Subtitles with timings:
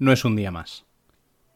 [0.00, 0.86] No es un día más.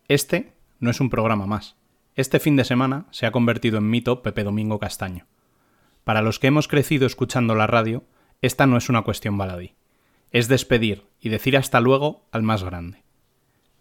[0.07, 1.77] Este no es un programa más.
[2.15, 5.25] Este fin de semana se ha convertido en mito Pepe Domingo Castaño.
[6.05, 8.05] Para los que hemos crecido escuchando la radio,
[8.43, 9.73] esta no es una cuestión baladí.
[10.31, 13.03] Es despedir y decir hasta luego al más grande.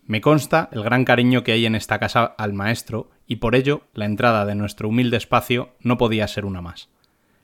[0.05, 3.81] Me consta el gran cariño que hay en esta casa al maestro y por ello
[3.93, 6.87] la entrada de nuestro humilde espacio no podía ser una más.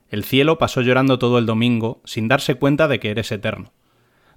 [0.08, 3.74] El cielo pasó llorando todo el domingo sin darse cuenta de que eres eterno.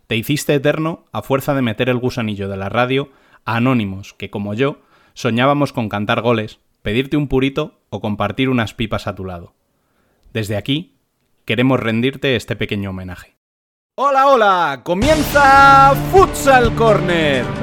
[0.07, 3.09] Te hiciste eterno a fuerza de meter el gusanillo de la radio
[3.45, 4.77] a anónimos que, como yo,
[5.13, 9.53] soñábamos con cantar goles, pedirte un purito o compartir unas pipas a tu lado.
[10.33, 10.97] Desde aquí,
[11.45, 13.35] queremos rendirte este pequeño homenaje.
[13.95, 17.62] Hola, hola, comienza Futsal Corner.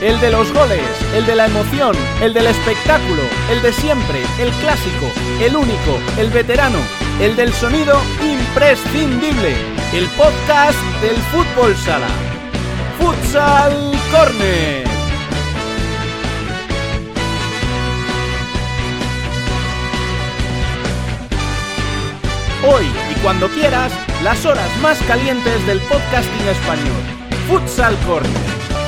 [0.00, 0.80] El de los goles,
[1.14, 3.20] el de la emoción, el del espectáculo,
[3.50, 5.06] el de siempre, el clásico,
[5.42, 6.78] el único, el veterano,
[7.20, 9.54] el del sonido imprescindible,
[9.92, 12.08] el podcast del fútbol sala.
[12.98, 14.84] Futsal Corner.
[22.66, 27.02] Hoy y cuando quieras, las horas más calientes del podcasting español.
[27.48, 28.79] Futsal Corner.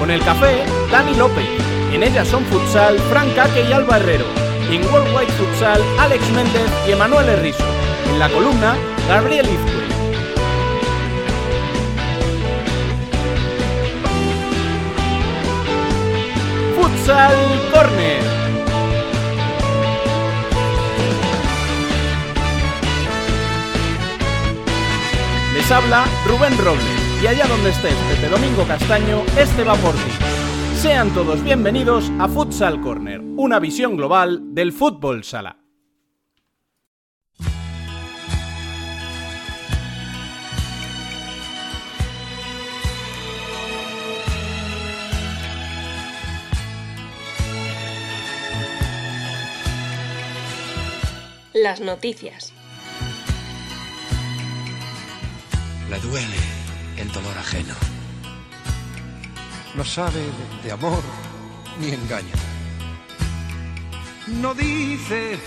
[0.00, 1.44] Con el café, Dani López.
[1.92, 4.24] En ella son futsal, Frank Caque y Alba Herrero.
[4.70, 7.62] En Worldwide Futsal, Alex Méndez y Emanuel Herrizo.
[8.08, 8.76] En la columna,
[9.08, 9.80] Gabriel Izcue.
[16.80, 17.36] Futsal
[17.70, 18.22] Corner.
[25.52, 30.10] Les habla Rubén Robles y allá donde estés, Pepe Domingo Castaño, este va por ti.
[30.76, 35.58] Sean todos bienvenidos a Futsal Corner, una visión global del fútbol sala.
[51.52, 52.54] Las noticias.
[55.90, 56.59] Le duele
[57.00, 57.74] el dolor ajeno.
[59.76, 61.02] No sabe de, de amor
[61.80, 62.34] ni engaña.
[64.40, 65.38] No dice,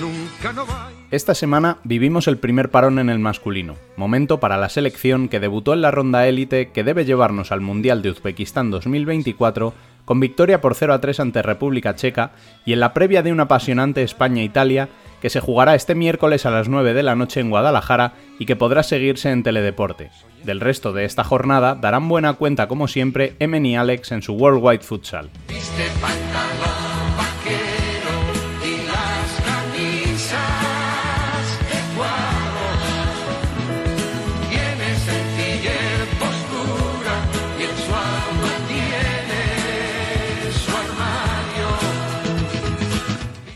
[0.00, 0.90] nunca no va.
[1.10, 5.74] Esta semana vivimos el primer parón en el masculino, momento para la selección que debutó
[5.74, 10.74] en la ronda élite que debe llevarnos al Mundial de Uzbekistán 2024 con victoria por
[10.74, 12.32] 0 a 3 ante República Checa
[12.64, 14.88] y en la previa de una apasionante España-Italia
[15.20, 18.56] que se jugará este miércoles a las 9 de la noche en Guadalajara y que
[18.56, 20.10] podrá seguirse en Teledeporte.
[20.44, 24.34] Del resto de esta jornada darán buena cuenta como siempre Emen y Alex en su
[24.34, 25.30] Worldwide Futsal.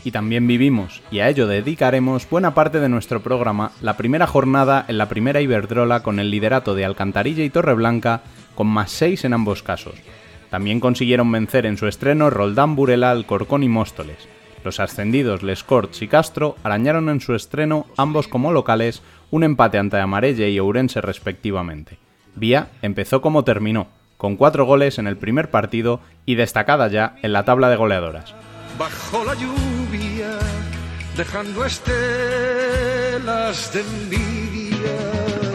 [0.07, 4.85] Y también vivimos, y a ello dedicaremos buena parte de nuestro programa, la primera jornada
[4.87, 8.21] en la primera Iberdrola con el liderato de Alcantarilla y Torreblanca,
[8.55, 9.95] con más 6 en ambos casos.
[10.49, 14.29] También consiguieron vencer en su estreno Roldán Burela, Alcorcón y Móstoles.
[14.63, 19.77] Los ascendidos Les Corts y Castro arañaron en su estreno, ambos como locales, un empate
[19.77, 21.97] ante Amarelle y Ourense respectivamente.
[22.33, 27.33] Vía empezó como terminó, con cuatro goles en el primer partido y destacada ya en
[27.33, 28.33] la tabla de goleadoras.
[28.77, 30.37] Bajo la lluvia,
[31.15, 31.93] dejando estelas
[33.73, 34.77] de envidia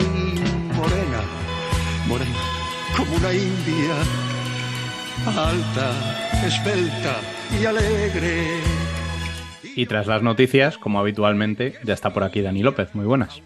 [0.01, 0.41] y
[0.75, 1.23] morena,
[2.09, 2.41] morena,
[2.97, 3.95] como una india,
[5.27, 5.93] alta,
[6.45, 7.21] esbelta
[7.61, 8.61] y alegre.
[9.77, 12.93] Y tras las noticias, como habitualmente, ya está por aquí Dani López.
[12.93, 13.41] Muy buenas.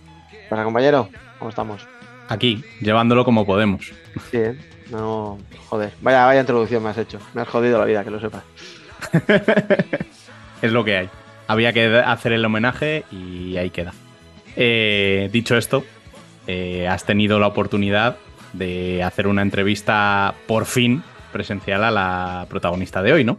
[0.48, 1.86] Para compañero, ¿cómo estamos?
[2.28, 3.92] Aquí, llevándolo como podemos.
[4.30, 4.56] Sí, ¿eh?
[4.90, 5.38] No,
[5.68, 5.92] joder.
[6.00, 7.18] Vaya, vaya introducción me has hecho.
[7.34, 8.42] Me has jodido la vida, que lo sepas.
[10.62, 11.08] es lo que hay.
[11.48, 13.92] Había que hacer el homenaje y ahí queda.
[14.56, 15.84] Eh, dicho esto,
[16.46, 18.16] eh, has tenido la oportunidad
[18.52, 21.02] de hacer una entrevista por fin
[21.32, 23.36] presencial a la protagonista de hoy, ¿no?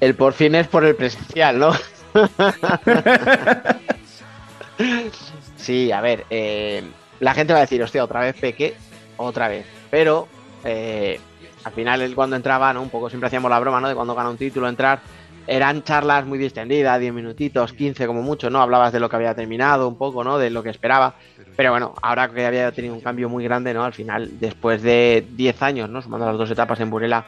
[0.00, 1.72] El por fin es por el presencial, ¿no?
[5.56, 6.82] sí, a ver, eh,
[7.20, 8.74] la gente va a decir, hostia, otra vez Peque,
[9.16, 9.66] otra vez.
[9.90, 10.28] Pero
[10.64, 11.20] eh,
[11.64, 12.82] al final, él cuando entraba, ¿no?
[12.82, 13.88] Un poco siempre hacíamos la broma, ¿no?
[13.88, 15.00] De cuando gana un título entrar.
[15.46, 18.62] eran charlas muy distendidas, 10 minutitos, 15 como mucho, ¿no?
[18.62, 20.38] Hablabas de lo que había terminado un poco, ¿no?
[20.38, 21.14] De lo que esperaba.
[21.56, 23.84] Pero bueno, ahora que había tenido un cambio muy grande, ¿no?
[23.84, 26.02] Al final, después de 10 años, ¿no?
[26.02, 27.26] Sumando las dos etapas en Burela,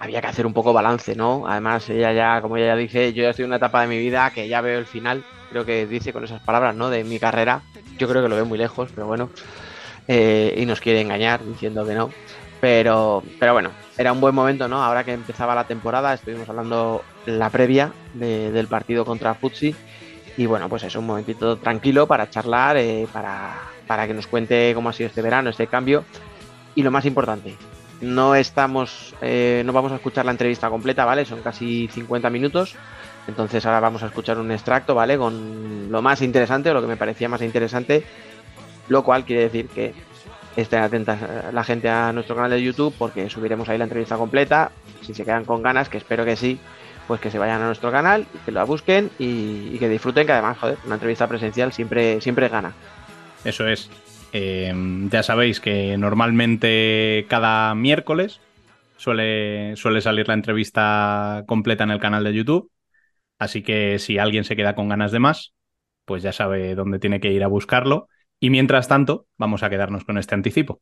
[0.00, 1.46] había que hacer un poco balance, ¿no?
[1.46, 3.98] Además, ella ya, como ella ya dice, yo ya estoy en una etapa de mi
[3.98, 6.90] vida que ya veo el final, creo que dice con esas palabras, ¿no?
[6.90, 7.62] De mi carrera.
[7.98, 9.30] Yo creo que lo veo muy lejos, pero bueno.
[10.06, 12.10] Eh, y nos quiere engañar diciendo que no.
[12.60, 14.82] Pero, pero bueno, era un buen momento, ¿no?
[14.82, 19.74] Ahora que empezaba la temporada, estuvimos hablando la previa de- del partido contra Futsi.
[20.36, 23.54] Y bueno, pues es un momentito tranquilo para charlar, eh, para,
[23.86, 26.04] para que nos cuente cómo ha sido este verano, este cambio.
[26.74, 27.56] Y lo más importante,
[28.00, 31.24] no estamos, eh, no vamos a escuchar la entrevista completa, ¿vale?
[31.24, 32.76] Son casi 50 minutos.
[33.26, 35.18] Entonces ahora vamos a escuchar un extracto, ¿vale?
[35.18, 38.04] Con lo más interesante o lo que me parecía más interesante.
[38.88, 39.92] Lo cual quiere decir que
[40.62, 44.16] estén atentas eh, la gente a nuestro canal de YouTube porque subiremos ahí la entrevista
[44.16, 44.72] completa.
[45.02, 46.58] Si se quedan con ganas, que espero que sí,
[47.06, 50.58] pues que se vayan a nuestro canal, que la busquen y, que disfruten, que además,
[50.58, 52.74] joder, una entrevista presencial siempre, siempre gana.
[53.44, 53.88] Eso es.
[54.32, 54.74] Eh,
[55.10, 58.40] ya sabéis que normalmente cada miércoles
[58.96, 62.70] suele, suele salir la entrevista completa en el canal de YouTube.
[63.38, 65.54] Así que si alguien se queda con ganas de más,
[66.04, 68.08] pues ya sabe dónde tiene que ir a buscarlo.
[68.40, 70.80] Y mientras tanto, vamos a quedarnos con este anticipo.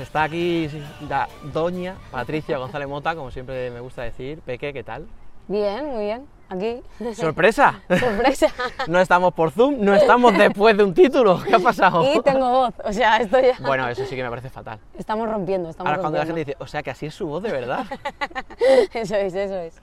[0.00, 0.68] Está aquí
[1.08, 4.40] la doña Patricia González Mota, como siempre me gusta decir.
[4.40, 5.06] Peque, ¿qué tal?
[5.48, 6.26] Bien, muy bien.
[6.48, 6.82] Aquí.
[7.14, 7.80] ¡Sorpresa!
[7.88, 8.48] Sorpresa.
[8.88, 11.40] No estamos por Zoom, no estamos después de un título.
[11.42, 12.02] ¿Qué ha pasado?
[12.12, 12.74] Y tengo voz.
[12.84, 13.56] O sea, esto ya.
[13.60, 14.80] Bueno, eso sí que me parece fatal.
[14.98, 17.42] Estamos rompiendo, estamos Ahora cuando la gente dice, o sea que así es su voz
[17.42, 17.86] de verdad.
[18.92, 19.80] Eso es, eso es.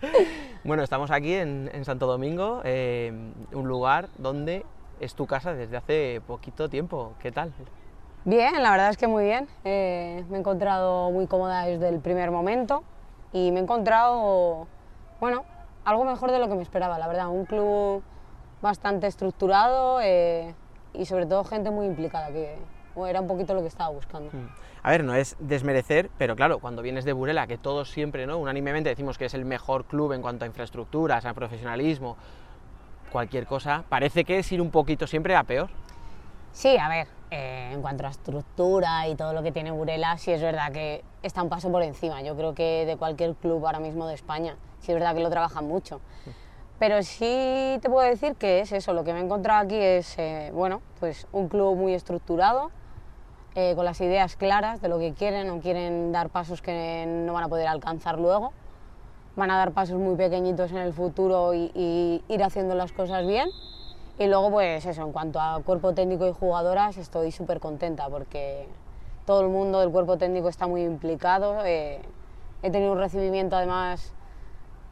[0.64, 3.12] Bueno, estamos aquí en, en Santo Domingo, eh,
[3.54, 4.66] un lugar donde
[5.00, 7.14] es tu casa desde hace poquito tiempo.
[7.20, 7.54] ¿Qué tal?
[8.26, 9.48] Bien, la verdad es que muy bien.
[9.64, 12.84] Eh, me he encontrado muy cómoda desde el primer momento
[13.32, 14.68] y me he encontrado,
[15.20, 15.46] bueno,
[15.86, 17.30] algo mejor de lo que me esperaba, la verdad.
[17.30, 18.04] Un club
[18.62, 20.54] bastante estructurado eh,
[20.94, 22.58] y sobre todo gente muy implicada, que
[23.08, 24.32] era un poquito lo que estaba buscando.
[24.84, 28.38] A ver, no es desmerecer, pero claro, cuando vienes de Burela, que todos siempre, ¿no?
[28.38, 32.18] Unánimemente decimos que es el mejor club en cuanto a infraestructuras, a profesionalismo,
[33.12, 35.70] cualquier cosa, parece que es ir un poquito siempre a peor.
[36.58, 40.32] Sí, a ver, eh, en cuanto a estructura y todo lo que tiene Burela, sí
[40.32, 42.24] es verdad que está un paso por encima.
[42.24, 45.30] Yo creo que de cualquier club ahora mismo de España, sí es verdad que lo
[45.30, 46.02] trabajan mucho.
[46.80, 50.18] Pero sí te puedo decir que es eso, lo que me he encontrado aquí es,
[50.18, 52.72] eh, bueno, pues un club muy estructurado,
[53.54, 57.34] eh, con las ideas claras de lo que quieren, no quieren dar pasos que no
[57.34, 58.52] van a poder alcanzar luego.
[59.36, 63.28] Van a dar pasos muy pequeñitos en el futuro y, y ir haciendo las cosas
[63.28, 63.52] bien.
[64.20, 68.68] Y luego, pues eso, en cuanto a cuerpo técnico y jugadoras, estoy súper contenta porque
[69.26, 71.64] todo el mundo del cuerpo técnico está muy implicado.
[71.66, 72.02] eh,
[72.64, 74.14] he tenido un recibimiento además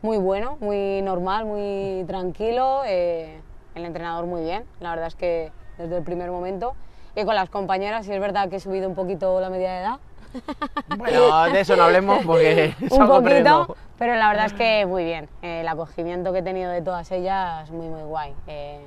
[0.03, 2.83] muy bueno, muy normal, muy tranquilo.
[2.85, 3.41] eh,
[3.73, 6.75] el entrenador muy bien, la verdad es que desde el primer momento.
[7.15, 9.79] Y con las compañeras, sí es verdad que he subido un poquito la media de
[9.79, 9.99] edad.
[10.97, 15.29] Bueno, de eso no hablemos porque un poquito, pero la verdad es que muy bien.
[15.41, 18.33] Eh, el acogimiento que he tenido de todas ellas, muy, muy guay.
[18.47, 18.81] Eh,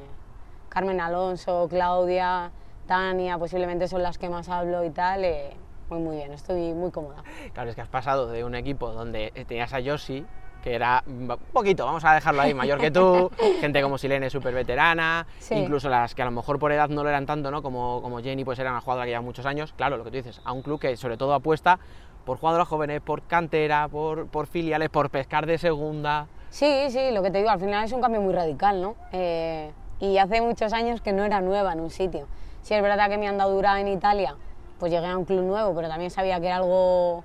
[0.78, 2.52] Carmen Alonso, Claudia,
[2.86, 5.24] Tania, posiblemente son las que más hablo y tal.
[5.24, 5.50] eh,
[5.90, 7.24] muy, muy bien, estoy muy cómoda.
[7.52, 10.24] Claro, es que has pasado de un equipo donde tenías a Yoshi,
[10.62, 13.28] que era un poquito, vamos a dejarlo ahí, mayor que tú,
[13.60, 15.56] gente como Silene súper veterana, Sí.
[15.56, 17.60] incluso las que a lo mejor por edad no lo eran tanto, ¿no?
[17.60, 19.72] Como, como Jenny, pues era una jugadora que lleva muchos años.
[19.72, 21.80] Claro, lo que tú dices, a un club que sobre todo apuesta
[22.24, 26.28] por jugadoras jóvenes, por cantera, por, por filiales, por pescar de segunda.
[26.50, 28.94] Sí, sí, lo que te digo, al final es un cambio muy radical, ¿no?
[29.10, 32.26] Eh, y hace muchos años que no era nueva en un sitio.
[32.62, 34.36] Sí es verdad que mi andadura en Italia,
[34.78, 37.24] pues llegué a un club nuevo, pero también sabía que era algo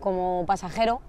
[0.00, 1.00] como pasajero.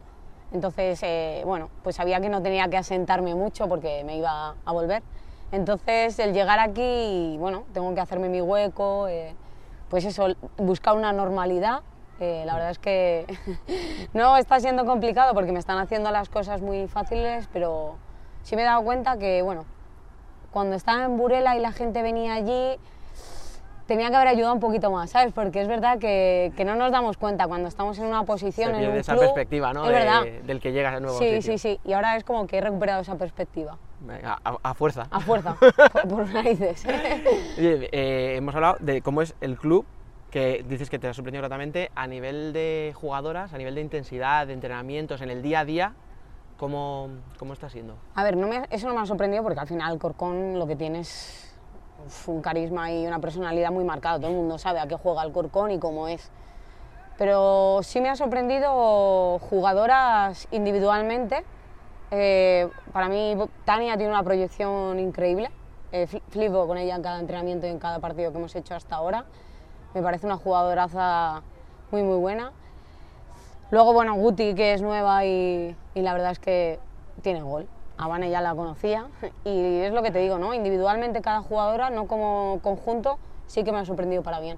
[0.51, 4.71] Entonces, eh, bueno, pues sabía que no tenía que asentarme mucho porque me iba a
[4.71, 5.03] volver.
[5.51, 9.35] Entonces, el llegar aquí, bueno, tengo que hacerme mi hueco, eh,
[9.89, 11.81] pues eso, buscar una normalidad.
[12.19, 13.25] Eh, la verdad es que
[14.13, 17.97] no está siendo complicado porque me están haciendo las cosas muy fáciles, pero
[18.43, 19.65] sí me he dado cuenta que, bueno,
[20.55, 22.77] cuando estaba en Burela y la gente venía allí,
[23.87, 25.33] tenía que haber ayudado un poquito más, ¿sabes?
[25.33, 28.81] Porque es verdad que, que no nos damos cuenta cuando estamos en una posición Se
[28.81, 29.83] en un esa club, perspectiva, ¿no?
[29.83, 30.21] Es de- verdad.
[30.45, 31.41] del que llega al nuevo Sí, sitio.
[31.41, 31.79] sí, sí.
[31.83, 33.77] Y ahora es como que he recuperado esa perspectiva.
[33.99, 35.07] Venga, A, a fuerza.
[35.11, 35.55] A fuerza,
[35.91, 36.85] por, por narices.
[37.57, 39.85] Oye, eh, hemos hablado de cómo es el club,
[40.31, 44.47] que dices que te ha sorprendido gratamente, a nivel de jugadoras, a nivel de intensidad,
[44.47, 45.93] de entrenamientos, en el día a día,
[46.57, 47.95] ¿cómo, cómo está siendo?
[48.15, 50.75] A ver, no me- eso no me ha sorprendido porque al final Corcón lo que
[50.75, 51.53] tiene es
[52.27, 54.17] un carisma y una personalidad muy marcada.
[54.19, 56.29] Todo el mundo sabe a qué juega el Corcón y cómo es.
[57.17, 61.43] Pero sí me ha sorprendido jugadoras individualmente.
[62.11, 65.49] Eh, para mí, Tania tiene una proyección increíble.
[65.91, 68.75] Eh, fli- flipo con ella en cada entrenamiento y en cada partido que hemos hecho
[68.75, 69.25] hasta ahora.
[69.93, 71.41] Me parece una jugadoraza
[71.89, 72.51] muy, muy buena.
[73.71, 76.77] Luego, bueno, Guti, que es nueva y, y la verdad es que
[77.23, 77.67] tiene gol.
[77.97, 79.07] A Vane ya la conocía
[79.45, 80.53] y es lo que te digo, ¿no?
[80.53, 84.57] Individualmente cada jugadora, no como conjunto, sí que me ha sorprendido para bien,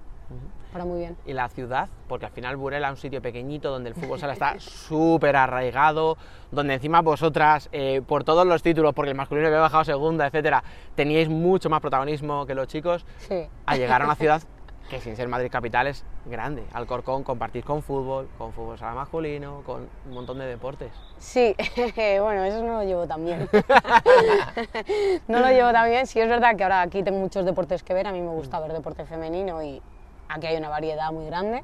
[0.74, 1.16] para muy bien.
[1.24, 4.34] Y la ciudad, porque al final Burela es un sitio pequeñito donde el fútbol sala
[4.34, 6.18] está súper arraigado,
[6.52, 10.64] donde encima vosotras, eh, por todos los títulos, porque el masculino había bajado segunda, etcétera,
[10.96, 13.48] teníais mucho más protagonismo que los chicos, Sí.
[13.68, 14.42] a llegar a una ciudad
[14.90, 16.64] que sin ser Madrid capital es grande.
[16.74, 20.92] Alcorcón compartís con fútbol, con fútbol sala masculino, con un montón de deportes.
[21.20, 21.56] Sí,
[21.96, 23.50] bueno, eso no lo llevo tan bien.
[25.28, 26.08] no lo llevo tan bien.
[26.08, 28.08] Sí, es verdad que ahora aquí tengo muchos deportes que ver.
[28.08, 29.82] A mí me gusta ver deporte femenino y
[30.30, 31.64] aquí hay una variedad muy grande.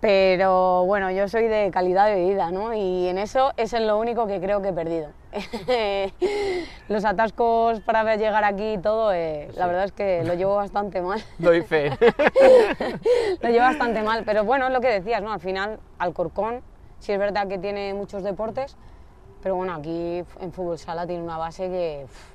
[0.00, 2.72] Pero bueno, yo soy de calidad de vida, ¿no?
[2.72, 5.10] Y en eso es en lo único que creo que he perdido.
[6.88, 11.02] Los atascos para llegar aquí y todo, eh, la verdad es que lo llevo bastante
[11.02, 11.22] mal.
[11.38, 11.90] Doy fe.
[13.42, 15.32] lo llevo bastante mal, pero bueno, es lo que decías, ¿no?
[15.32, 16.62] Al final, Alcorcón,
[16.98, 18.76] sí es verdad que tiene muchos deportes,
[19.42, 22.30] pero bueno, aquí en fútbol sala tiene una base que uf,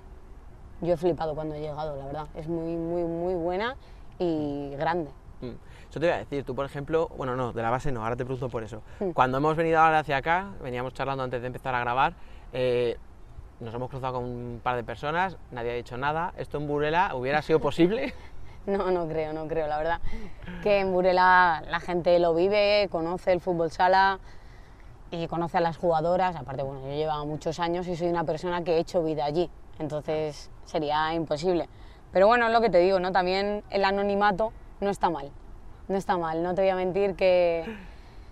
[0.82, 2.28] yo he flipado cuando he llegado, la verdad.
[2.36, 3.76] Es muy, muy, muy buena
[4.20, 5.10] y grande.
[5.42, 5.75] Mm.
[5.96, 8.18] Eso te iba a decir, tú por ejemplo, bueno, no, de la base no, ahora
[8.18, 8.82] te pregunto por eso.
[9.00, 9.12] Mm.
[9.12, 12.16] Cuando hemos venido ahora hacia acá, veníamos charlando antes de empezar a grabar,
[12.52, 12.98] eh,
[13.62, 16.34] nos hemos cruzado con un par de personas, nadie ha dicho nada.
[16.36, 18.14] ¿Esto en Burela hubiera sido posible?
[18.66, 20.02] No, no creo, no creo, la verdad.
[20.64, 24.20] Que en Burela la gente lo vive, conoce el fútbol sala
[25.12, 26.36] y conoce a las jugadoras.
[26.36, 29.50] Aparte, bueno, yo llevo muchos años y soy una persona que he hecho vida allí,
[29.80, 31.70] entonces sería imposible.
[32.12, 33.14] Pero bueno, es lo que te digo, ¿no?
[33.14, 35.32] También el anonimato no está mal.
[35.88, 37.64] No está mal, no te voy a mentir que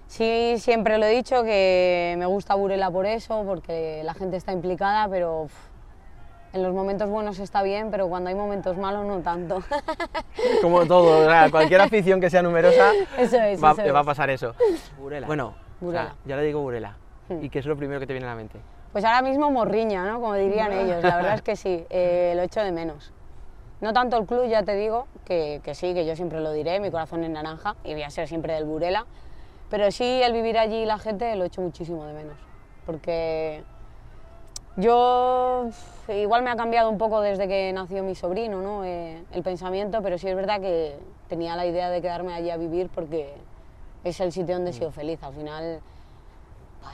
[0.08, 4.52] sí, siempre lo he dicho, que me gusta Burela por eso, porque la gente está
[4.52, 5.54] implicada, pero uf,
[6.54, 9.62] en los momentos buenos está bien, pero cuando hay momentos malos no tanto.
[10.62, 14.00] Como todo, o sea, cualquier afición que sea numerosa, Eso es, va, eso le va
[14.00, 14.56] a pasar eso.
[14.98, 15.28] Burela.
[15.28, 16.16] Bueno, o sea, Burela.
[16.26, 16.98] ya le digo Burela.
[17.30, 17.44] Hmm.
[17.44, 18.60] ¿Y qué es lo primero que te viene a la mente?
[18.92, 20.22] Pues ahora mismo morriña, ¿no?
[20.22, 21.04] Como dirían ellos.
[21.04, 23.12] La verdad es que sí, eh, lo echo de menos.
[23.84, 26.80] No tanto el club, ya te digo, que, que sí, que yo siempre lo diré,
[26.80, 29.06] mi corazón es naranja y voy a ser siempre del Burela.
[29.70, 32.38] Pero sí, el vivir allí y la gente lo echo muchísimo de menos.
[32.86, 33.62] Porque
[34.78, 35.66] yo
[36.08, 38.86] igual me ha cambiado un poco desde que nació mi sobrino, ¿no?
[38.86, 40.98] Eh, el pensamiento, pero sí es verdad que
[41.28, 43.34] tenía la idea de quedarme allí a vivir porque
[44.06, 45.22] es el sitio donde he sido feliz.
[45.24, 45.82] Al final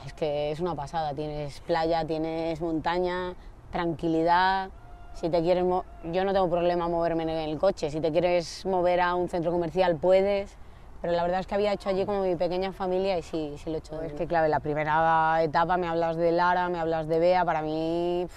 [0.08, 3.36] Es que es una pasada, tienes playa, tienes montaña,
[3.72, 4.72] tranquilidad.
[5.20, 9.02] Si te quieres yo no tengo problema moverme en el coche, si te quieres mover
[9.02, 10.56] a un centro comercial puedes,
[11.02, 13.70] pero la verdad es que había hecho allí como mi pequeña familia y sí, sí
[13.70, 14.02] lo he hecho.
[14.02, 17.62] Es que clave, la primera etapa me hablas de Lara, me hablas de Bea, para
[17.62, 18.28] mí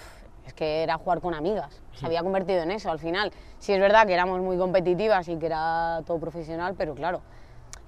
[0.45, 3.31] es que era jugar con amigas, se había convertido en eso al final.
[3.59, 7.21] Sí es verdad que éramos muy competitivas y que era todo profesional, pero claro,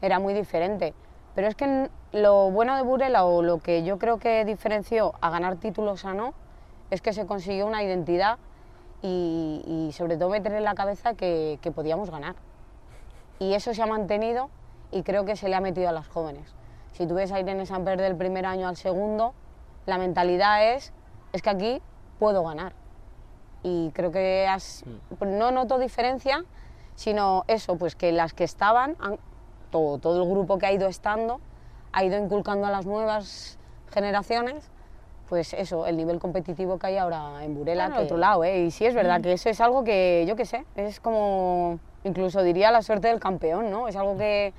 [0.02, 0.94] era muy diferente.
[1.36, 5.32] Pero es que lo bueno de Burela o lo que yo creo que diferenció a
[5.32, 6.34] ganar títulos a no
[6.92, 8.38] es que se consiguió una identidad
[9.08, 12.36] y, y sobre todo meter en la cabeza que, que podíamos ganar.
[13.40, 14.50] Y eso se ha mantenido
[14.92, 16.54] y creo que se le ha metido a las jóvenes.
[16.94, 19.34] Si tú ves a Irene Samper del primer año al segundo,
[19.86, 20.92] la mentalidad es,
[21.34, 21.82] es que aquí
[22.20, 22.74] puedo ganar.
[23.62, 24.84] Y creo que has-
[25.20, 26.44] no noto diferencia,
[26.96, 29.20] sino eso, pues que las que estaban, han-
[29.70, 31.42] todo, todo el grupo que ha ido estando,
[31.92, 33.60] ha ido inculcando a las nuevas
[33.92, 34.72] generaciones,
[35.28, 37.90] pues eso, el nivel competitivo que hay ahora en Burela.
[37.90, 38.00] que...
[38.00, 38.66] otro lado, ¿eh?
[38.66, 42.44] Y sí es verdad que eso es algo que, yo qué sé, es como, incluso
[42.44, 43.88] diría la suerte del campeón, ¿no?
[43.88, 44.54] Es algo que,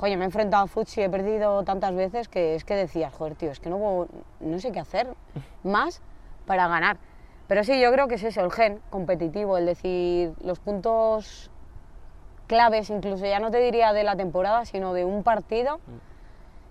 [0.00, 3.12] oye, me he enfrentado a Futsi y he perdido tantas veces que es que decías,
[3.14, 4.08] joder, tío, es que no,
[4.40, 5.08] no sé qué hacer
[5.62, 6.02] más
[6.46, 6.98] para ganar.
[7.46, 11.50] Pero sí, yo creo que es eso, el gen competitivo, el decir, los puntos
[12.46, 15.80] claves, incluso ya no te diría de la temporada, sino de un partido,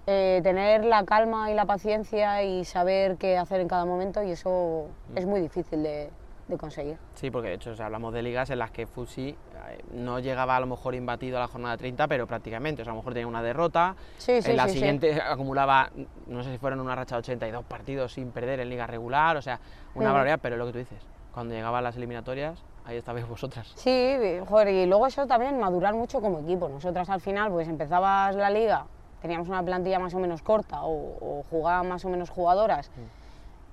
[0.07, 4.31] eh, tener la calma y la paciencia y saber qué hacer en cada momento y
[4.31, 6.09] eso es muy difícil de,
[6.47, 6.97] de conseguir.
[7.15, 10.19] Sí, porque de hecho o sea, hablamos de ligas en las que Fusi eh, no
[10.19, 12.81] llegaba a lo mejor imbatido a la jornada 30, pero prácticamente.
[12.81, 15.89] O sea, a lo mejor tenía una derrota, Sí, sí, en la sí, siguiente acumulaba,
[16.27, 19.41] no sé si fueron una racha de 82 partidos sin perder en liga regular, o
[19.41, 19.59] sea,
[19.93, 20.13] una Mm.
[20.13, 21.03] barbaridad, pero es lo que tú dices.
[21.31, 23.71] Cuando llegaban las eliminatorias, ahí estabais vosotras.
[23.75, 24.17] Sí,
[24.49, 26.67] joder, y luego eso también, madurar mucho como equipo.
[26.67, 28.85] Nosotras al final, pues empezabas la liga,
[29.21, 32.89] teníamos una plantilla más o menos corta o, o jugaban más o menos jugadoras.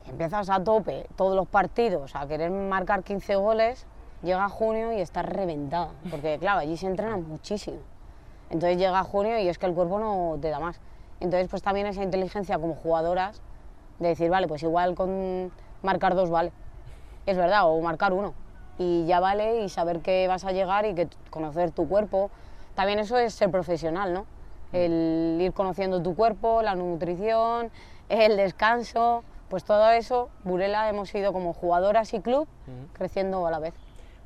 [0.06, 3.86] Empiezas a tope todos los partidos a querer marcar 15 goles,
[4.22, 5.90] llega junio y estás reventada.
[6.10, 7.78] Porque claro, allí se entrena muchísimo.
[8.50, 10.80] Entonces llega junio y es que el cuerpo no te da más.
[11.20, 13.42] Entonces pues también esa inteligencia como jugadoras
[13.98, 15.50] de decir, vale, pues igual con
[15.82, 16.52] marcar dos vale.
[17.26, 18.32] Es verdad, o marcar uno.
[18.78, 22.30] Y ya vale y saber que vas a llegar y que conocer tu cuerpo.
[22.74, 24.24] También eso es ser profesional, ¿no?
[24.72, 27.70] El ir conociendo tu cuerpo, la nutrición,
[28.08, 32.46] el descanso, pues todo eso, Burela hemos ido como jugadoras y club
[32.92, 33.74] creciendo a la vez.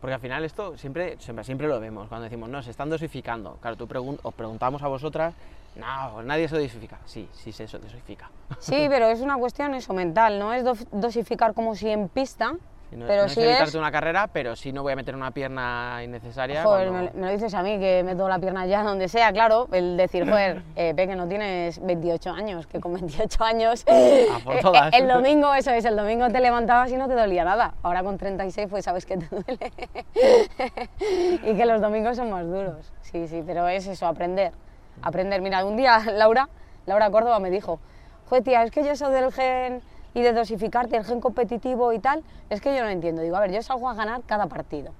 [0.00, 3.56] Porque al final esto siempre, siempre, siempre lo vemos, cuando decimos, no, se están dosificando.
[3.60, 5.32] Claro, tú pregun- os preguntamos a vosotras,
[5.76, 6.98] no, nadie se dosifica.
[7.04, 8.28] Sí, sí se dosifica.
[8.58, 12.54] Sí, pero es una cuestión eso, mental, no es dosificar como si en pista,
[12.96, 16.00] no, pero no sí es una carrera, pero sí no voy a meter una pierna
[16.04, 16.62] innecesaria.
[16.62, 19.32] Joder, cuando- me, me lo dices a mí, que meto la pierna ya donde sea,
[19.32, 24.26] claro, el decir, joder, eh, Peque, no tienes 28 años, que con 28 años, eh,
[24.28, 28.02] eh, el domingo, eso es, el domingo te levantabas y no te dolía nada, ahora
[28.02, 29.72] con 36 pues sabes que te duele,
[31.44, 34.52] y que los domingos son más duros, sí, sí, pero es eso, aprender,
[35.02, 36.48] aprender, mira, un día Laura,
[36.86, 37.80] Laura Córdoba me dijo,
[38.28, 39.82] joder tía, es que yo eso del gen
[40.14, 43.40] y de dosificarte, el gen competitivo y tal, es que yo no entiendo, digo, a
[43.40, 44.92] ver, yo salgo a ganar cada partido,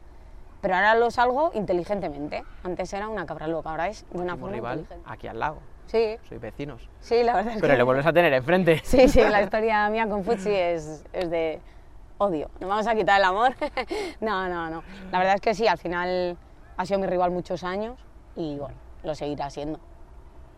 [0.61, 2.45] pero ahora lo salgo inteligentemente.
[2.64, 5.11] Antes era una cabra loca, ahora es de una forma rival inteligente.
[5.12, 5.59] aquí al lado.
[5.87, 6.88] Sí, Sois vecinos.
[7.00, 7.76] sí, la verdad es Pero que...
[7.78, 8.81] le vuelves a tener enfrente.
[8.85, 11.61] Sí, sí, la historia mía con Futsi es, es de
[12.19, 12.49] odio.
[12.61, 13.54] No vamos a quitar el amor.
[14.21, 14.83] no, no, no.
[15.11, 16.37] La verdad es que sí, al final
[16.78, 17.98] ha sido mi rival muchos años
[18.37, 19.79] y bueno, lo seguirá siendo.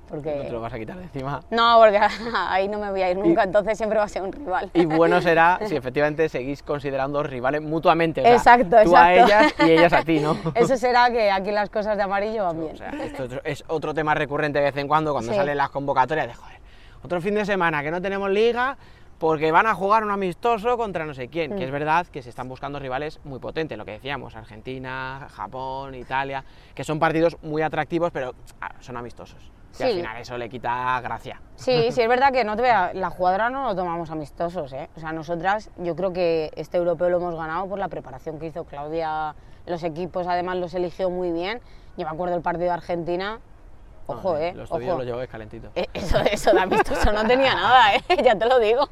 [0.08, 0.34] Porque...
[0.36, 1.40] No te lo vas a quitar de encima.
[1.50, 1.98] No, porque
[2.48, 4.70] ahí no me voy a ir nunca, entonces siempre va a ser un rival.
[4.74, 8.20] Y bueno será si efectivamente seguís considerando rivales mutuamente.
[8.20, 9.32] o sea, Exacto, tú a exacto.
[9.34, 10.36] ellas y ellas a ti, ¿no?
[10.54, 12.74] Eso será que aquí las cosas de amarillo van bien.
[12.74, 15.36] O sea, esto es- otro tema recurrente de vez en cuando cuando Sí.
[15.38, 16.58] salen las convocatorias de joder,
[17.02, 18.76] otro fin de semana que no tenemos liga
[19.18, 21.56] porque van a jugar un amistoso contra no sé quién, Mm.
[21.56, 25.94] que es verdad que se están buscando rivales muy potentes, lo que decíamos, Argentina, Japón,
[25.94, 29.50] Italia, que son partidos muy atractivos, pero ah, son amistosos.
[29.78, 29.96] Y al Sí.
[29.96, 31.40] final eso le quita gracia.
[31.56, 34.88] Sí, sí, es verdad que no te vea, la jugadora no lo tomamos amistosos, ¿eh?
[34.96, 38.46] O sea, nosotras, yo creo que este europeo lo hemos ganado por la preparación que
[38.46, 39.34] hizo Claudia.
[39.66, 41.60] Los equipos, además, los eligió muy bien.
[41.96, 43.40] Yo me acuerdo del partido de Argentina.
[44.06, 44.52] Ojo, ¿eh?
[44.54, 45.68] Los tuyos los llevo calentito.
[45.74, 48.02] Eh, Eso, eso de amistoso no tenía nada, ¿eh?
[48.22, 48.86] ya te lo digo.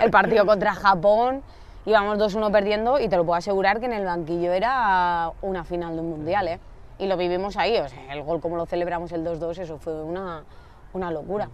[0.00, 1.42] El partido contra Japón,
[1.86, 5.94] íbamos 2-1 perdiendo y te lo puedo asegurar que en el banquillo era una final
[5.94, 6.60] de un mundial, ¿eh?
[6.98, 10.02] Y lo vivimos ahí, o sea, el gol como lo celebramos el 2-2, eso fue
[10.02, 10.44] una,
[10.92, 11.50] una locura.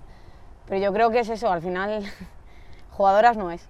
[0.68, 2.04] Pero yo creo que es eso, al final,
[2.90, 3.68] jugadoras no es.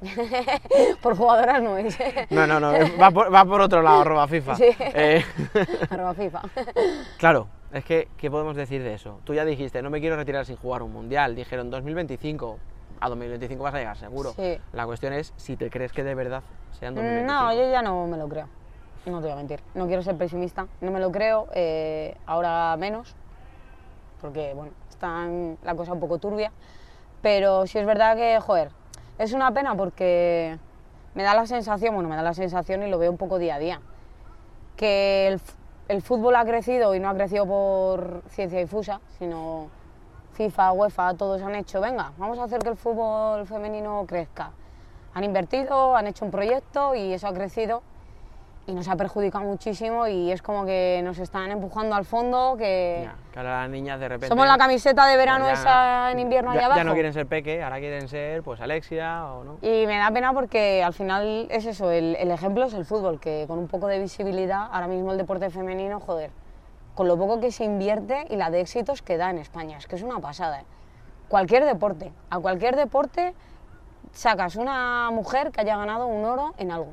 [1.02, 1.98] por jugadoras no es.
[2.30, 4.56] No, no, no, va por, va por otro lado, arroba FIFA.
[4.56, 4.70] Sí.
[4.78, 5.22] Eh,
[5.90, 6.42] Arroba FIFA.
[7.18, 9.20] Claro, es que, ¿qué podemos decir de eso?
[9.24, 11.34] Tú ya dijiste, no me quiero retirar sin jugar un mundial.
[11.34, 12.58] Dijeron 2025.
[13.02, 14.32] A 2025 vas a llegar, seguro.
[14.36, 14.58] Sí.
[14.72, 16.42] La cuestión es si te crees que de verdad
[16.78, 17.32] sea en 2025.
[17.32, 18.46] No, yo ya no me lo creo.
[19.06, 19.60] No te voy a mentir.
[19.74, 20.66] No quiero ser pesimista.
[20.80, 21.48] No me lo creo.
[21.54, 23.14] eh, ahora menos.
[24.20, 25.26] Porque, bueno, está
[25.62, 26.52] la cosa un poco turbia.
[27.22, 28.70] Pero sí es verdad que, joder,
[29.18, 30.58] es una pena porque
[31.14, 33.56] me da la sensación, bueno, me da la sensación y lo veo un poco día
[33.56, 33.80] a día,
[34.76, 35.40] que el,
[35.88, 39.68] el fútbol ha crecido y no ha crecido por ciencia difusa, sino
[40.32, 44.52] FIFA, UEFA, todos han hecho, venga, vamos a hacer que el fútbol femenino crezca.
[45.12, 47.82] Han invertido, han hecho un proyecto y eso ha crecido
[48.66, 53.02] y nos ha perjudicado muchísimo y es como que nos están empujando al fondo, que
[53.04, 54.28] Ya, que ahora las niñas de repente...
[54.28, 56.78] somos la camiseta de verano pues ya- esa en invierno ya, allá abajo.
[56.80, 59.58] ya no quieren ser Peque, ahora quieren ser pues Alexia o no.
[59.62, 63.18] Y me da pena porque al final es eso, el, el ejemplo es el fútbol,
[63.18, 66.30] que con un poco de visibilidad, ahora mismo el deporte femenino, joder,
[66.94, 69.86] con lo poco que se invierte y la de éxitos que da en España, es
[69.86, 70.60] que es una pasada.
[70.60, 70.64] ¿eh?
[71.28, 73.34] Cualquier deporte, a cualquier deporte
[74.12, 76.92] sacas una mujer que haya ganado un oro en algo.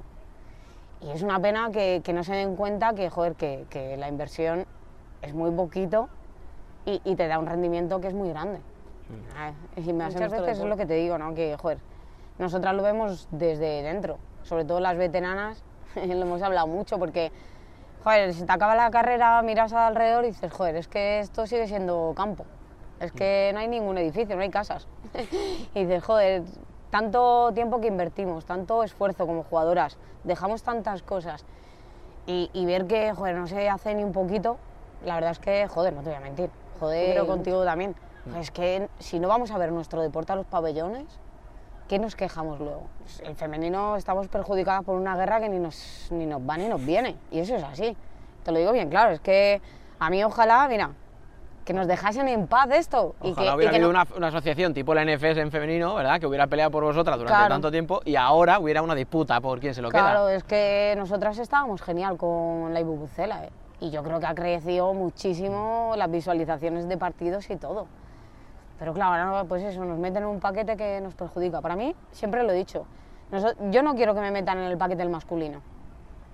[1.02, 4.08] Y es una pena que, que no se den cuenta que, joder, que, que la
[4.10, 4.66] inversión
[5.22, 6.10] es muy poquito
[6.86, 8.60] y, y te da un rendimiento que es muy grande.
[9.38, 11.34] Ah, Y muchas veces es lo que te digo, ¿no?
[11.34, 11.80] Que, joder,
[12.38, 15.64] nosotras lo vemos desde dentro, sobre todo las veteranas,
[15.96, 17.32] lo hemos hablado mucho porque,
[18.04, 21.68] joder, se te acaba la carrera, miras alrededor y dices, joder, es que esto sigue
[21.68, 22.46] siendo campo,
[23.00, 24.88] es que no hay ningún edificio, no hay casas.
[25.74, 26.44] y dices, joder,
[26.90, 31.46] tanto tiempo que invertimos, tanto esfuerzo como jugadoras, dejamos tantas cosas
[32.26, 34.58] y, y ver que, joder, no se hace ni un poquito,
[35.06, 37.96] la verdad es que, joder, no te voy a mentir, joder, pero contigo también.
[38.38, 41.06] Es que si no vamos a ver nuestro deporte a los pabellones,
[41.88, 42.84] ¿qué nos quejamos luego?
[43.24, 46.86] El femenino estamos perjudicadas por una guerra que ni nos, ni nos va ni nos
[46.86, 47.96] viene, y eso es así.
[48.44, 49.62] Te lo digo bien claro, es que
[50.00, 50.92] a mí ojalá, mira,
[51.68, 53.14] que nos dejasen en paz esto.
[53.22, 55.52] y Ojalá que, hubiera y que habido no- una, una asociación tipo la NFS en
[55.52, 56.18] femenino, ¿verdad?
[56.18, 57.54] Que hubiera peleado por vosotras durante Claro.
[57.54, 60.36] tanto tiempo y ahora hubiera una disputa por quién se lo Claro, queda.
[60.36, 63.50] es que nosotras estábamos genial con la Ibubucela, ¿eh?
[63.82, 67.88] y yo creo que ha crecido muchísimo las visualizaciones de partidos y todo.
[68.80, 71.60] Pero claro, ahora pues eso, nos meten en un paquete que nos perjudica.
[71.60, 72.86] Para mí, siempre lo he dicho,
[73.72, 75.60] yo no quiero que me metan en el paquete del masculino.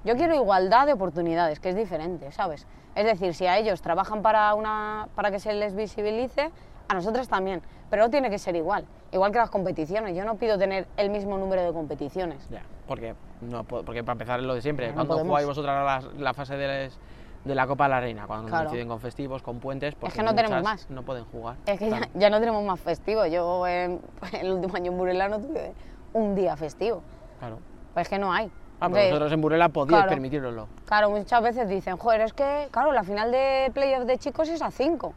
[0.04, 2.68] Yo quiero igualdad de oportunidades, que es diferente, ¿sabes?
[2.96, 6.52] Es decir, si a ellos trabajan para, una, para que se les visibilice,
[6.90, 7.62] a nosotras también.
[7.90, 8.86] Pero no tiene que ser igual.
[9.12, 10.16] Igual que las competiciones.
[10.16, 12.48] Yo no pido tener el mismo número de competiciones.
[12.50, 14.88] Ya, porque, no, po- porque para empezar es lo de siempre.
[14.90, 15.30] No Cuando podemos.
[15.30, 17.00] jugáis vosotras la, la fase de, les-
[17.46, 18.66] de la Copa de la Reina, cuando Claro.
[18.66, 20.90] coinciden con festivos, con puentes, porque que no tenemos más.
[20.90, 21.56] No pueden jugar.
[21.66, 23.26] Es que ya, no tenemos más festivo.
[23.28, 24.02] Yo en
[24.34, 25.74] el último año en Burela no tuve
[26.14, 27.02] un día festivo.
[27.40, 27.60] Claro.
[27.94, 28.52] Pues es que no hay.
[28.80, 30.10] Ah, pero vosotros en Burela podíais claro.
[30.10, 30.68] permitíroslo.
[30.86, 34.62] Claro, muchas veces dicen, joder, es que, claro, la final de playoff de chicos es
[34.62, 35.14] a 5.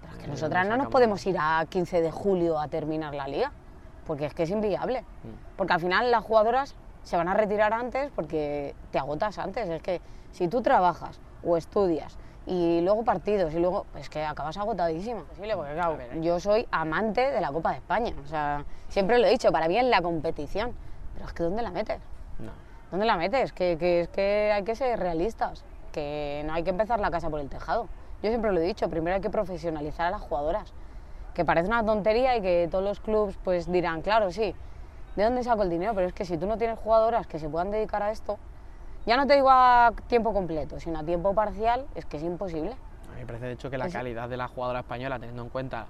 [0.00, 3.14] Pero es que nosotras nos no nos podemos ir a 15 de julio a terminar
[3.14, 3.52] la liga,
[4.06, 5.00] porque es que es inviable.
[5.00, 5.56] Mm.
[5.56, 9.68] Porque al final las jugadoras se van a retirar antes porque te agotas antes.
[9.68, 10.00] Es que
[10.32, 15.22] si tú trabajas o estudias y luego partidos y luego, es que acabas agotadísima.
[15.24, 18.12] Posible, porque claro, yo soy amante de la Copa de España.
[18.24, 20.74] O sea, siempre lo he dicho, para mí es la competición.
[21.14, 22.00] Pero es que ¿dónde la metes?
[22.90, 23.52] ¿Dónde la metes?
[23.52, 27.30] Que, que es que hay que ser realistas, que no hay que empezar la casa
[27.30, 27.88] por el tejado.
[28.22, 30.72] Yo siempre lo he dicho, primero hay que profesionalizar a las jugadoras,
[31.34, 34.54] que parece una tontería y que todos los clubes pues dirán, claro, sí,
[35.16, 35.94] ¿de dónde saco el dinero?
[35.94, 38.38] Pero es que si tú no tienes jugadoras que se puedan dedicar a esto,
[39.06, 42.72] ya no te digo a tiempo completo, sino a tiempo parcial, es que es imposible.
[43.08, 45.42] A mí me parece de hecho que la Es- calidad de la jugadora española, teniendo
[45.42, 45.86] en cuenta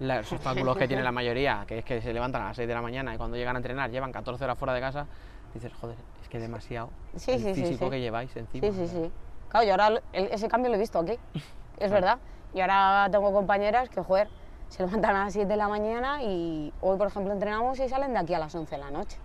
[0.00, 2.74] los obstáculos que tiene la mayoría, que es que se levantan a las 6 de
[2.74, 5.06] la mañana y cuando llegan a entrenar llevan 14 horas fuera de casa,
[5.54, 7.90] dices, joder, es que es demasiado Sí, el sí, sí, físico sí.
[7.90, 8.66] que lleváis encima.
[8.66, 9.10] Sí, sí, sí.
[9.48, 11.18] Claro, yo ahora el- ese cambio lo he visto aquí,
[11.78, 12.18] es verdad.
[12.52, 14.28] Y ahora tengo compañeras que, joder,
[14.68, 18.12] se levantan a las 7 de la mañana y hoy, por ejemplo, entrenamos y salen
[18.12, 19.18] de aquí a las 11 de la noche.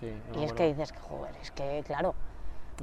[0.00, 2.14] Sí, no, y es bueno, que dices, joder, es que, claro,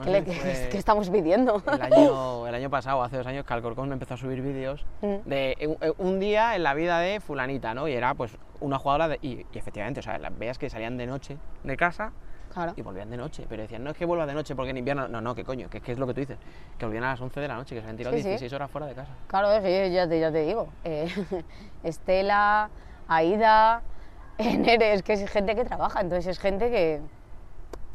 [0.03, 1.61] ¿qué, le- qué- fue qué estamos pidiendo?
[1.71, 5.27] El año, el año pasado, hace dos años, que Alcorcón empezó a subir vídeos Mm.
[5.29, 7.87] de un, día en la vida de fulanita, ¿no?
[7.87, 9.19] Y era pues una jugadora de...
[9.21, 12.13] Y, y efectivamente, o sea, las veas que salían de noche de casa
[12.53, 12.73] Claro.
[12.75, 15.07] y volvían de noche, pero decían, no es que vuelva de noche porque en invierno,
[15.07, 16.37] no, no, que coño, que, que es lo que tú dices,
[16.77, 18.29] que volvían a las 11 de la noche, que se habían tirado Sí, sí.
[18.29, 19.11] 16 horas fuera de casa.
[19.27, 20.67] Claro, es que yo ya te, ya te digo.
[20.83, 21.07] eh,
[21.83, 22.69] Estela,
[23.07, 23.81] Aida,
[24.37, 27.01] Nere, es que es gente que trabaja, entonces es gente que.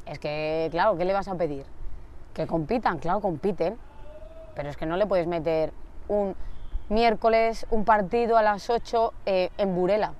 [0.07, 1.65] Es que, claro, ¿qué le vas a pedir?
[2.35, 3.77] Que compitan, claro, compiten,
[4.55, 5.73] pero es que no le puedes meter
[6.09, 6.35] un
[6.89, 10.15] miércoles un partido a las 8 eh, en Burela.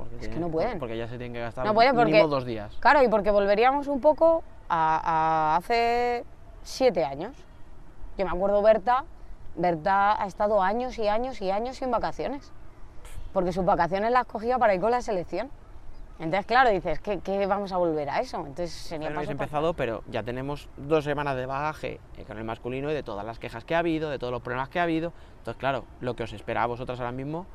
[0.00, 0.78] Porque Es que tienen- no pueden.
[0.78, 2.12] Porque ya se tienen que gastar No pueden porque.
[2.12, 2.76] mínimo dos días.
[2.80, 5.00] Claro, y porque volveríamos un poco a,
[5.54, 6.24] a hace
[6.62, 7.36] siete años.
[8.18, 9.04] Yo me acuerdo Berta,
[9.56, 12.52] Berta ha estado años y años y años sin vacaciones.
[13.32, 15.50] Porque sus vacaciones las cogía para ir con la selección.
[16.18, 18.38] Entonces, claro, dices, ¿qué, qué vamos a volver a eso?
[18.38, 22.44] Entonces sería No habéis empezado, pero ya tenemos dos semanas de bagaje eh, con el
[22.44, 24.82] masculino y de todas las quejas que ha habido, de todos los problemas que ha
[24.82, 25.14] habido.
[25.38, 27.46] Entonces, claro, lo que os espera a vosotras ahora mismo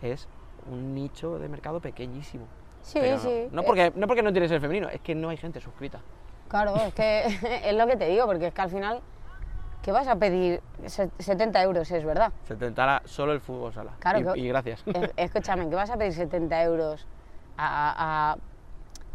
[0.00, 0.28] es
[0.70, 2.46] un nicho de mercado pequeñísimo.
[2.82, 3.48] Sí, Pero sí.
[3.50, 6.00] No porque, no porque no tienes el femenino, es que no hay gente suscrita.
[6.48, 7.24] Claro, es que
[7.64, 9.00] es lo que te digo, porque es que al final,
[9.82, 10.60] ¿qué vas a pedir?
[10.86, 12.32] Se- 70 euros, es verdad.
[12.46, 13.92] Se tentará solo el fútbol sala.
[13.98, 14.82] Claro, y, que- y gracias.
[14.86, 17.06] Es- Escúchame, ¿qué vas a pedir 70 euros
[17.56, 18.36] a, a- a-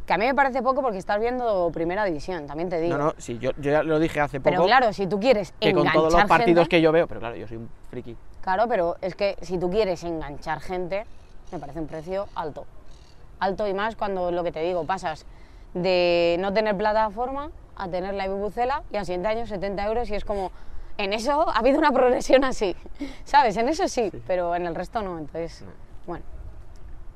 [0.05, 2.97] Que a mí me parece poco porque estás viendo Primera División, también te digo.
[2.97, 4.49] No, no, sí, yo, yo ya lo dije hace poco.
[4.51, 7.07] pero claro, si tú quieres que con enganchar todos los partidos gente, que yo veo,
[7.07, 8.17] pero claro, yo soy un friki.
[8.41, 11.05] Claro, pero es que si tú quieres enganchar gente,
[11.51, 12.65] me parece un precio alto.
[13.39, 15.25] Alto y más cuando lo que te digo, pasas
[15.73, 20.15] de no tener plataforma a tener la ibubucela y al siguiente año 70 euros y
[20.15, 20.51] es como...
[20.97, 22.75] En eso ha habido una progresión así,
[23.23, 23.57] ¿sabes?
[23.57, 25.63] En eso sí, pero en el resto no, entonces...
[26.05, 26.23] Bueno,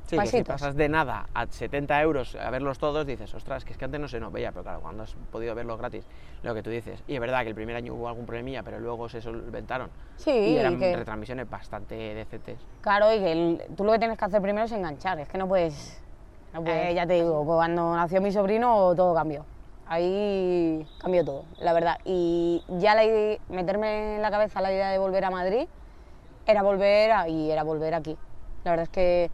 [0.06, 3.74] Sí, que si pasas de nada a 70 euros a verlos todos, dices, ostras, que
[3.74, 6.06] es que antes no se nos veía, pero claro, cuando has podido verlos gratis,
[6.44, 7.02] lo que tú dices.
[7.08, 9.90] Y es verdad que el primer año hubo algún problemilla, pero luego se solventaron.
[10.18, 12.60] Sí, y eran que- retransmisiones bastante decentes.
[12.82, 15.38] Claro, y que el- tú lo que tienes que hacer primero es enganchar, es que
[15.40, 16.00] no puedes...
[16.54, 19.44] no puedes- ya te digo, cuando nació mi sobrino todo cambió.
[19.88, 21.98] Ahí cambió todo, la verdad.
[22.06, 25.68] Y ya la ide- meterme en la cabeza la idea de volver a Madrid
[26.48, 28.16] era volver a, y era volver aquí.
[28.64, 29.30] La verdad es que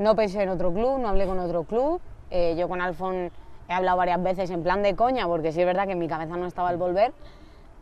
[0.00, 3.30] no pensé en otro club, no hablé con otro club Eh, yo con Alfon
[3.68, 6.06] he hablado varias veces en plan de coña, porque sí es verdad que en mi
[6.06, 7.12] cabeza no estaba el volver,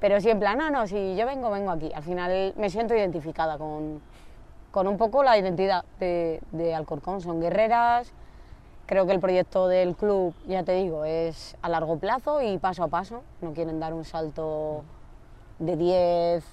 [0.00, 1.92] pero sí en plan, no, no, si yo vengo, vengo aquí.
[1.94, 4.00] Al final me siento identificada con,
[4.70, 7.20] con un poco la identidad de, de Alcorcón.
[7.20, 8.10] Son guerreras,
[8.86, 12.84] creo que el proyecto del club, ya te digo, es a largo plazo y paso
[12.84, 13.22] a paso.
[13.42, 14.82] No quieren dar un salto
[15.58, 16.44] de 10,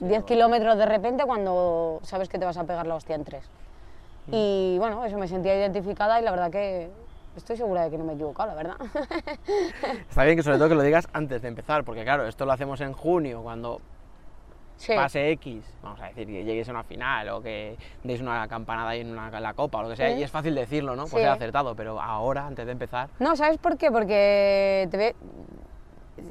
[0.00, 3.48] 10 kilómetros de repente cuando sabes que te vas a pegar la hostia en tres.
[4.30, 6.90] Y bueno, eso me sentía identificada y la verdad que
[7.36, 8.76] estoy segura de que no me he equivocado, la verdad.
[10.08, 12.52] Está bien que sobre todo que lo digas antes de empezar, porque claro, esto lo
[12.52, 13.80] hacemos en junio, cuando
[14.76, 14.94] Sí.
[14.96, 18.90] pase X, vamos a decir, que lleguéis a una final o que deis una campanada
[18.90, 21.02] ahí en, una, en la copa o lo que sea, y es fácil decirlo, ¿no?
[21.02, 21.18] Por Sí.
[21.20, 23.92] ser acertado, pero ahora, antes de empezar, No, ¿sabes por qué?
[23.92, 25.14] Porque te ve...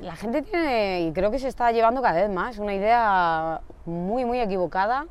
[0.01, 4.25] la gente tiene, y creo que se está llevando cada vez más, una idea muy,
[4.25, 5.05] muy equivocada.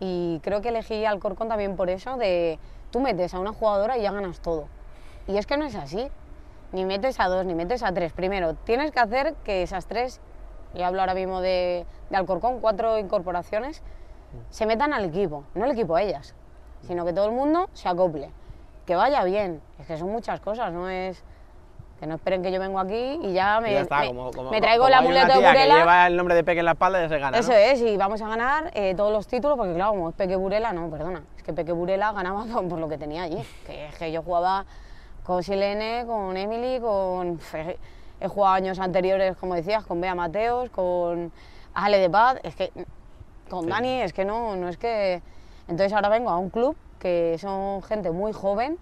[0.00, 2.58] Y creo que elegí Alcorcón también por eso, de
[2.90, 4.68] tú metes a una jugadora y ya ganas todo.
[5.26, 6.08] Y es que no es así.
[6.72, 8.12] Ni metes a dos, ni metes a tres.
[8.12, 10.20] Primero, tienes que hacer que esas tres,
[10.74, 13.82] y hablo ahora mismo de, de Alcorcón, cuatro incorporaciones,
[14.50, 16.34] se metan al equipo, no el equipo ellas,
[16.82, 18.30] sino que todo el mundo se acople,
[18.84, 19.62] que vaya bien.
[19.78, 21.22] Es que son muchas cosas, no es
[21.98, 24.50] que no esperen que yo vengo aquí y ya me, ya está, me- como, como-
[24.50, 25.78] me traigo como el hay una amuleto de tía que Burela.
[25.78, 27.56] lleva el nombre de Peque en la espalda y ya se gana, Eso ¿no?
[27.58, 30.72] es, y vamos a ganar eh, todos los títulos, porque claro, como es Peque Burela,
[30.72, 33.94] no, perdona, es que Peque Burela ganaba por, por lo que tenía allí, que es
[33.96, 34.66] que yo jugaba
[35.24, 37.40] con Silene, con Emily, con...
[37.54, 37.78] He,
[38.20, 41.32] he jugado años anteriores, como decías, con Bea Mateos, con
[41.74, 42.70] Ale de Paz, es que
[43.50, 43.70] con Sí.
[43.70, 45.22] Dani, es que no, no es que...
[45.68, 48.78] Entonces ahora vengo a un club que son gente muy joven,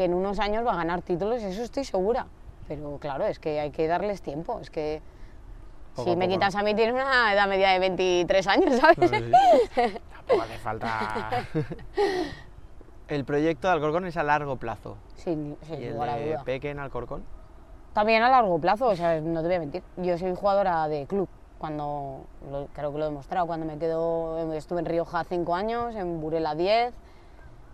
[0.00, 2.26] que en unos años va a ganar títulos, eso estoy segura.
[2.66, 5.02] Pero claro, es que hay que darles tiempo, es que
[5.94, 8.96] Poco si me quitas a mí tienes una edad media de 23 años, ¿sabes?
[10.10, 11.30] Tampoco hace falta...
[13.08, 14.96] el proyecto de Alcorcón es a largo plazo.
[15.16, 16.38] Sin, sin ¿Y el de.
[16.46, 17.22] Peque en Alcorcón?
[17.92, 19.82] También a largo plazo, o sea, no te voy a mentir.
[19.98, 24.54] Yo soy jugadora de club, cuando lo- creo que lo he demostrado, cuando me quedo,
[24.54, 26.94] estuve en Rioja 5 años, en Burela 10,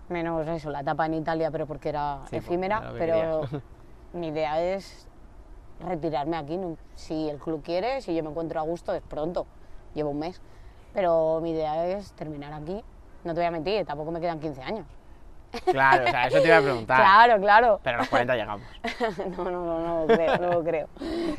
[0.09, 3.41] menos eso, la etapa en Italia, pero porque era Sí, efímera, era pero
[4.13, 5.07] mi idea es
[5.81, 6.59] retirarme aquí.
[6.95, 9.47] Si el club quiere, si yo me encuentro a gusto, es pronto,
[9.95, 10.41] llevo un mes,
[10.93, 12.83] pero mi idea es terminar aquí.
[13.25, 14.87] No te voy a mentir, tampoco me quedan 15 años.
[15.65, 16.97] Claro, o sea, eso te iba a preguntar.
[16.99, 17.81] Claro, claro.
[17.83, 18.67] Pero a los 40 llegamos.
[19.37, 20.89] No, no, no, no lo creo, no lo creo.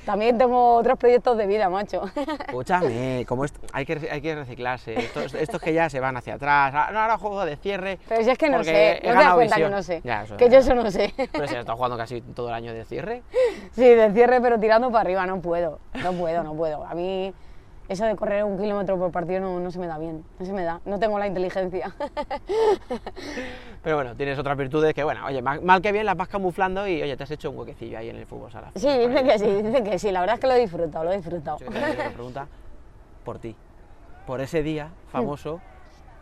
[0.06, 2.04] También tengo otros proyectos de vida, macho.
[2.48, 4.94] Escúchame, como esto, hay, que, hay que reciclarse.
[5.00, 6.74] Estos, estos que ya se van hacia atrás.
[6.76, 8.00] Ah, No, ahora juego de cierre.
[8.08, 9.70] Pero si es que no sé, no te das cuenta visión.
[9.72, 10.02] que no sé.
[10.04, 11.14] Ya, eso que yo eso no sé.
[11.32, 13.24] Pero si estado jugando casi todo el año de cierre.
[13.74, 15.80] Sí, de cierre, pero tirando para arriba, no puedo.
[15.94, 16.84] No puedo, no puedo.
[16.86, 17.34] A mí
[17.90, 20.24] eso de correr un kilómetro por partido no, no se me da bien.
[20.40, 20.82] No se me da.
[20.86, 21.94] No tengo la inteligencia.
[23.84, 27.02] Pero bueno, tienes otras virtudes que, bueno, oye, mal, que bien las vas camuflando y,
[27.02, 28.72] oye, te has hecho un huequecillo ahí en el fútbol sala.
[28.76, 30.12] Sí, dicen que sí, dicen que sí.
[30.12, 31.58] La verdad es que lo he disfrutado, lo he disfrutado.
[31.60, 32.48] Yo también te pregunta
[33.24, 33.56] por ti.
[34.26, 35.62] Por ese día famoso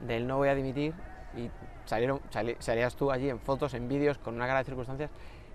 [0.02, 0.94] del no voy a dimitir
[1.36, 1.50] y
[1.86, 5.10] salieron, sali- salías tú allí en fotos, en vídeos, con una cara de circunstancias.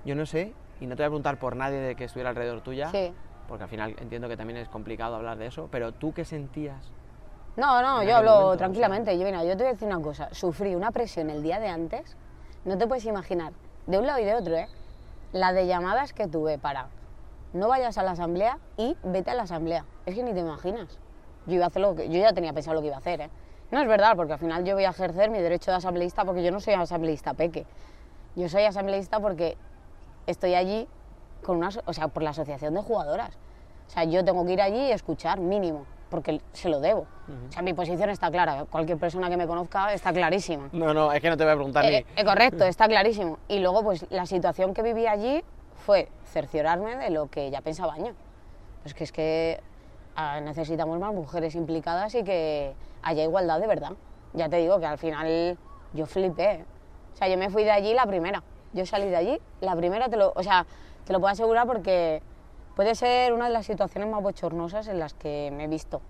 [0.04, 2.62] Yo no sé, y no te voy a preguntar por nadie de que estuviera alrededor
[2.62, 3.12] tuya, Sí.
[3.50, 6.92] Porque al final entiendo que también es complicado hablar de eso, pero tú qué sentías
[7.56, 9.18] No, no, yo hablo momento, o tranquilamente.
[9.18, 10.32] Yo, mira, yo te voy a decir una cosa.
[10.32, 12.16] Sufrí una presión el día de antes,
[12.64, 13.52] no te puedes imaginar,
[13.88, 14.68] de un lado y de otro, ¿eh?
[15.32, 16.90] La de llamadas que tuve para
[17.52, 19.84] no vayas a la asamblea y vete a la asamblea.
[20.06, 21.00] Es que ni te imaginas.
[21.46, 23.20] Yo iba a hacer lo que, yo ya tenía pensado lo que iba a hacer,
[23.20, 23.30] ¿eh?
[23.72, 26.44] No es verdad, porque al final yo voy a ejercer mi derecho de asambleísta porque
[26.44, 27.66] yo no soy asambleísta peque.
[28.36, 29.56] Yo soy asambleísta porque
[30.28, 30.88] estoy allí
[31.42, 33.36] con una, o sea, por la asociación de jugadoras.
[33.86, 37.06] O sea, yo tengo que ir allí y escuchar mínimo, porque se lo debo.
[37.48, 38.64] O sea, mi posición está clara.
[38.70, 40.68] Cualquier persona que me conozca está clarísima.
[40.72, 43.38] No, no, es que no te voy a preguntar Eh, eh, correcto, está clarísimo.
[43.48, 45.42] Y luego, pues la situación que viví allí
[45.74, 48.14] fue cerciorarme de lo que ya pensaba año.
[48.82, 49.60] Pues que es que
[50.16, 53.92] ah, necesitamos más mujeres implicadas y que haya igualdad de verdad.
[54.32, 55.58] Ya te digo que al final
[55.92, 56.64] yo flipé.
[57.14, 58.42] O sea, yo me fui de allí la primera.
[58.72, 60.64] Yo salí de allí la primera, te lo, o sea,
[61.06, 62.22] te lo puedo asegurar porque
[62.76, 66.00] puede ser una de las situaciones más bochornosas en las que me he visto.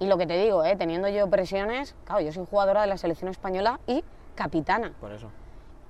[0.00, 0.76] Y lo que te digo, ¿eh?
[0.76, 4.02] teniendo yo presiones, claro, yo soy jugadora de la selección española y
[4.34, 5.28] capitana Por eso.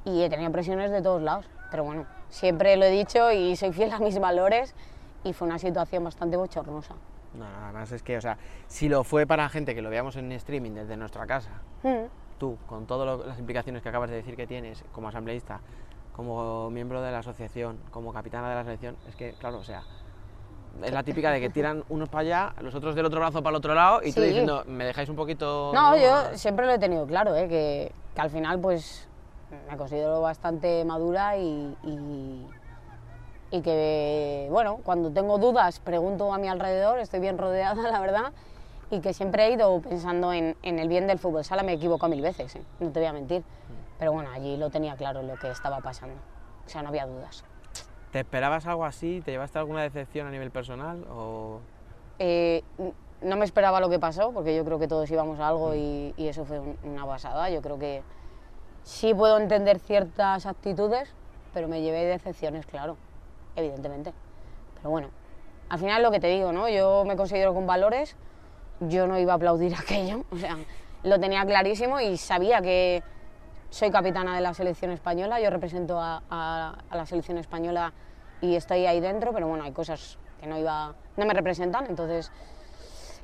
[0.05, 1.47] y he tenido presiones de todos lados.
[1.71, 4.75] Pero bueno, siempre lo he dicho y soy fiel a mis valores
[5.23, 6.95] y fue una situación bastante bochornosa.
[7.35, 8.37] No, no, además es que, o sea,
[8.69, 11.51] si lo fue para gente que lo veamos en streaming desde nuestra casa,
[11.83, 12.07] Mm.
[12.39, 15.61] tú, con todas las implicaciones que acabas de decir que tienes como asambleísta,
[16.15, 19.83] como miembro de la asociación, como capitana de la selección, es que, claro, o sea,
[20.83, 23.51] es la típica de que tiran unos para allá, los otros del otro brazo para
[23.51, 25.73] el otro lado y tú diciendo, ¿me dejáis un poquito?
[25.75, 27.49] No, yo siempre lo he tenido claro, ¿eh?
[27.49, 29.09] que, que al final pues
[29.71, 32.47] me considero bastante madura y, y,
[33.51, 38.33] y que, bueno, cuando tengo dudas pregunto a mi alrededor, estoy bien rodeada, la verdad,
[38.91, 42.09] y que siempre he ido pensando en, en el bien del fútbol sala, me equivoco
[42.09, 42.63] mil veces, ¿eh?
[42.81, 43.43] no te voy a mentir,
[44.05, 46.17] pero bueno, allí lo tenía claro lo que estaba pasando,
[46.67, 47.43] o sea, no había dudas.
[48.13, 49.23] ¿Te esperabas algo así?
[49.25, 51.07] ¿Te llevaste alguna decepción a nivel personal?
[51.11, 51.61] O...
[52.19, 52.63] Eh,
[53.23, 56.13] no me esperaba lo que pasó, porque yo creo que todos íbamos a algo y,
[56.19, 57.49] y eso fue un- una basada.
[57.49, 58.03] Yo creo que
[58.83, 61.11] sí puedo entender ciertas actitudes,
[61.55, 62.99] pero me llevé decepciones, claro,
[63.57, 64.13] evidentemente.
[64.77, 65.09] Pero bueno,
[65.71, 66.69] al final lo que te digo, ¿no?
[66.69, 68.17] Yo me considero con valores,
[68.81, 70.59] yo no iba a aplaudir aquello, o sea,
[71.05, 73.03] lo tenía clarísimo y sabía que
[73.75, 77.93] soy capitana de la selección española, yo represento a, a- a la selección española
[78.41, 82.31] y estoy ahí dentro, pero bueno, hay cosas que no iba, no me representan, entonces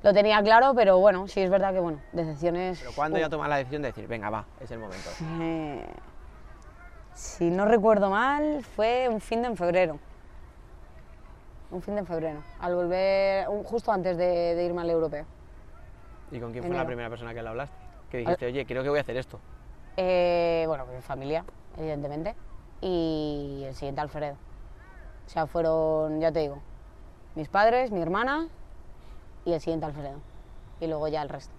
[0.03, 2.81] lo tenía claro, pero bueno, sí es verdad que bueno, decepciones.
[2.81, 5.09] ¿Pero cuándo ya uh, tomas la decisión de decir, venga, va, es el momento?
[5.41, 5.87] eh,
[7.15, 10.01] si no recuerdo mal, fue un fin de en febrero.
[11.71, 15.27] Un fin de en febrero, al volver, un- justo antes de, de irme al europeo.
[16.33, 17.77] ¿Y con quién fue la primera persona que le hablaste?
[18.11, 19.39] Que dijiste, oye, creo que voy a hacer esto.
[20.03, 21.45] Eh, bueno, mi familia,
[21.77, 22.35] evidentemente,
[22.81, 24.35] y el siguiente Alfredo.
[25.27, 26.59] O sea, fueron, ya te digo,
[27.35, 28.49] mis padres, mi hermana
[29.45, 30.19] y el siguiente Alfredo.
[30.81, 31.53] Y luego ya el resto.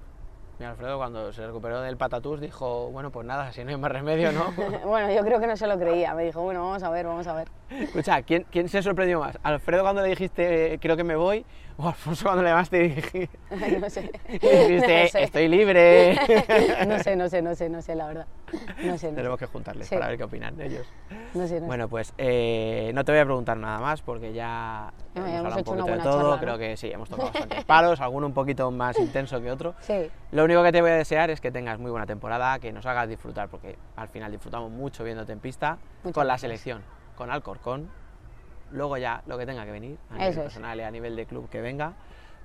[0.57, 3.91] Mi Alfredo, cuando se recuperó del patatús, dijo, bueno, pues nada, si no hay más
[3.91, 4.51] remedio, ¿no?
[4.87, 6.15] bueno, yo creo que no se lo creía.
[6.15, 7.47] Me dijo, bueno, vamos a ver, vamos a ver.
[7.79, 9.37] Escucha, ¿quién, ¿quién se sorprendió más?
[9.43, 11.45] ¿Alfredo cuando le dijiste, eh, creo que me voy?
[11.77, 14.01] ¿O Alfonso cuando le llamaste y no sé.
[14.29, 15.23] dijiste, No sé.
[15.23, 16.15] estoy libre?
[16.87, 18.27] no sé, no sé, no sé, no sé, la verdad.
[18.83, 19.45] No sé, no Tenemos sé.
[19.45, 19.95] que juntarles Sí.
[19.95, 20.87] para ver qué opinan de ellos.
[21.33, 21.67] No sé, no.
[21.67, 25.59] Bueno, pues eh, no te voy a preguntar nada más porque ya hemos hablado un
[25.61, 26.39] hecho poquito de todo.
[26.39, 29.73] Creo que sí, hemos tocado bastantes palos, alguno un poquito más intenso que otro.
[29.79, 32.71] Sí, Lo único que te voy a desear es que tengas muy buena temporada, que
[32.73, 36.41] nos hagas disfrutar, porque al final disfrutamos mucho viéndote en pista, Muchas con la gracias.
[36.41, 36.83] selección,
[37.21, 37.87] con Alcorcón,
[38.71, 41.27] luego ya lo que tenga que venir, a nivel Eso personal y a nivel de
[41.27, 41.93] club que venga,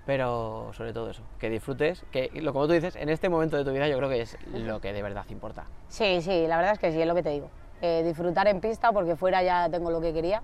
[0.05, 3.65] pero sobre todo eso, que disfrutes, que lo como tú dices, en este momento de
[3.65, 5.65] tu vida yo creo que es lo que de verdad importa.
[5.89, 7.49] sí, sí, la verdad es que sí, es lo que te digo.
[7.81, 10.43] Eh, disfrutar en pista porque fuera ya tengo lo que quería.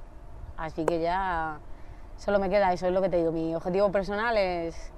[0.57, 1.59] Así que ya
[2.17, 3.33] solo me queda eso, es lo que te digo.
[3.33, 4.95] Mi objetivo personal es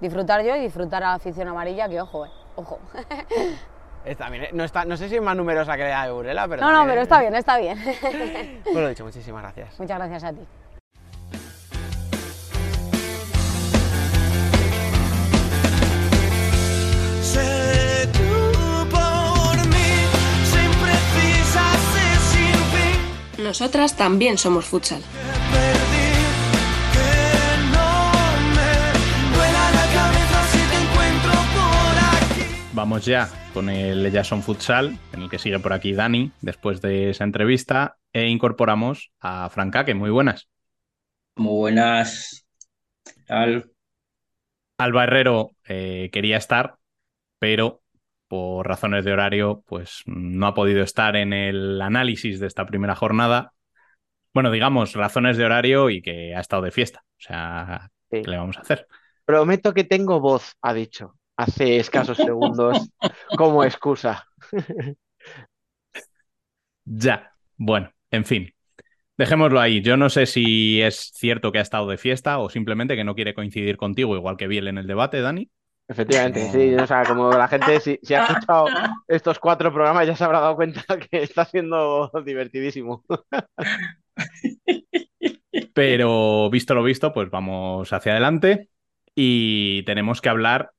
[0.00, 2.78] disfrutar yo y disfrutar a la afición amarilla, que ojo, eh, ojo.
[4.04, 6.62] Eh, no, está, no sé si es más numerosa que la de Burela, pero...
[6.62, 7.78] no, no, pero está bien, está bien.
[8.64, 9.78] Pues lo dicho, muchísimas gracias.
[9.78, 10.40] Muchas gracias a ti.
[23.38, 25.02] Nosotras también somos futsal.
[32.74, 37.10] Vamos ya con el Jason Futsal, en el que sigue por aquí Dani, después de
[37.10, 39.94] esa entrevista, e incorporamos a Francaque.
[39.94, 40.48] Muy buenas.
[41.36, 42.46] Muy buenas.
[43.04, 43.72] ¿Qué tal?
[44.78, 46.76] Alba Herrero eh, quería estar,
[47.38, 47.82] pero
[48.28, 52.94] por razones de horario, pues no ha podido estar en el análisis de esta primera
[52.96, 53.52] jornada.
[54.34, 57.04] Bueno, digamos, razones de horario y que ha estado de fiesta.
[57.18, 58.22] O sea, Sí.
[58.22, 58.86] ¿qué le vamos a hacer?
[59.24, 62.90] Prometo que tengo voz, ha dicho, hace escasos segundos,
[63.36, 64.26] como excusa.
[66.84, 67.32] Ya.
[67.56, 68.52] Bueno, en fin.
[69.16, 69.82] Dejémoslo ahí.
[69.82, 73.14] Yo no sé si es cierto que ha estado de fiesta o simplemente que no
[73.14, 75.48] quiere coincidir contigo, igual que Biel en el debate, Dani.
[75.88, 78.66] Efectivamente, sí, o sea, como la gente, si, si ha escuchado
[79.06, 83.04] estos cuatro programas, ya se habrá dado cuenta que está siendo divertidísimo.
[85.74, 88.70] Pero visto lo visto, pues vamos hacia adelante
[89.14, 90.72] y tenemos que hablar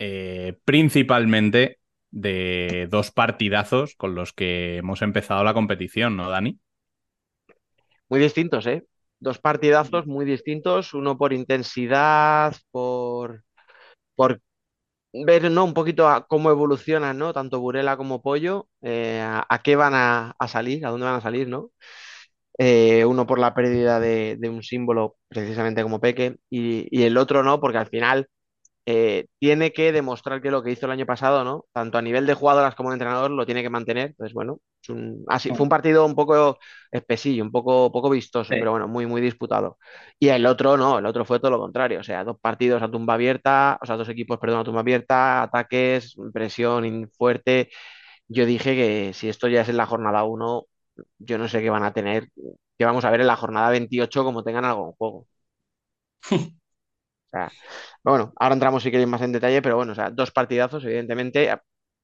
[0.00, 1.78] eh, principalmente
[2.10, 6.58] de dos partidazos con los que hemos empezado la competición, ¿no, Dani?
[8.08, 8.84] Muy distintos, ¿eh?
[9.20, 13.44] Dos partidazos muy distintos, uno por intensidad, por,
[14.16, 14.40] por
[15.12, 15.64] ver, ¿no?
[15.64, 17.32] Un poquito a cómo evolucionan, ¿no?
[17.32, 21.20] Tanto Burela como Pollo, eh, a, qué van a, a salir, a dónde van a
[21.22, 21.72] salir, ¿no?
[22.58, 27.16] Eh, uno por la pérdida de, de un símbolo, precisamente como Peque, y, y el
[27.18, 28.28] otro no, porque al final
[28.90, 31.66] eh, tiene que demostrar que lo que hizo el año pasado, ¿no?
[31.72, 34.08] Tanto a nivel de jugadoras como de entrenador, lo tiene que mantener.
[34.10, 36.58] Entonces, bueno, es un- así, fue un partido un poco
[36.90, 38.58] espesillo, un poco, poco vistoso, Sí.
[38.58, 39.78] pero bueno, muy, muy disputado.
[40.18, 42.00] Y el otro no, el otro fue todo lo contrario.
[42.00, 45.42] O sea, dos partidos a tumba abierta, o sea, dos equipos, perdón, a tumba abierta,
[45.42, 47.70] ataques, presión fuerte.
[48.28, 50.66] Yo dije que si esto ya es en la jornada 1,
[51.18, 52.28] yo no sé qué van a tener,
[52.78, 55.26] que vamos a ver en la jornada 28 como tengan algo en juego.
[57.32, 57.52] O sea,
[58.04, 61.50] bueno, ahora entramos si queréis más en detalle, pero bueno, o sea, dos partidazos, evidentemente,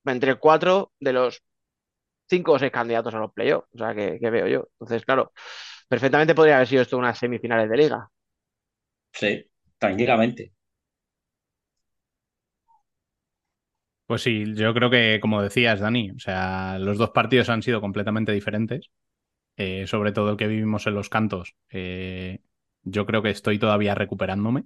[0.04, 1.42] entre cuatro de los
[2.28, 4.68] cinco o seis candidatos a los playoffs, o sea, que, que veo yo.
[4.80, 5.32] Entonces, claro,
[5.88, 8.10] perfectamente podría haber sido esto unas semifinales de liga.
[9.12, 10.52] Sí, tranquilamente.
[14.06, 17.80] Pues sí, yo creo que, como decías, Dani, o sea, los dos partidos han sido
[17.80, 18.90] completamente diferentes.
[19.56, 21.56] Eh, sobre todo el que vivimos en los cantos.
[21.70, 22.40] Eh,
[22.84, 24.64] yo creo que estoy todavía recuperándome.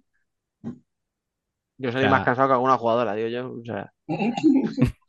[1.80, 3.52] Yo soy O sea- más cansado que alguna jugadora, digo yo.
[3.52, 3.92] O sea,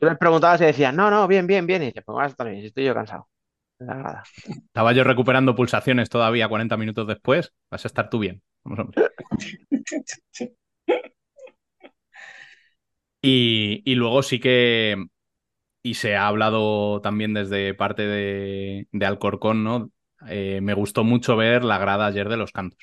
[0.00, 1.82] tú les preguntabas y decían, no, no, bien, bien, bien.
[1.82, 3.28] Y dices, pues vas a estar bien, si estoy yo cansado.
[3.80, 4.24] Nada.
[4.46, 7.52] Estaba yo recuperando pulsaciones todavía 40 minutos después.
[7.70, 8.42] Vas a estar tú bien.
[8.64, 9.02] Vamos, hombre.
[13.22, 14.96] Y, y luego sí que,
[15.82, 19.92] y se ha hablado también desde parte de, de Alcorcón, ¿no?
[20.28, 22.78] Eh, me gustó mucho ver la grada ayer de los cantos.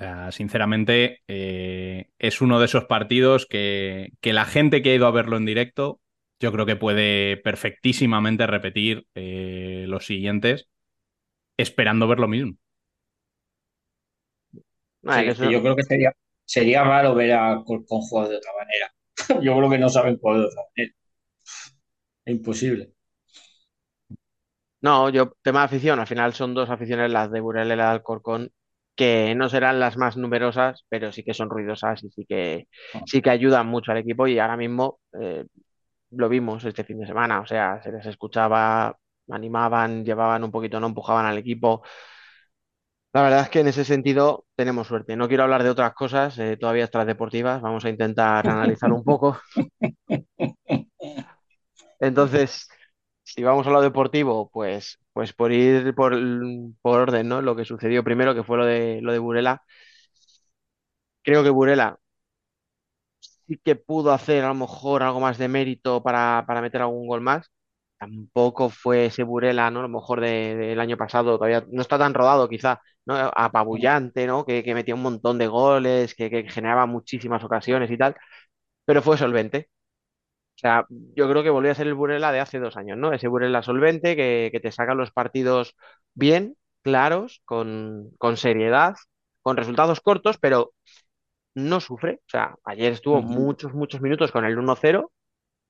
[0.00, 4.94] O sea, sinceramente, eh, es uno de esos partidos que, que la gente que ha
[4.94, 6.00] ido a verlo en directo,
[6.40, 10.68] yo creo que puede perfectísimamente repetir eh, los siguientes,
[11.58, 12.56] esperando ver lo mismo.
[15.08, 16.12] Sí, eso- yo creo que sería,
[16.44, 18.94] sería raro ver a Alcorcón jugar de otra manera.
[19.44, 20.94] Yo creo que no saben jugar de otra manera.
[22.24, 22.94] Es imposible.
[24.82, 27.84] No, yo, tema de afición, al final son dos aficiones, las de Burela y la
[27.86, 28.52] de Alcorcón,
[28.96, 32.68] que no serán las más numerosas, pero sí que son ruidosas y sí que,
[33.06, 35.44] sí que ayudan mucho al equipo y ahora mismo eh,
[36.10, 38.96] lo vimos este fin de semana, o sea, se les escuchaba,
[39.30, 41.82] animaban, llevaban un poquito, no empujaban al equipo.
[43.12, 45.16] La verdad es que en ese sentido tenemos suerte.
[45.16, 49.02] No quiero hablar de otras cosas, eh, todavía extras deportivas, vamos a intentar analizar un
[49.04, 49.38] poco.
[52.00, 52.68] Entonces,
[53.22, 56.14] si vamos a lo deportivo, pues, pues por ir por,
[56.80, 57.42] por orden, ¿no?
[57.42, 59.62] Lo que sucedió primero, que fue lo de, lo de Burela.
[61.22, 61.98] Creo que Burela
[63.46, 67.06] sí que pudo hacer a lo mejor algo más de mérito para, para meter algún
[67.06, 67.50] gol más.
[67.98, 69.80] Tampoco fue ese Burela, ¿no?
[69.80, 73.14] A lo mejor de- del año pasado, todavía no está tan rodado, quizá, ¿no?
[73.36, 74.44] Apabullante, ¿no?
[74.46, 78.16] Que, que metía un montón de goles, que, que generaba muchísimas ocasiones y tal,
[78.86, 79.70] pero fue solvente.
[80.60, 83.12] O sea, yo creo que volvió a ser el Burela de hace dos años, ¿no?
[83.14, 85.74] Ese Burela solvente que, que te saca los partidos
[86.14, 88.94] bien, claros, con, con seriedad,
[89.42, 90.72] con resultados cortos, pero
[91.54, 92.16] no sufre.
[92.26, 95.12] O sea, ayer estuvo muchos, muchos minutos con el 1-0,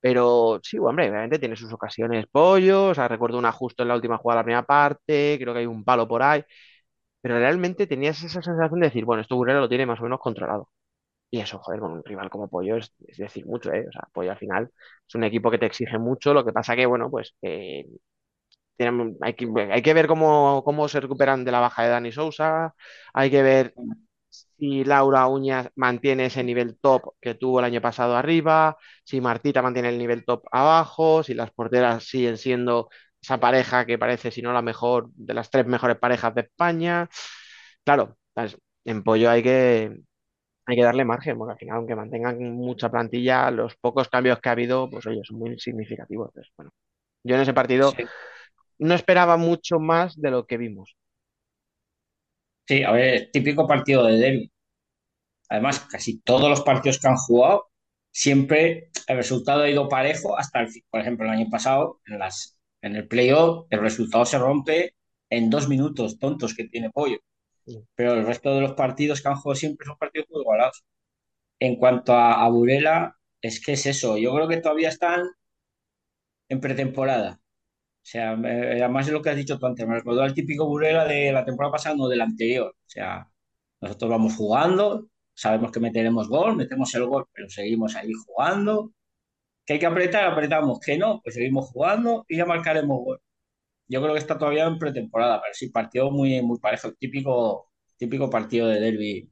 [0.01, 2.87] pero sí, hombre, obviamente tiene sus ocasiones pollo.
[2.89, 5.61] O sea, recuerdo una justo en la última jugada de la primera parte, creo que
[5.61, 6.45] hay un palo por ahí,
[7.23, 10.21] pero realmente tenías esa sensación de decir, bueno, esto Burela lo tiene más o menos
[10.21, 10.69] controlado.
[11.33, 13.87] Y eso, joder, con un rival como Pollo es, decir mucho, ¿eh?
[13.89, 14.71] O sea, Pollo al final
[15.07, 17.87] es un equipo que te exige mucho, lo que pasa que, bueno, pues eh,
[19.21, 19.35] hay
[19.83, 22.75] que, ver cómo, cómo se recuperan de la baja de Dani Sousa,
[23.13, 23.75] hay que ver
[24.31, 29.63] si Laura Uñas mantiene ese nivel top que tuvo el año pasado arriba, si Martita
[29.63, 32.89] mantiene el nivel top abajo, si las porteras siguen siendo
[33.21, 37.09] esa pareja que parece, si no la mejor, de las tres mejores parejas de España.
[37.85, 38.17] Claro,
[38.85, 40.01] en Pollo hay que,
[40.73, 44.49] hay que darle margen, porque al final, aunque mantengan mucha plantilla, los pocos cambios que
[44.49, 46.29] ha habido, pues oye, son muy significativos.
[46.31, 46.71] Entonces, bueno,
[47.25, 48.05] yo en ese partido Sí.
[48.79, 50.97] no esperaba mucho más de lo que vimos.
[52.67, 54.53] Sí, a ver, típico partido de derbi.
[55.49, 57.69] Además, casi todos los partidos que han jugado,
[58.13, 60.85] siempre el resultado ha ido parejo hasta el fin.
[60.91, 64.95] Por ejemplo, el año pasado, en las, en el playoff, el resultado se rompe
[65.31, 67.19] en dos minutos tontos que tiene Pollo.
[67.95, 70.85] Pero el resto de los partidos que han jugado siempre son partidos muy igualados.
[71.61, 74.19] En cuanto a, Burela, es que es eso.
[74.19, 75.23] Yo creo que todavía están
[76.49, 77.41] en pretemporada.
[78.05, 80.67] O sea, me- además de lo que has dicho tú antes, me recordó al típico
[80.67, 82.71] Burela de la temporada pasada, no del anterior.
[82.77, 83.29] O sea,
[83.81, 88.93] nosotros vamos jugando, sabemos que meteremos gol, metemos el gol, pero seguimos ahí jugando.
[89.67, 90.81] Que hay que apretar, apretamos.
[90.81, 93.21] Que no, pues seguimos jugando y ya marcaremos gol.
[93.91, 98.31] Yo creo que está todavía en pretemporada, pero sí, partido muy, muy parejo, típico, típico
[98.31, 99.31] partido de derbi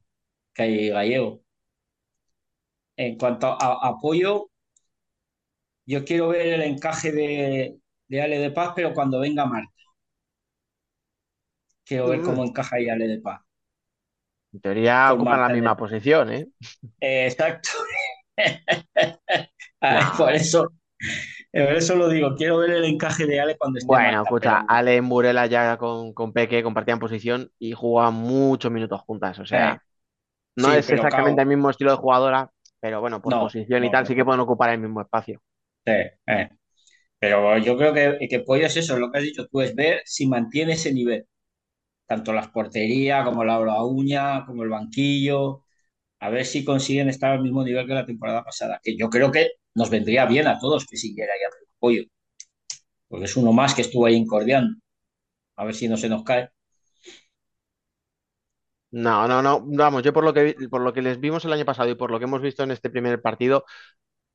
[0.53, 1.43] que hay gallego.
[2.97, 4.51] En cuanto a apoyo,
[5.85, 9.71] yo quiero ver el encaje de, de Ale de Paz, pero cuando venga Marta.
[11.83, 13.41] Quiero ver cómo encaja ahí Ale de Paz.
[14.53, 16.47] En teoría Con ocupan la Marta misma de- posición, ¿eh?
[17.01, 17.69] Eh, exacto.
[20.17, 20.69] Por eso,
[21.51, 24.97] eso lo digo, quiero ver el encaje de Ale cuando esté Bueno, escucha, pero- Ale
[24.97, 29.39] en Burela ya con, con Peque compartían posición y jugaban muchos minutos juntas.
[29.39, 29.79] O sea, Eh,
[30.55, 33.91] no sí, es exactamente el mismo estilo de jugadora, pero bueno, por No, posición y
[33.91, 35.41] tal no, sí que pueden ocupar el mismo espacio.
[35.85, 35.91] Sí,
[36.27, 36.49] eh.
[37.19, 40.01] Pero yo creo que, que Pollo es eso, lo que has dicho tú, es ver
[40.05, 41.27] si mantiene ese nivel.
[42.07, 45.65] Tanto las porterías como la uña, como el banquillo,
[46.19, 48.79] a ver si consiguen estar al mismo nivel que la temporada pasada.
[48.83, 52.03] Que yo creo que nos vendría bien a todos que siguiera ahí el apoyo.
[53.07, 54.79] Porque es uno más que estuvo ahí incordiando.
[55.57, 56.49] A ver si no se nos cae.
[58.91, 59.61] No, no, no.
[59.65, 62.09] Vamos, yo por lo que por lo que les vimos el año pasado y por
[62.11, 63.65] lo que hemos visto en este primer partido,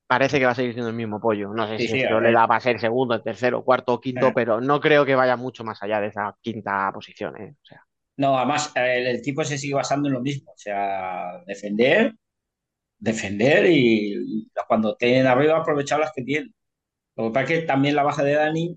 [0.07, 1.51] parece que va a seguir siendo el mismo pollo.
[1.55, 4.33] No sé Sí, si sí, a le da para ser segundo, tercero, cuarto o quinto,
[4.33, 4.35] Eh.
[4.35, 7.57] pero no creo que vaya mucho más allá de esa quinta posición, ¿eh?
[7.63, 7.83] O sea,
[8.17, 10.53] No, además, el, el tipo se sigue basando en lo mismo.
[10.53, 12.15] O sea, defender,
[13.05, 14.15] defender y,
[14.47, 16.55] y cuando tienen arriba aprovechar las que tienen.
[17.17, 18.77] Lo que pasa es que también la baja de Dani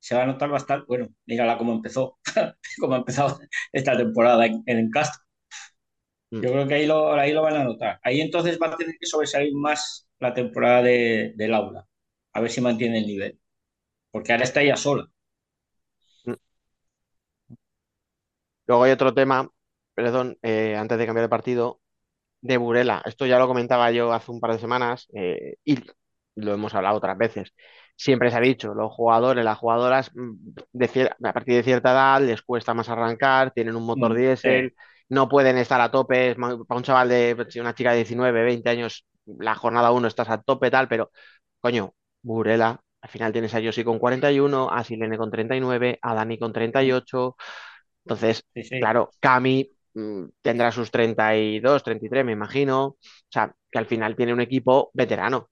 [0.00, 0.86] se va a notar bastante.
[0.88, 2.18] Bueno, mírala cómo empezó,
[2.80, 3.40] cómo ha empezado
[3.72, 5.22] esta temporada en, en Castro.
[6.32, 6.42] Mm.
[6.42, 7.98] Yo creo que ahí lo, ahí lo van a notar.
[8.02, 11.86] Ahí entonces va a tener que sobresalir más la temporada de, de Laura.
[12.32, 13.40] A ver si mantiene el nivel.
[14.12, 15.08] Porque ahora está ella sola.
[18.66, 19.50] Luego hay otro tema,
[19.94, 21.80] perdón, eh, antes de cambiar de partido,
[22.40, 23.02] de Burela.
[23.04, 25.78] Esto ya lo comentaba yo hace un par de semanas eh, y
[26.36, 27.52] lo hemos hablado otras veces.
[27.96, 30.32] Siempre se ha dicho, los jugadores, las jugadoras, mm,
[30.72, 34.74] de a partir de cierta edad les cuesta más arrancar, tienen un motor Mm, diésel,
[35.08, 36.34] no pueden estar a tope.
[36.36, 40.28] Para un chaval de, si una chica de 19, 20 años, la jornada uno estás
[40.28, 41.10] a tope tal, pero
[41.60, 46.38] coño, Burela, al final tienes a Yossi con 41, a Silene con 39, a Dani
[46.38, 47.36] con 38.
[48.04, 48.76] Entonces, Sí, sí.
[48.78, 49.70] claro, Cami
[50.42, 52.84] tendrá sus 32, 33, me imagino.
[52.86, 52.96] O
[53.30, 55.50] sea, que al final tiene un equipo veterano.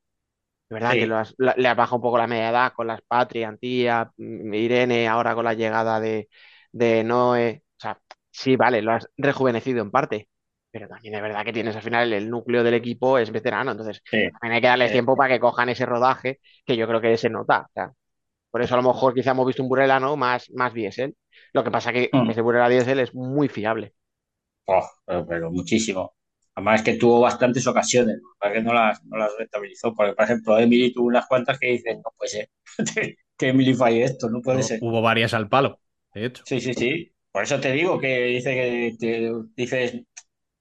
[0.69, 0.99] Es verdad Sí.
[1.01, 4.11] que has- la- le ha bajado un poco la media edad con las Patri, Antía,
[4.17, 6.29] mm, Irene, ahora con la llegada de,
[6.73, 7.63] de Noé.
[7.79, 7.99] O sea,
[8.31, 10.29] sí, vale, lo has rejuvenecido en parte.
[10.71, 13.71] Pero también es verdad que tienes al final el núcleo del equipo es veterano.
[13.73, 14.29] Entonces, Sí.
[14.33, 14.95] también hay que darles Sí.
[14.95, 17.67] tiempo para que cojan ese rodaje que yo creo que se nota.
[17.69, 17.93] O sea,
[18.51, 20.17] por eso a lo mejor quizá hemos visto un Burela, ¿no?
[20.17, 21.17] Más, más diésel.
[21.53, 22.31] Lo que pasa que Mm.
[22.31, 23.95] ese Burela diésel es muy fiable.
[24.67, 26.15] Oh, pero, pero muchísimo.
[26.55, 29.93] Además que tuvo bastantes ocasiones, para que no las, no las rentabilizó.
[29.95, 32.51] Porque, por ejemplo, Emily tuvo unas cuantas que dicen, no puede ser,
[33.37, 34.81] que Emily falle esto, no puede ser.
[34.81, 35.81] Hubo varias al palo,
[36.15, 36.45] de hecho.
[36.47, 37.11] Sí, sí, sí.
[37.33, 40.03] Por eso te digo que dice que que dices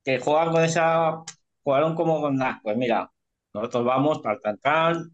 [0.04, 1.24] que juegan con esa,
[1.64, 2.60] jugaron como con nada.
[2.64, 3.12] Pues mira,
[3.54, 5.12] nosotros vamos, tal, tal, tal.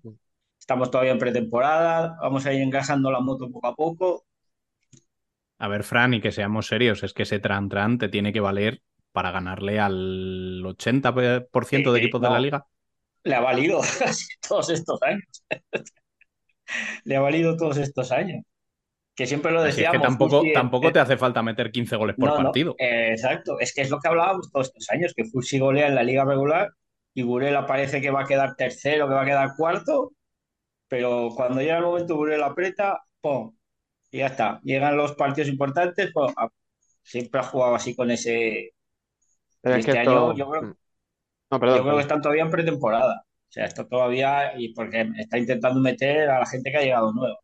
[0.59, 4.25] Estamos todavía en pretemporada, vamos a ir engrasando la moto poco a poco.
[5.59, 8.39] A ver, Fran, y que seamos serios, es que ese Tran Tran te tiene que
[8.39, 8.81] valer
[9.11, 12.65] para ganarle al 80% de equipos de la liga.
[13.23, 13.81] Le ha valido
[14.47, 15.43] todos estos años.
[17.03, 18.43] Le ha valido todos estos años.
[19.15, 19.97] Que siempre lo Así es decíamos.
[19.97, 22.75] que tampoco, Fusi, tampoco eh, te hace falta meter 15 goles por no, no, partido.
[22.77, 23.59] eh, exacto.
[23.59, 26.25] Es que es lo que hablábamos todos estos años, que Fusi golea en la liga
[26.25, 26.69] regular
[27.13, 30.13] y Burela parece que va a quedar tercero, que va a quedar cuarto,
[30.87, 33.55] pero cuando llega el momento Burela aprieta, ¡pum!
[34.11, 34.59] Y ya está.
[34.63, 36.11] Llegan los partidos importantes.
[36.37, 36.49] Ah,
[37.03, 38.71] siempre ha jugado así con ese...
[39.61, 40.71] Pero y es que este año yo creo,
[41.51, 43.23] No, yo creo que están todavía en pretemporada.
[43.49, 47.13] O sea, está todavía, y porque está intentando meter a la gente que ha llegado
[47.13, 47.37] nueva.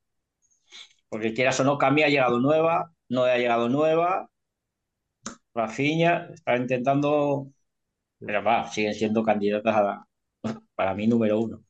[1.10, 4.30] Porque quieras o no, Cami ha llegado nueva, no ha llegado nueva,
[5.56, 7.48] Rafinha está intentando,
[8.20, 10.08] pero va, siguen siendo candidatas a la-
[10.76, 11.65] para mí número uno.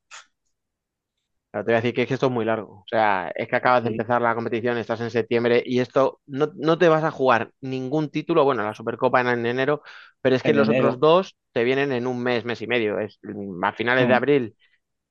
[1.55, 2.79] Pero te voy a decir que es que esto es muy largo.
[2.81, 6.51] O sea, es que acabas de empezar la competición, estás en septiembre y esto no,
[6.55, 8.43] no te vas a jugar ningún título.
[8.43, 9.81] Bueno, la Supercopa en, en enero,
[10.21, 10.87] pero es que En los enero.
[10.89, 12.99] otros dos te vienen en un mes, mes y medio.
[12.99, 13.19] Es,
[13.63, 14.17] a finales de Mm.
[14.17, 14.55] abril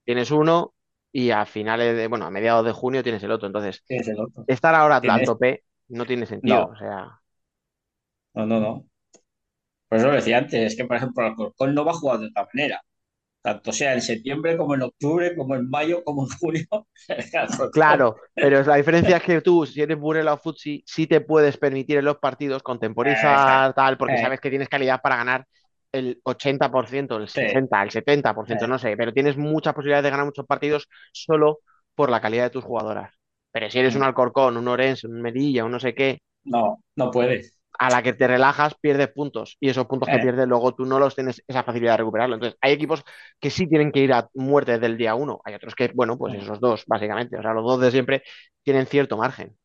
[0.05, 0.75] tienes uno
[1.13, 3.47] y a finales de, bueno, a mediados de junio tienes el otro.
[3.49, 4.45] Entonces, el otro.
[4.47, 6.67] estar ahora al Tienes- tope no tiene sentido.
[6.67, 6.73] No.
[6.73, 7.21] O sea,
[8.35, 8.85] No, no, no.
[9.89, 12.27] Por eso lo decía antes, es que por ejemplo Alcorcón no va a jugar de
[12.27, 12.83] otra manera.
[13.45, 16.67] Tanto sea en septiembre como en octubre, como en mayo, como en julio.
[17.73, 21.59] Claro, pero la diferencia es que tú, si eres Burela o Futsi, sí te puedes
[21.59, 24.23] permitir en los partidos contemporizar, tal, porque Eh.
[24.23, 25.47] sabes que tienes calidad para ganar
[25.93, 27.41] el 80%, el Sí.
[27.43, 28.69] 60%, el 70%, Eh.
[28.69, 31.61] no sé, pero tienes muchas posibilidades de ganar muchos partidos solo
[31.95, 33.13] por la calidad de tus jugadoras.
[33.53, 34.05] Pero si eres un Mm.
[34.05, 37.59] Alcorcón, un Orense, un Melilla, un no sé qué, No, no puedes.
[37.79, 40.21] A la que te relajas pierdes puntos y esos puntos que Eh.
[40.21, 42.35] pierdes luego tú no los tienes esa facilidad de recuperarlo.
[42.37, 43.05] Entonces, hay equipos
[43.41, 46.17] que sí tienen que ir a muerte desde el día uno, hay otros que, bueno,
[46.19, 46.39] pues Eh.
[46.43, 48.23] esos dos, básicamente, o sea, los dos de siempre
[48.63, 49.57] tienen cierto margen.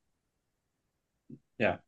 [1.59, 1.81] Ya.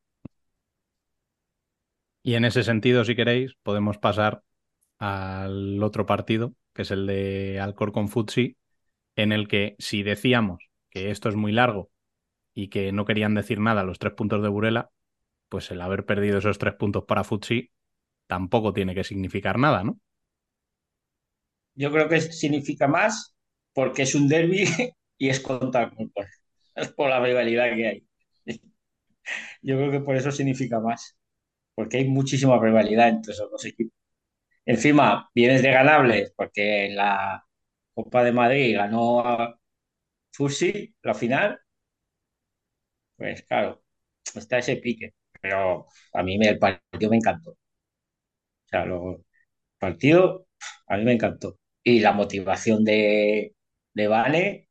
[2.24, 4.44] Y en ese sentido, si queréis, podemos pasar
[5.00, 8.58] al otro partido, que es el de Alcorcón Futsi,
[9.16, 11.92] en el que si decíamos que esto es muy largo
[12.56, 14.92] y que no querían decir nada los tres puntos de Burela,
[15.52, 17.70] pues el haber perdido esos tres puntos para Futsi
[18.26, 20.00] tampoco tiene que significar nada, ¿no?
[21.76, 23.36] Yo creo que significa más
[23.74, 24.64] porque es un derby
[25.18, 25.92] y es contra.
[26.76, 28.08] Es por la rivalidad que hay.
[29.62, 31.18] Yo creo que por eso significa más.
[31.76, 33.94] Porque hay muchísima rivalidad entre esos dos equipos.
[34.66, 37.44] Encima, vienes de ganables, porque en la,
[37.94, 39.60] Copa de Madrid ganó a
[40.32, 41.60] Fusi la final,
[43.16, 43.84] pues claro,
[44.36, 45.14] está ese pique.
[45.42, 47.52] Pero a mí me, el partido me encantó.
[47.52, 47.58] O
[48.66, 49.24] sea, lo- el
[49.80, 50.48] partido
[50.88, 51.58] a mí me encantó.
[51.84, 53.56] Y la motivación de,
[53.94, 54.70] de Vane,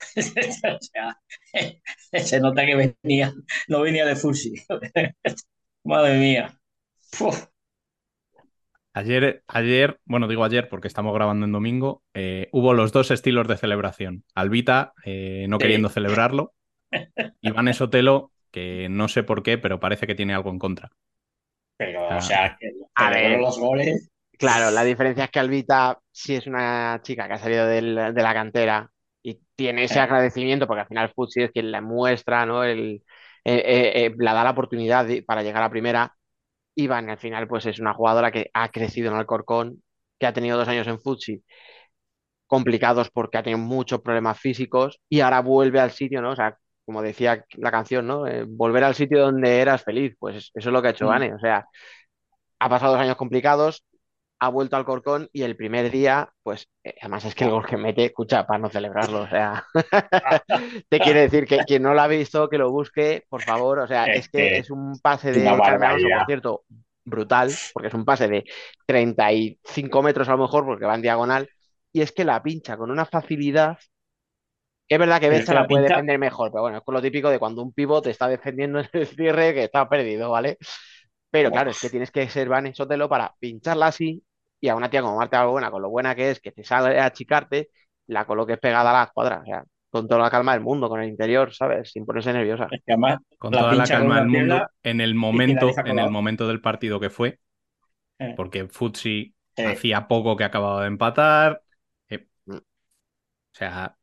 [0.16, 1.20] o sea,
[2.24, 3.34] se nota que venía,
[3.68, 4.54] no venía de Fusi.
[5.84, 6.60] Madre mía.
[7.20, 7.46] Uf.
[8.92, 13.46] Ayer, ayer, bueno, digo ayer porque estamos grabando en domingo, eh, hubo los dos estilos
[13.46, 14.24] de celebración.
[14.34, 15.60] Albita eh, no Sí.
[15.60, 16.54] queriendo celebrarlo,
[17.42, 20.90] Iván Sotelo, que no sé por qué, pero parece que tiene algo en contra.
[21.76, 22.16] Pero, Ah.
[22.16, 23.38] o sea, que A ver.
[23.38, 24.08] los goles.
[24.38, 28.22] Claro, la diferencia es que Albita sí es una chica que ha salido del- de
[28.22, 28.90] la cantera
[29.22, 30.02] y tiene ese Eh.
[30.02, 32.64] agradecimiento porque al final Futsi es quien le muestra, ¿no?
[32.64, 33.02] El,
[33.44, 36.14] eh, eh, eh, la da la oportunidad de- para llegar a primera.
[36.76, 39.82] Iván al final pues es una jugadora que ha crecido en Alcorcón,
[40.18, 41.42] que ha tenido dos años en Futsi
[42.46, 46.30] complicados porque ha tenido muchos problemas físicos y ahora vuelve al sitio, ¿no?
[46.32, 48.26] O sea, como decía la canción, ¿no?
[48.28, 51.08] Eh, volver al sitio donde eras feliz, pues eso es lo que ha hecho Mm.
[51.08, 51.66] Vane, o sea,
[52.60, 53.84] ha pasado dos años complicados,
[54.40, 57.66] ha vuelto al Corcón y el primer día, pues eh, además es que el gol
[57.66, 59.64] que mete, escucha, para no celebrarlo, o sea,
[60.88, 63.86] te quiere decir que quien no lo ha visto, que lo busque, por favor, o
[63.86, 66.18] sea, Es es que es un pase de una Carmen Alonso, barbaridad.
[66.18, 66.64] por cierto,
[67.04, 68.44] brutal, porque es un pase de
[68.86, 71.48] 35 metros a lo mejor, porque va en diagonal,
[71.92, 73.78] y es que la pincha con una facilidad.
[74.88, 77.28] Es verdad que que la la puede defender mejor, pero bueno, es con lo típico
[77.28, 80.58] de cuando un pivot está defendiendo en el cierre que está perdido, ¿vale?
[81.30, 84.22] Pero claro, es que tienes que ser Vane Sotelo para pincharla así
[84.60, 86.98] y a una tía como Marta Balbuena, con lo buena que es, que te sale
[87.00, 87.70] a achicarte,
[88.06, 91.00] la coloques pegada a la escuadra, o sea, con toda la calma del mundo, con
[91.02, 91.90] el interior, ¿sabes?
[91.92, 92.66] Sin ponerse nerviosa.
[92.70, 96.08] Es que además Con la toda la calma del mundo, en el momento, en el
[96.10, 97.38] momento del partido que fue,
[98.18, 99.64] Eh, porque Futsi sí.
[99.64, 101.62] hacía poco que acababa de empatar.
[102.08, 102.58] eh, Mm.
[102.58, 103.96] o sea,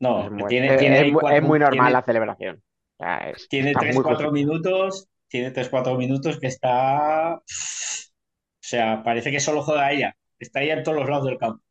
[0.00, 2.02] No, Es muy, tiene, es- tiene es ahí muy- cuatro- es muy normal tiene- la
[2.02, 2.62] celebración.
[2.98, 4.32] O sea, es- tiene está 3, muy 4 justificado.
[4.32, 7.42] minutos, tiene 3, 4 minutos que está, o
[8.60, 11.62] sea, parece que solo juega ella, está ella en todos los lados del campo,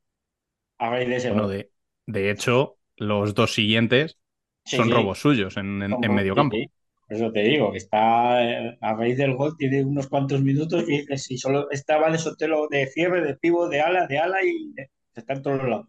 [0.79, 1.49] a raíz de ese bueno, gol.
[1.49, 1.71] de,
[2.05, 4.17] de hecho, los dos siguientes
[4.65, 6.57] Sí, son sí, robos suyos en, en- en medio sí, campo.
[6.63, 6.71] sí.
[7.07, 10.83] Por eso te digo, que está eh, a raíz del gol, tiene unos cuantos minutos
[10.85, 14.43] que dices, si solo estaba de sotelo de cierre, de pivo, de ala, de ala
[14.43, 15.87] y de- está en todos lados.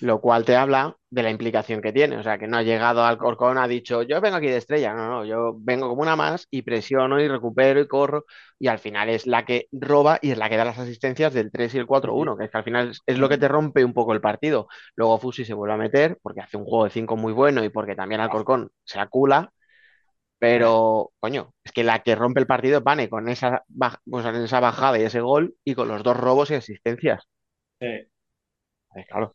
[0.00, 2.16] Lo cual te habla de la implicación que tiene.
[2.18, 4.94] O sea, que no ha llegado al Corcón, ha dicho, yo vengo aquí de estrella.
[4.94, 8.24] No, no, yo vengo como una más y presiono y recupero y corro.
[8.58, 11.50] Y al final es la que roba y es la que da las asistencias del
[11.50, 13.84] 3 y el 4-1, que es que al final es, es lo que te rompe
[13.84, 14.68] un poco el partido.
[14.94, 17.68] Luego Fusi se vuelve a meter porque hace un juego de 5 muy bueno y
[17.70, 19.52] porque también al Corcón se acula.
[20.38, 23.64] Pero, coño, es que la que rompe el partido es Vane con esa,
[24.04, 27.24] pues, esa bajada y ese gol y con los dos robos y asistencias.
[27.80, 28.08] Sí,
[28.94, 29.34] Eh, claro.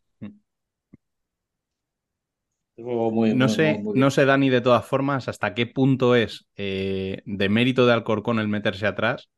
[2.78, 6.16] Muy, No muy, sé, muy, muy no sé, Dani, de todas formas, hasta qué punto
[6.16, 9.30] es eh, de mérito de Alcorcón el meterse atrás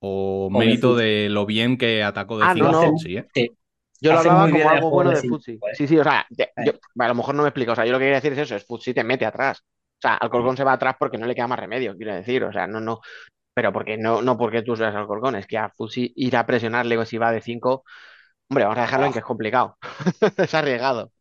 [0.00, 2.82] o mérito de lo bien que atacó de Ah, no, no.
[2.82, 3.26] Futsi, ¿eh?
[3.34, 3.50] Sí,
[4.00, 5.58] Yo lo hablaba como algo bueno de de cinco, Futsi.
[5.72, 6.64] Sí, sí, o sea, te- Eh.
[6.64, 7.72] yo- a lo mejor no me explico.
[7.72, 9.60] O sea, yo lo que quería decir es eso, es Futsi te mete atrás.
[9.62, 12.42] O sea, Alcorcón se va atrás porque no le queda más remedio, quiero decir.
[12.44, 13.00] O sea, no, no.
[13.54, 17.04] Pero porque no, no porque tú seas Alcorcón, es que a Futsi ir a presionarle
[17.06, 17.84] si va de 5,
[18.50, 19.78] hombre, vamos a dejarlo en que es complicado.
[20.38, 21.12] es arriesgado.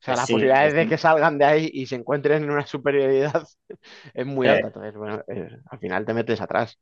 [0.00, 2.66] O sea, las Sí, posibilidades de que salgan de ahí y se encuentren en una
[2.66, 3.46] superioridad
[4.14, 4.48] es muy Eh.
[4.48, 4.68] alta.
[4.68, 6.78] Entonces, bueno, eh, al final te metes atrás.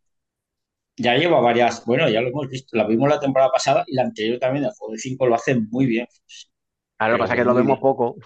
[0.96, 4.02] Ya lleva varias, bueno, ya lo hemos visto, la vimos la temporada pasada y la
[4.02, 6.06] anterior también, el juego de 5 lo hace muy bien.
[6.98, 7.80] Claro, lo que pasa es que lo vemos bien.
[7.80, 8.16] poco.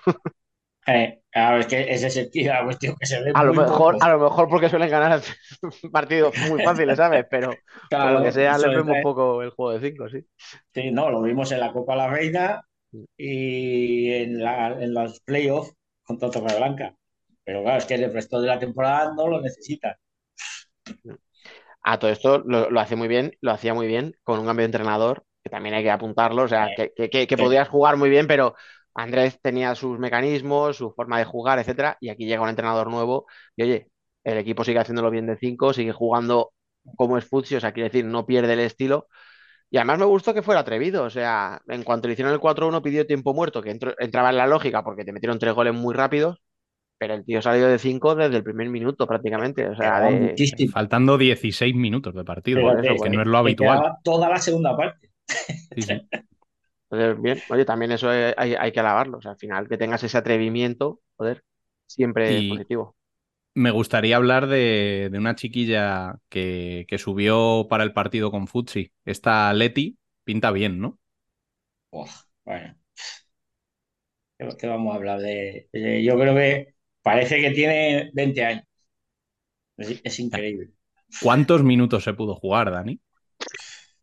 [0.87, 3.53] Eh, claro, es que ese es el tío, la cuestión que se ve A lo
[3.55, 3.99] mejor, poco.
[4.01, 5.21] a lo mejor porque suelen ganar
[5.93, 7.27] partidos muy fáciles, ¿sabes?
[7.31, 7.63] Pero
[8.01, 9.01] por Claro, lo que sea, es, vemos eh.
[9.01, 10.27] poco el juego de 5, sí.
[10.75, 12.63] Sí, no, lo vimos en la Copa La Reina
[13.17, 15.75] y en, la, en los playoffs
[16.05, 16.97] contra Torreblanca.
[17.45, 19.99] Pero claro, es que el resto de la temporada no lo necesita.
[21.83, 24.63] A todo esto lo, lo hace muy bien, lo hacía muy bien con un cambio
[24.63, 27.37] de entrenador, que también hay que apuntarlo, o sea, que, que, que- que Sí.
[27.39, 28.55] podías jugar muy bien, pero
[28.97, 33.27] Andrés tenía sus mecanismos, su forma de jugar, etcétera, y aquí llega un entrenador nuevo
[33.57, 33.89] y oye,
[34.25, 36.53] el equipo sigue haciéndolo bien de 5, sigue jugando
[36.97, 39.09] como es Futsi, o sea, quiere decir, no pierde el estilo.
[39.71, 42.83] Y además me gustó que fuera atrevido, o sea, en cuanto le hicieron el 4-1
[42.83, 45.95] pidió tiempo muerto, que entró- entraba en la lógica porque te metieron tres goles muy
[45.95, 46.39] rápidos,
[46.99, 50.35] pero el tío salió de 5 desde el primer minuto prácticamente, o sea, de...
[50.73, 53.97] Faltando 16 minutos de partido, Fíjate, eso, que pues, no es lo habitual.
[54.03, 55.11] toda la segunda parte.
[55.75, 56.09] Sí, sí.
[56.91, 59.19] Entonces, bien, oye, también eso es- hay, hay que alabarlo.
[59.19, 61.45] O sea, al final que tengas ese atrevimiento, joder,
[61.87, 62.97] siempre es positivo.
[63.55, 68.93] Me gustaría hablar de, de una chiquilla que, que subió para el partido con Futsi.
[69.07, 70.99] Esta Leti pinta bien, ¿no?
[71.91, 72.77] Uf, bueno.
[74.39, 78.65] ¿Qué qué vamos a hablar de, de- Yo creo que parece que tiene 20 años.
[79.79, 80.71] Es, es increíble.
[81.19, 83.01] ¿Cuántos minutos se pudo jugar, Dani?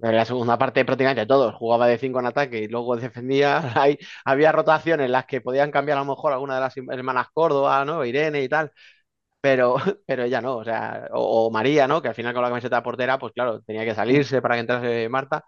[0.04, 1.56] En la segunda parte prácticamente todos.
[1.56, 3.62] Jugaba de 5 en ataque y luego defendía.
[3.82, 7.28] Hay, había rotaciones en las que podían cambiar a lo mejor alguna de las hermanas
[7.34, 8.06] Córdoba, ¿no?
[8.06, 8.72] Irene y tal.
[9.42, 9.76] Pero,
[10.08, 12.02] pero ella no, o sea, o, o María, ¿no?
[12.02, 14.62] Que al final con la camiseta de portera, pues claro, tenía que salirse para que
[14.62, 15.46] entrase Marta.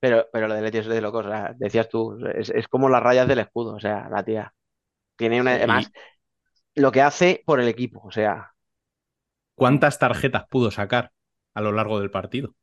[0.00, 2.88] Pero, pero lo de Leti es de locos, o sea, decías tú, es, es como
[2.90, 4.52] las rayas del escudo, o sea, la tía.
[5.16, 5.90] Tiene una, además,
[6.76, 8.54] lo que hace por el equipo, o sea,
[9.56, 11.10] ¿Cuántas tarjetas pudo sacar
[11.54, 12.54] a lo largo del partido?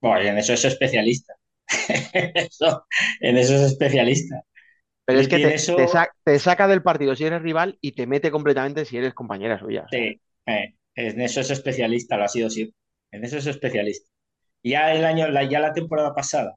[0.00, 1.34] Bueno, en eso es especialista.
[2.34, 2.86] Eso-
[3.20, 4.42] en eso es especialista.
[5.04, 7.92] pero es que te, eso, te sa- te saca del partido si eres rival y
[7.92, 9.90] te mete completamente si eres compañera suya.
[9.90, 12.76] sí, eh, en eso es especialista, lo ha sido siempre.
[13.10, 14.10] En eso es especialista.
[14.64, 16.56] Ya el año, la, ya la temporada pasada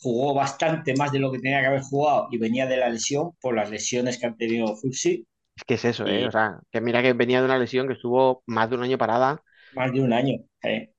[0.00, 3.32] jugó bastante más de lo que tenía que haber jugado y venía de la lesión
[3.40, 6.26] por las lesiones que han tenido Fuxi Es que es eso, ¿eh?
[6.26, 8.98] O sea, que mira que venía de una lesión que estuvo más de un año
[8.98, 9.42] parada.
[9.70, 10.40] más de un año.
[10.62, 10.92] eh.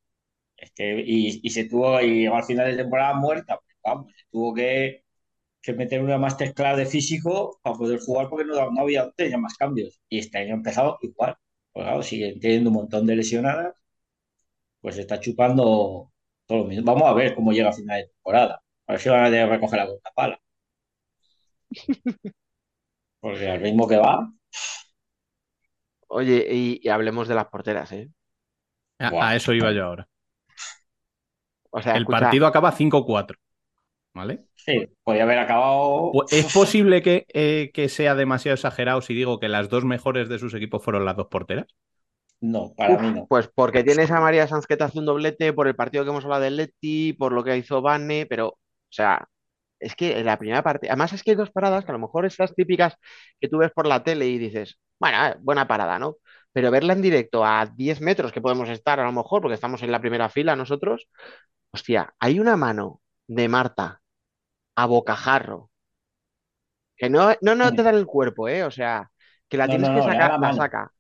[0.58, 3.58] Es que, y, y se tuvo, y llegó al final de temporada muerta.
[3.64, 5.04] pues, vamos, se tuvo que,
[5.62, 9.56] que meter una masterclass de físico para poder jugar porque no, no había, tenía más
[9.58, 10.02] cambios.
[10.10, 11.38] Y este año ha empezado igual.
[11.74, 13.76] Pues claro, siguen teniendo un montón de lesionadas,
[14.82, 16.12] pues se está chupando
[16.46, 16.86] todo lo mismo.
[16.86, 18.62] Vamos a ver cómo llega a final de temporada.
[18.88, 20.42] A ver si van a tener que recoger la cuarta pala.
[23.20, 24.14] Porque al ritmo que va,
[26.10, 28.10] Oye, y, y hablemos de las porteras, ¿eh?
[29.00, 30.10] A eso iba yo ahora.
[31.72, 33.38] O sea, El escucha, partido acaba 5-4,
[34.14, 34.46] ¿vale?
[34.56, 36.20] sí, podía haber acabado.
[36.30, 40.40] ¿Es posible que, eh, que sea demasiado exagerado si digo que las dos mejores de
[40.40, 41.68] sus equipos fueron las dos porteras?
[42.40, 43.28] No, para uf, mí no.
[43.28, 46.12] pues porque tienes a María Sanz que te hace un doblete por el partido que
[46.12, 48.58] hemos hablado del Leti, por lo que hizo Vane, pero, o
[48.90, 49.28] sea,
[49.80, 52.00] es que en la primera parte, además es que hay dos paradas que a lo
[52.00, 52.96] mejor estas típicas
[53.40, 56.18] que tú ves por la tele y dices, bueno, eh, buena parada, ¿no?
[56.54, 59.84] Pero verla en directo a 10 metros que podemos estar a lo mejor, porque estamos
[59.84, 61.08] en la primera fila nosotros,
[61.72, 64.02] hostia, hay una mano de Marta
[64.76, 65.72] a bocajarro,
[66.96, 68.64] que no, no, no te dan el cuerpo, ¿eh?
[68.64, 69.12] O sea,
[69.50, 70.92] que la No, tienes no, que sacar, la la saca.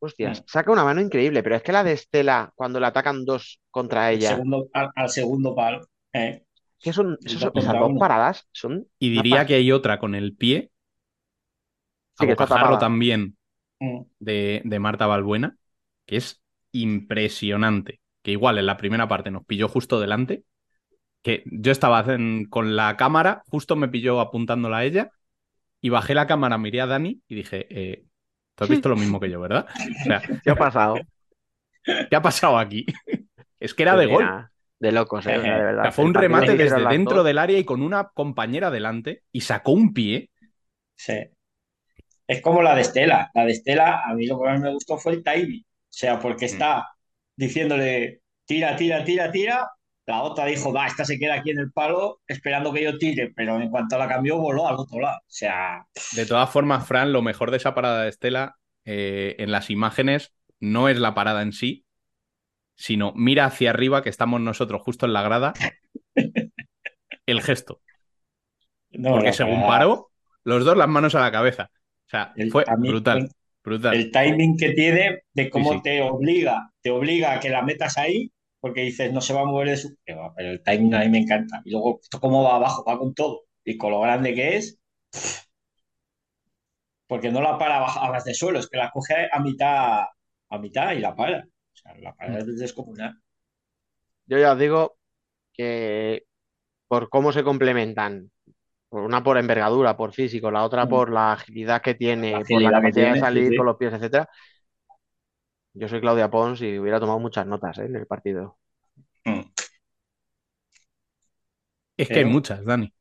[0.00, 3.60] Hostias, saca una mano increíble, pero es que la de Estela, cuando le atacan dos
[3.70, 5.86] contra ella, segundo, al, al segundo palo.
[6.12, 6.44] eh.
[6.80, 8.00] que son, esos- dos esas dos uno.
[8.00, 10.70] Y paradas son una diría que hay otra con el pie,
[12.18, 12.84] a que está bocajarro tapada.
[12.84, 13.37] también.
[14.18, 15.56] De, de Marta Balbuena,
[16.06, 18.00] que es impresionante.
[18.22, 20.44] Que igual en la primera parte nos pilló justo delante,
[21.22, 25.12] que yo estaba en- con la cámara, justo me pilló apuntándola a ella,
[25.82, 28.04] y bajé la cámara, miré a Dani y dije, eh,
[28.56, 29.66] tú has visto lo mismo que yo, ¿verdad?
[30.04, 31.08] O sea, ¿Qué ha pasado?
[32.08, 32.86] ¿qué ha pasado aquí?
[33.60, 34.38] es que era Pues de gol.
[34.80, 35.38] de locos, ¿eh?
[35.38, 35.82] De O verdad.
[35.82, 39.42] sea, fue un remate desde dentro dos, del área y con una compañera delante y
[39.42, 40.30] sacó un pie.
[40.96, 41.14] Sí.
[42.28, 43.30] Es como la de Estela.
[43.34, 45.62] La de Estela, a mí lo que más me gustó fue el timing.
[45.62, 46.48] O sea, porque Mm.
[46.48, 46.88] está
[47.36, 49.70] diciéndole tira, tira, tira, tira.
[50.06, 53.32] La otra dijo, va, esta se queda aquí en el palo esperando que yo tire,
[53.36, 55.18] pero en cuanto la cambió, voló al otro lado.
[55.18, 59.50] O sea, De todas formas, Fran, lo mejor de esa parada de Estela eh, en
[59.52, 61.84] las imágenes no es la parada en sí,
[62.76, 65.52] sino mira hacia arriba, que estamos nosotros justo en la grada,
[67.26, 67.80] el gesto.
[68.92, 70.10] no, Porque según paró,
[70.44, 71.70] los dos las manos a la cabeza.
[72.08, 73.30] O sea, El- fue mí- brutal,
[73.62, 73.94] brutal.
[73.94, 75.82] el timing que tiene de cómo Sí, sí.
[75.84, 79.44] te obliga, te obliga a que la metas ahí, porque dices no se va a
[79.44, 79.96] mover de su.
[80.04, 81.62] Pero el timing a mí me encanta.
[81.64, 83.42] Y luego, esto cómo va abajo, va con todo.
[83.64, 84.80] Y con lo grande que es,
[87.06, 90.04] porque no la para abajo- a ras de suelo, es que la coge a mitad,
[90.50, 91.40] a mitad y la para.
[91.40, 93.14] O sea, la para es descomunal.
[94.26, 94.98] Yo ya os digo
[95.52, 96.24] que
[96.88, 98.30] por cómo se complementan,
[98.88, 100.88] por una por envergadura, por físico, la otra Mm.
[100.88, 103.56] por la agilidad que tiene, La por la capacidad de tiene, sí, salir sí.
[103.56, 104.28] con los pies, etcétera.
[105.72, 107.86] Yo soy Claudia Pons y hubiera tomado muchas notas, ¿eh?
[107.86, 108.58] en el partido.
[109.26, 109.42] Mm.
[111.98, 112.92] Es que hay muchas, Dani.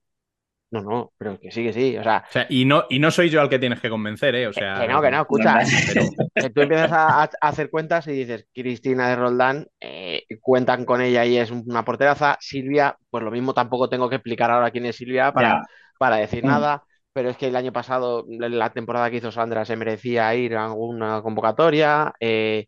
[0.72, 1.98] No, no, pero que sí, que sí.
[1.98, 4.36] O sea, O sea, y no, y no soy yo al que tienes que convencer,
[4.36, 4.48] ¿eh?
[4.48, 5.60] O que, sea, que no, que no, escucha.
[5.86, 10.86] pero que tú empiezas a, a hacer cuentas y dices, Cristina de Roldán, eh, cuentan
[10.86, 12.38] con ella y es una porteraza.
[12.40, 15.64] Silvia, pues lo mismo tampoco tengo que explicar ahora quién es Silvia para,
[16.00, 16.48] para decir Mm.
[16.48, 20.56] nada, pero es que el año pasado, la temporada que hizo Sandra, se merecía ir
[20.56, 22.14] a alguna convocatoria.
[22.20, 22.68] eh,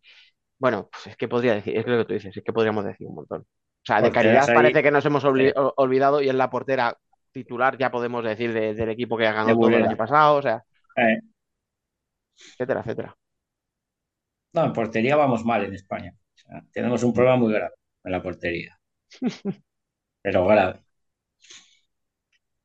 [0.58, 3.08] bueno, pues es que podría decir, es lo que tú dices, es que podríamos decir
[3.08, 3.42] un montón.
[3.42, 4.56] O sea, de calidad ahí.
[4.56, 5.30] parece que nos hemos Sí.
[5.78, 6.98] olvidado y en la portera
[7.32, 10.42] titular ya podemos decir de- del equipo que ha ganado todo el año pasado, o
[10.42, 10.64] sea,
[10.98, 11.20] Eh,
[12.58, 13.16] etcétera, etcétera.
[14.54, 16.14] No, en portería vamos mal en España.
[16.50, 18.78] Sea, tenemos un problema muy grave en la portería.
[20.22, 20.80] Pero grave.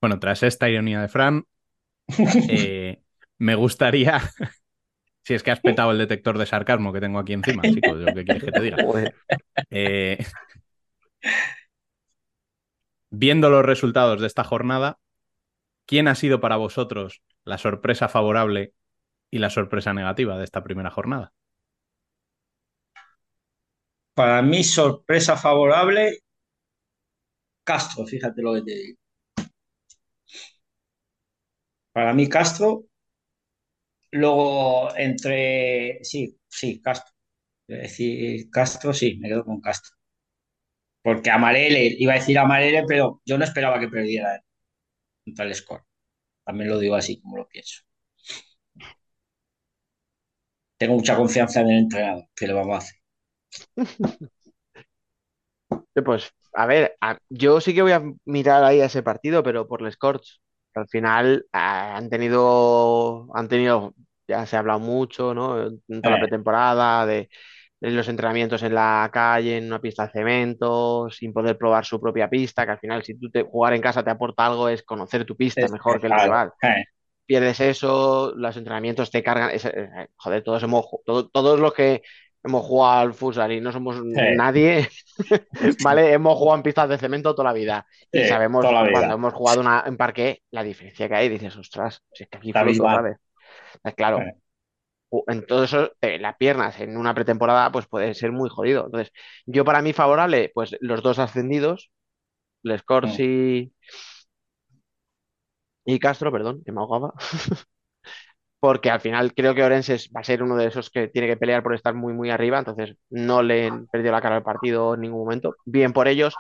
[0.01, 1.45] bueno, tras esta ironía de Fran,
[2.49, 3.03] Eh,
[3.39, 4.21] me gustaría.
[5.27, 8.15] Si es que has petado el detector de sarcasmo que tengo aquí encima, chicos, lo
[8.15, 8.79] que quieres que te diga.
[9.71, 10.19] Eh,
[13.11, 14.99] viendo los resultados de esta jornada,
[15.87, 18.75] ¿quién ha sido para vosotros la sorpresa favorable
[19.31, 21.33] y la sorpresa negativa de esta primera jornada?
[24.17, 26.19] Para mí, sorpresa favorable,
[27.63, 28.99] Castro, fíjate lo que te digo.
[31.93, 32.85] Para mí, Castro.
[34.13, 35.99] Luego, entre.
[36.05, 37.13] Sí, sí, Castro.
[37.69, 39.97] Es decir, Castro, sí, me quedo con Castro.
[41.05, 44.43] Porque Amarele, iba a decir Amarele, pero yo no esperaba que perdiera
[45.25, 45.85] contra el score.
[46.45, 47.83] También lo digo así, como lo pienso.
[50.79, 53.01] Tengo mucha confianza en el entrenador, que le vamos a hacer.
[56.05, 59.67] Pues, a ver, a- yo sí que voy a mirar ahí a ese partido, pero
[59.69, 60.41] por les Corts.
[60.75, 63.95] Al final ah, han tenido, han tenido,
[64.27, 65.61] ya se ha hablado mucho, ¿no?
[65.67, 67.29] En toda la Eh, pretemporada, de,
[67.81, 72.01] de los entrenamientos en la calle, en una pista de cemento, sin poder probar su
[72.01, 74.83] propia pista, que al final si tú te, jugar en casa te aporta algo, es
[74.83, 76.51] conocer tu pista es mejor que el rival.
[76.63, 76.85] eh,
[77.27, 79.51] Pierdes eso, los entrenamientos te cargan.
[79.51, 82.03] es- eh, joder, todos hemos, ju- todo- todos los que
[82.45, 84.89] hemos jugado al futsal y no somos nadie,
[85.81, 86.13] ¿vale?
[86.13, 89.85] Hemos jugado en pistas de cemento toda la vida y sabemos cuando hemos jugado una,
[89.87, 91.29] en parque la diferencia que hay.
[91.29, 93.09] Dices, ostras, si es que aquí abismal.
[93.83, 93.97] ¿sabes?
[93.97, 94.33] Claro,
[95.11, 98.87] ju- en todo eso, eh, las piernas en una pretemporada, pues puede ser muy jodido.
[98.87, 99.13] Entonces,
[99.47, 101.91] yo para mí favorable, pues los dos ascendidos,
[102.63, 102.85] Les mm.
[102.85, 103.73] Corts y,
[105.85, 107.15] y Castro, perdón, que me ahogaba.
[108.65, 111.37] porque al final creo que Orense va a ser uno de esos que tiene que
[111.37, 115.03] pelear por estar muy, muy arriba, entonces no le perdió la cara al partido en
[115.03, 115.55] ningún momento.
[115.67, 116.35] Bien por ellos.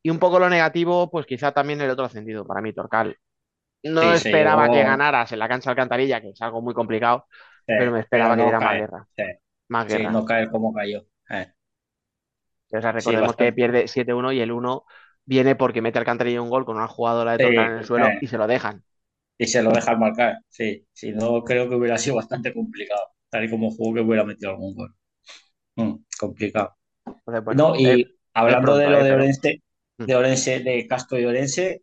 [0.00, 3.16] Y un poco lo negativo, pues quizá también el otro ascendido, para mí, Torcal.
[3.82, 7.26] No Sí, esperaba que ganaras en la cancha Alcantarilla, que es algo muy complicado,
[7.66, 9.08] pero me pero esperaba que diera más guerra.
[9.16, 9.24] Sí,
[9.68, 10.10] Más guerra.
[10.12, 11.04] no cae como cayó.
[11.30, 11.52] Eh,
[12.72, 14.84] O sea, recordemos que pierde 7-1 y el 1
[15.24, 18.18] viene porque mete Alcantarilla un gol con una jugadora de Torcal en el suelo eh,
[18.20, 18.84] y se lo dejan.
[19.38, 20.38] Y se lo dejan marcar.
[20.48, 23.02] Sí, si no, creo que hubiera sido bastante complicado.
[23.28, 24.94] Tal y como jugó, que hubiera metido algún gol.
[25.76, 26.76] Mm, complicado.
[27.26, 28.06] Bueno, No, y
[28.48, 29.04] es hablando de pronto, lo ¿eh?
[29.04, 29.62] de Orense,
[29.98, 31.82] mm, de Orense, de Castro y Orense,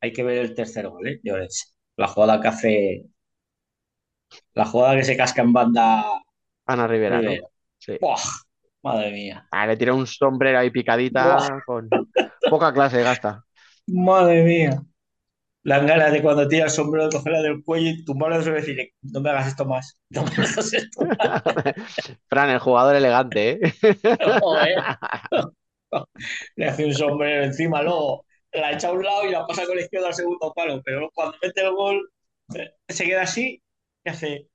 [0.00, 1.20] hay que ver el tercer gol, ¿eh?
[1.22, 1.66] de Orense.
[1.96, 3.06] La jugada que hace,
[4.54, 6.04] la jugada que se casca en banda
[6.66, 7.32] Ana Rivera, ¿no?
[7.32, 7.48] Rivera.
[7.78, 7.98] Sí.
[8.00, 8.22] ¡Buah!
[8.82, 9.50] Madre mía.
[9.50, 10.70] Ah, le tira un sombrero ahí
[11.14, 11.48] ¡Buah!
[11.50, 11.94] picadita con
[12.48, 13.44] poca clase gasta.
[13.86, 14.82] Madre mía.
[15.64, 18.92] Las ganas de cuando tira el sombrero de cogerla del cuello y tumbarla y decir,
[19.02, 19.98] no me hagas esto más.
[20.10, 21.18] No me hagas esto más.
[22.28, 23.74] Fran, el jugador elegante, ¿eh?
[24.40, 24.82] Joder.
[26.56, 29.76] Le hace un sombrero encima, luego la echa a un lado y la pasa con
[29.76, 30.82] la izquierda al segundo palo.
[30.84, 32.10] Pero cuando mete el gol,
[32.54, 33.62] eh, se queda así
[34.04, 34.48] y hace,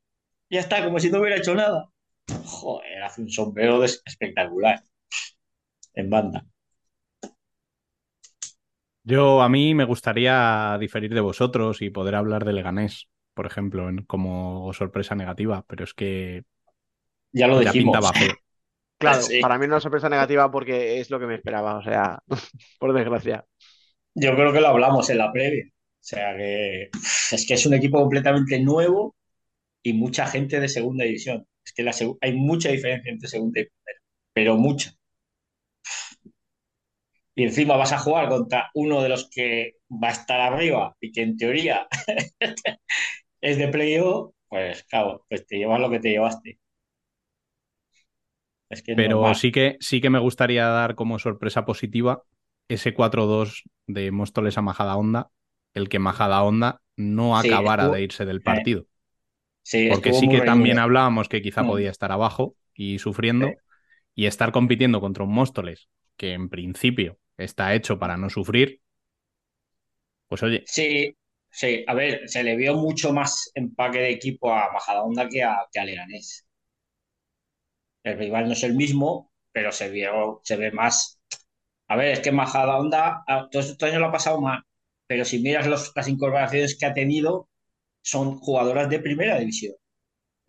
[0.49, 1.89] ya está, como si no hubiera hecho nada.
[2.45, 4.81] Joder, hace un sombrero espectacular
[5.93, 6.45] en banda.
[9.07, 13.87] Yo a mí me gustaría diferir de vosotros y poder hablar de Leganés, por ejemplo,
[13.89, 16.43] en- como sorpresa negativa, pero es que
[17.31, 18.11] Ya lo dijimos.
[18.99, 19.39] Claro, Sí.
[19.41, 22.19] para mí una sorpresa negativa porque es lo que me esperaba, o sea,
[22.79, 23.45] por desgracia.
[24.15, 25.65] Yo creo que lo hablamos en la previa.
[25.67, 26.89] O sea que
[27.31, 29.15] es que es un equipo completamente nuevo
[29.83, 31.45] y mucha gente de segunda división.
[31.65, 34.01] Es que la hay mucha diferencia entre segunda y primera,
[34.33, 34.91] pero mucha.
[37.37, 41.11] Y encima vas a jugar contra uno de los que va a estar arriba y
[41.13, 41.87] que en teoría
[43.41, 46.59] es de playoff, pues claro, pues te llevas lo que te llevaste.
[48.69, 49.35] Es que es Pero normal.
[49.35, 52.23] sí que, sí que me gustaría dar como sorpresa positiva
[52.67, 55.29] ese 4-2 de Móstoles a Majadahonda,
[55.73, 58.87] el que Majadahonda no Sí, acabara estuvo- de irse del eh, partido.
[59.63, 61.65] sí, Porque sí que también hablábamos que quizá Mm.
[61.65, 63.57] podía estar abajo y sufriendo
[64.15, 68.81] y estar compitiendo contra un Móstoles que en principio está hecho para no sufrir,
[70.27, 71.15] pues oye, Sí,
[71.49, 75.65] sí, a ver, se le vio mucho más empaque de equipo a Majadahonda que a,
[75.71, 76.45] que a Leganés.
[78.03, 81.19] El rival no es el mismo, pero se vio, se ve más.
[81.89, 84.63] A ver, es que Majadahonda a- todo este año lo ha pasado mal,
[85.07, 87.49] pero si miras los- las incorporaciones que ha tenido,
[88.03, 89.75] son jugadoras de primera división.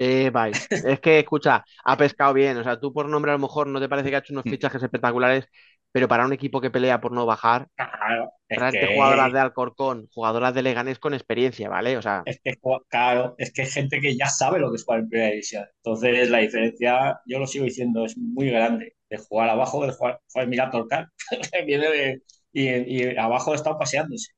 [0.01, 0.69] Eh, vais.
[0.81, 2.57] Es que, escucha, ha pescado bien.
[2.57, 4.47] O sea, tú por nombre a lo mejor no te parece que ha hecho unos
[4.47, 4.59] Mm.
[4.59, 5.47] fichajes espectaculares,
[5.93, 10.09] pero para un equipo que pelea por no bajar, Claro, es que, jugadoras de Alcorcón,
[10.13, 11.97] jugadoras de Leganés con experiencia, ¿vale?
[11.99, 12.55] O sea, es que,
[12.89, 15.65] claro, es que hay gente que ya sabe lo que es jugar en primera división.
[15.83, 20.21] Entonces, la diferencia, yo lo sigo diciendo, es muy grande de jugar abajo, de jugar,
[20.33, 21.09] joder, mira Torcal,
[21.53, 22.23] que viene de-
[22.53, 22.69] y,
[23.13, 24.33] y abajo está paseándose.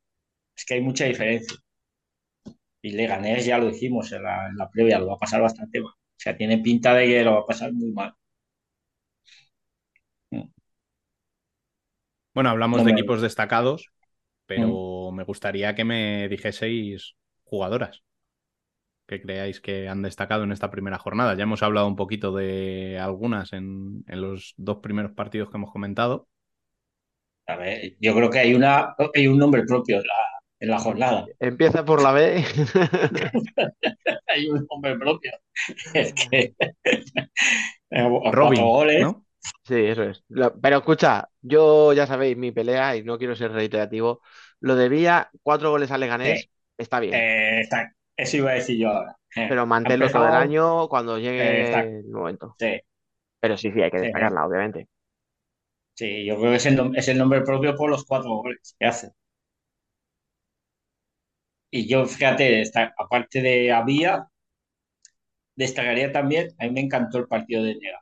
[0.57, 1.57] Es que hay mucha diferencia.
[2.83, 5.81] Y Leganés, ya lo dijimos en la, en la previa, lo va a pasar bastante
[5.81, 5.93] mal.
[5.93, 8.15] O sea, tiene pinta de que lo va a pasar muy mal.
[12.41, 13.91] Bueno, hablamos No de equipos destacados,
[14.47, 17.15] pero me gustaría que me dijeseis
[17.45, 18.03] jugadoras
[19.07, 21.35] que creáis que han destacado en esta primera jornada.
[21.35, 25.71] Ya hemos hablado un poquito de algunas en, en los dos primeros partidos que hemos
[25.71, 26.29] comentado.
[27.47, 30.15] A ver, yo creo que hay, una, hay un nombre propio en la,
[30.61, 31.27] en la jornada.
[31.41, 32.43] Empieza por la B.
[34.29, 35.33] Hay un nombre propio.
[35.93, 36.55] Es que.
[37.91, 39.01] cuatro Robin, goles.
[39.03, 39.27] ¿no?
[39.65, 40.25] Sí, eso es.
[40.29, 44.21] Lo- pero escucha, yo ya sabéis mi pelea y no quiero ser reiterativo.
[44.61, 47.15] Lo de Villa, cuatro goles a Leganés, está bien.
[47.15, 49.17] Eh, está- eso iba a decir yo ahora.
[49.37, 52.59] Eh, pero ha manténlo todo el empezado- año cuando llegue Eh, está- el momento.
[52.59, 52.81] Sí,
[53.41, 54.89] Pero sí, sí, hay que Sí, destacarla, obviamente.
[55.95, 58.75] sí, yo creo que es el, nom- es el nombre propio por los cuatro goles
[58.79, 59.13] que hace.
[61.73, 62.63] Y yo, fíjate,
[62.97, 64.29] aparte de Avía,
[65.55, 68.01] destacaría también, a mí me encantó el partido de Nega.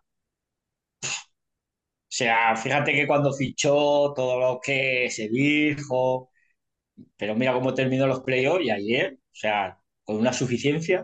[2.10, 6.30] O sea, fíjate que cuando fichó todo lo que se dijo,
[7.16, 11.02] pero mira cómo terminó los playoffs y ayer, o sea, con una suficiencia.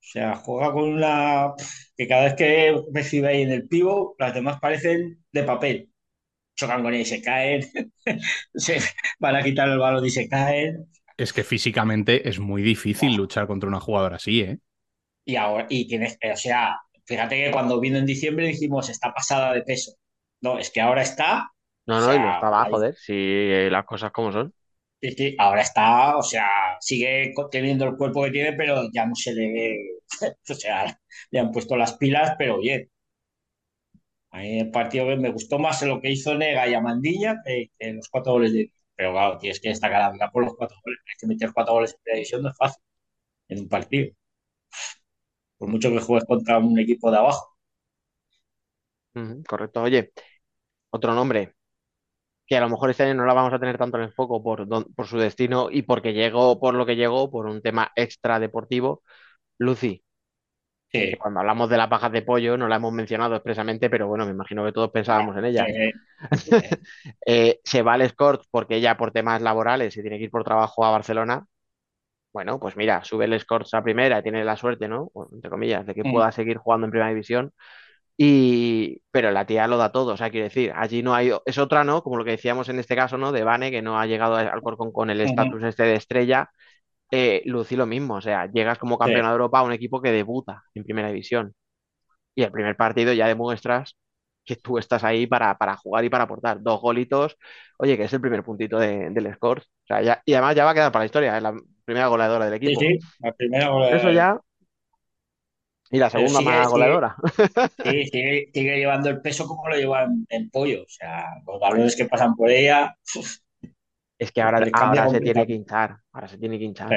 [0.00, 1.52] O sea, juega con una
[1.96, 5.90] que cada vez que recibe ahí en el pivo, las demás parecen de papel.
[6.56, 7.62] Chocan con él y se caen,
[8.54, 8.78] se
[9.20, 10.88] van a quitar el balón y se caen.
[11.18, 14.58] Es que físicamente es muy difícil luchar contra una jugadora así, ¿eh?
[15.24, 19.54] Y ahora, y tienes, o sea, fíjate que cuando vino en diciembre dijimos está pasada
[19.54, 19.92] de peso.
[20.40, 21.50] No, es que ahora está,
[21.86, 24.52] No, no, y sea, no estaba, ahí- joder, si eh, las cosas como son.
[25.00, 26.46] sí, sí, ahora está, o sea,
[26.80, 29.78] sigue teniendo el cuerpo que tiene, pero ya no se le ve,
[30.50, 30.98] o sea,
[31.30, 32.90] le han puesto las pilas, pero bien.
[34.30, 37.92] A mí el partido me gustó más lo que hizo Nega y Amandilla que, que
[37.94, 38.70] los cuatro goles de.
[38.94, 41.00] Pero claro, tienes que destacar a por los cuatro goles.
[41.08, 42.82] Hay que meter cuatro goles en televisión no es fácil
[43.48, 44.12] en un partido.
[45.58, 47.56] Por mucho que juegues contra un equipo de abajo.
[49.48, 49.82] Correcto.
[49.82, 50.12] Oye,
[50.90, 51.54] otro nombre
[52.46, 54.42] que a lo mejor este año no la vamos a tener tanto en el foco
[54.42, 57.92] por, don- por su destino y porque llegó por lo que llegó, por un tema
[57.96, 59.02] extra deportivo.
[59.58, 60.04] Lucy,
[60.92, 64.08] Sí, que cuando hablamos de las bajas de pollo no la hemos mencionado expresamente, pero
[64.08, 65.72] bueno, me imagino que todos pensábamos en ella.
[67.26, 70.44] Eh, se va al Escort porque ella por temas laborales se tiene que ir por
[70.44, 71.46] trabajo a Barcelona.
[72.36, 75.10] Bueno, pues mira, sube el Escort a primera, tiene la suerte, ¿no?
[75.14, 77.50] O, Entre comillas, de que pueda seguir jugando en primera división.
[78.16, 81.58] Y, pero la tía lo da todo, o sea, quiere decir, allí no hay, es
[81.58, 82.02] otra, ¿no?
[82.02, 83.32] Como lo que decíamos en este caso, ¿no?
[83.32, 86.50] De Vane, que no ha llegado al Corcón con el estatus este de estrella.
[87.10, 90.12] Eh, Lucy lo mismo, o sea, llegas como campeona de Europa a un equipo que
[90.12, 91.54] debuta en primera división.
[92.34, 93.96] Y el primer partido ya demuestras
[94.44, 96.62] que tú estás ahí para, para jugar y para aportar.
[96.62, 97.36] Dos golitos,
[97.78, 99.60] oye, que es el primer puntito de- del score.
[99.60, 101.54] O sea, ya- y además ya va a quedar para la historia, es la
[101.86, 102.80] primera goleadora del sí, equipo.
[102.80, 103.96] sí, la primera goleadora.
[103.98, 104.40] Eso ya.
[105.90, 107.16] Y la segunda sigue- más sigue- goleadora.
[107.82, 110.82] Sí, sigue, sigue llevando el peso como lo llevan en pollo.
[110.82, 112.96] O sea, los balones que pasan por ella.
[113.16, 113.36] uf,
[114.18, 115.98] Es que ahora, ahora se tiene que hinchar.
[116.12, 116.88] Ahora se tiene que hinchar.
[116.90, 116.96] Sí.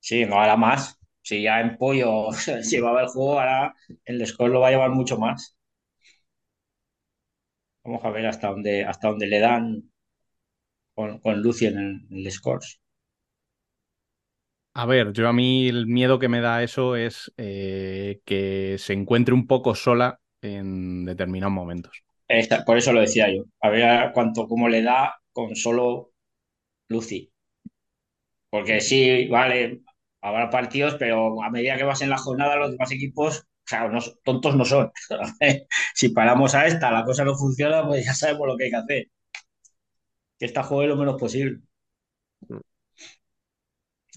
[0.00, 0.98] Sí, no hará más.
[1.22, 2.30] Si ya en pollo
[2.70, 3.74] llevaba el juego, ahora
[4.04, 5.56] el score lo va a llevar mucho más.
[7.84, 9.90] Vamos a ver hasta dónde, hasta dónde le dan
[10.94, 12.78] con, con Lucy en el, en el scores.
[14.80, 18.92] A ver, yo a mí el miedo que me da eso es eh, que se
[18.92, 22.04] encuentre un poco sola en determinados momentos.
[22.28, 23.44] Esta- por eso lo decía yo.
[23.60, 26.12] A ver cuánto, cómo le da con solo
[26.88, 27.32] Lucy.
[28.50, 29.82] Porque sí, vale,
[30.22, 33.88] habrá partidos, pero a medida que vas en la jornada, los demás equipos, o sea,
[33.88, 34.90] no- tontos no son.
[35.94, 38.76] Si paramos a esta, la cosa no funciona, pues ya sabemos lo que hay que
[38.76, 39.06] hacer.
[40.38, 41.60] Que esta juegue lo menos posible.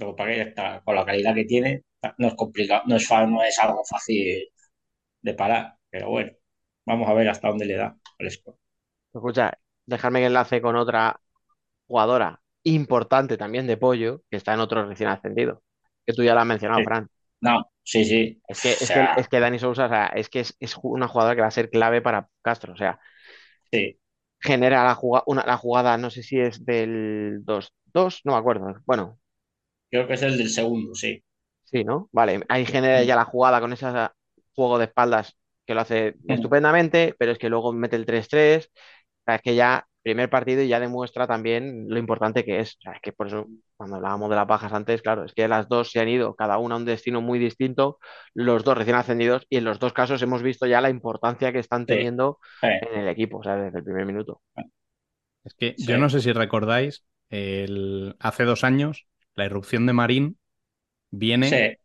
[0.01, 1.83] Que con la calidad que tiene,
[2.17, 4.49] no es complicado, no es, no es algo fácil
[5.21, 5.75] de parar.
[5.89, 6.31] Pero bueno,
[6.85, 8.57] vamos a ver hasta dónde le da el score.
[9.13, 11.19] Escucha, dejarme que enlace con otra
[11.87, 15.63] jugadora importante también de pollo, que está en otro recién ascendido.
[16.05, 16.85] Que tú ya la has mencionado, Sí.
[16.85, 17.09] Fran.
[17.41, 18.41] No, sí, sí.
[18.47, 20.55] Es que, O es que, sea, es que Dani Sousa, o sea, es que es,
[20.59, 22.73] es una jugadora que va a ser clave para Castro.
[22.73, 22.99] O sea,
[23.71, 23.97] sí.
[24.39, 28.73] genera la jugada, una, la jugada, no sé si es del 2-2, no me acuerdo.
[28.85, 29.19] Bueno,
[29.91, 31.23] Creo que es el del segundo, sí.
[31.63, 32.09] sí, ¿no?
[32.11, 33.85] Vale, ahí genera ya la jugada con ese
[34.55, 36.31] juego de espaldas que lo hace Mm.
[36.33, 38.67] estupendamente, pero es que luego mete el 3-3.
[38.67, 42.75] O sea, es que ya, primer partido y ya demuestra también lo importante que es.
[42.77, 43.45] O sea, es que por eso,
[43.77, 46.57] cuando hablábamos de las bajas antes, claro, es que las dos se han ido, cada
[46.57, 47.99] una a un destino muy distinto,
[48.33, 51.59] los dos recién ascendidos, y en los dos casos hemos visto ya la importancia que
[51.59, 51.93] están Sí.
[51.93, 52.67] teniendo Sí.
[52.67, 54.41] en el equipo, o sea, desde el primer minuto.
[55.43, 55.85] Es que Sí.
[55.85, 58.15] yo no sé si recordáis, el...
[58.19, 60.39] hace dos años la irrupción de Marín
[61.11, 61.77] viene Sí,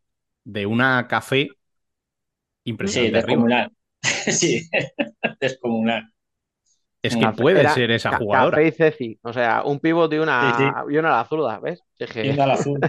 [0.45, 1.57] de una café
[2.83, 3.51] sí, impresionante arriba.
[3.51, 3.71] descomunal.
[4.31, 4.69] Sí,
[5.41, 6.11] descomunal.
[7.01, 8.59] Es que puede era ser esa jugadora.
[8.59, 11.59] Café y Ceci, o sea, un pivot y una, Sí, y una a la zurda,
[11.59, 11.83] ¿ves?
[11.99, 12.87] Es que- Yendo al azul.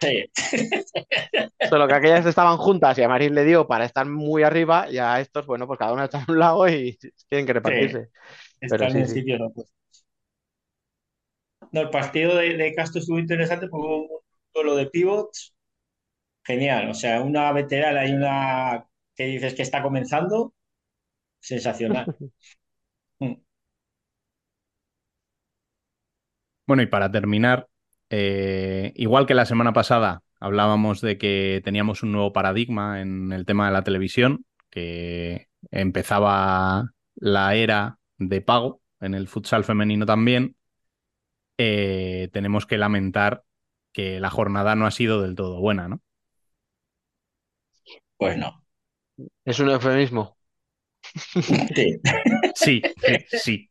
[0.00, 0.24] Sí,
[1.62, 4.98] Solo que aquellas estaban juntas y a Marín le dio para estar muy arriba y
[4.98, 8.10] a estos, bueno, pues cada uno está a un lado y tienen que repartirse.
[8.60, 9.14] están sí, en sí.
[9.14, 9.77] sitios opuestos.
[11.72, 14.08] No, el partido de, de Castro estuvo interesante porque hubo un
[14.54, 15.54] duelo de pivots
[16.44, 16.90] genial.
[16.90, 20.54] O sea, una veterana y una que dices que está comenzando,
[21.40, 22.12] sensacional.
[26.66, 27.68] Bueno, y para terminar,
[28.10, 33.46] eh, igual que la semana pasada hablábamos de que teníamos un nuevo paradigma en el
[33.46, 40.56] tema de la televisión, que empezaba la era de pago en el futsal femenino también,
[41.58, 43.44] eh, tenemos que lamentar
[43.92, 46.00] que la jornada no ha sido del todo buena, ¿no?
[48.16, 48.64] Pues no.
[49.44, 50.36] Es un eufemismo.
[51.74, 52.00] Sí.
[52.54, 52.82] Sí,
[53.28, 53.70] sí,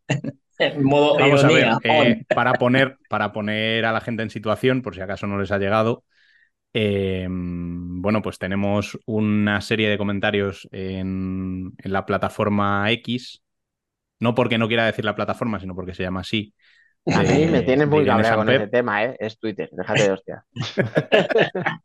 [0.81, 4.95] modo Vamos a ver, eh, para poner, para poner a la gente en situación, por
[4.95, 6.03] si acaso no les ha llegado,
[6.73, 13.43] eh, bueno, pues tenemos una serie de comentarios en, en la plataforma X,
[14.19, 16.53] no porque no quiera decir la plataforma, sino porque se llama así.
[17.13, 19.15] A mí me tienes de muy cabreado con ese tema, ¿eh?
[19.19, 20.45] Es Twitter, déjate de hostia.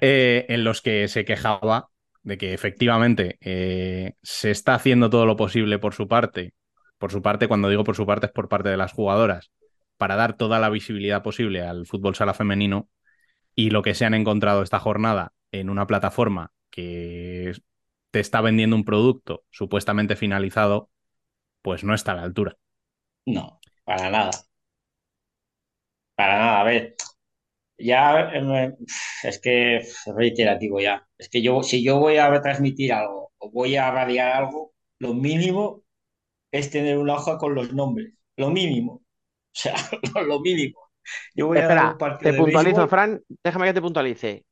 [0.00, 1.88] eh, en los que se quejaba
[2.22, 6.54] de que efectivamente eh, se está haciendo todo lo posible por su parte,
[6.98, 9.50] por su parte, cuando digo por su parte es por parte de las jugadoras,
[9.96, 12.88] para dar toda la visibilidad posible al fútbol sala femenino
[13.54, 17.52] y lo que se han encontrado esta jornada en una plataforma que
[18.10, 20.90] te está vendiendo un producto supuestamente finalizado,
[21.62, 22.56] pues no está a la altura.
[23.28, 24.30] No, para nada.
[26.16, 26.60] Para nada.
[26.60, 26.96] A ver,
[27.78, 28.76] ya eh,
[29.22, 31.06] es que es reiterativo ya.
[31.18, 35.14] Es que yo, si yo voy a retransmitir algo o voy a radiar algo, lo
[35.14, 35.84] mínimo
[36.52, 38.14] es tener una hoja con los nombres.
[38.36, 39.02] Lo mínimo.
[39.50, 39.74] O sea,
[40.24, 40.78] lo mínimo.
[41.34, 42.86] Yo voy a dar Espera, un partido te de puntualizo.
[42.88, 44.44] Fran, déjame que te puntualice.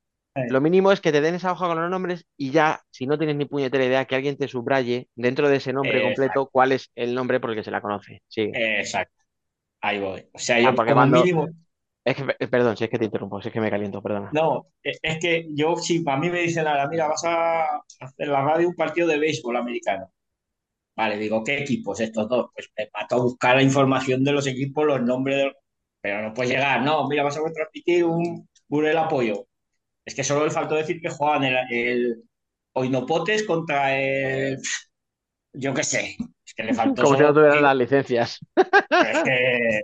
[0.50, 3.18] Lo mínimo es que te den esa hoja con los nombres y ya, si no
[3.18, 6.08] tienes ni puñetera idea, que alguien te subraye dentro de ese nombre Exacto.
[6.08, 8.22] completo cuál es el nombre por el que se la conoce.
[8.28, 8.50] Sí.
[8.52, 9.22] Exacto.
[9.80, 10.26] Ahí voy.
[10.32, 11.48] O sea, Ah, yo porque como mínimo.
[12.04, 14.30] Es que, eh, perdón, si es que te interrumpo, si es que me caliento, perdona.
[14.32, 18.28] No, es es que yo, si a mí me dicen ahora, mira, vas a hacer
[18.28, 20.08] la radio un partido de béisbol americano.
[20.96, 22.50] Vale, digo, ¿qué equipos estos dos?
[22.54, 25.52] Pues me mato a buscar la información de los equipos, los nombres de...
[26.00, 29.46] Pero no puedes llegar, no, mira, vas a transmitir un Burel Apoyo.
[30.06, 32.24] Es que solo le faltó decir que jugaban el, el
[32.74, 34.58] Oinopotes contra el...
[35.54, 36.16] Yo qué sé.
[36.46, 38.38] Es que le faltó Como si no tuvieran que- las licencias.
[39.00, 39.80] Es que...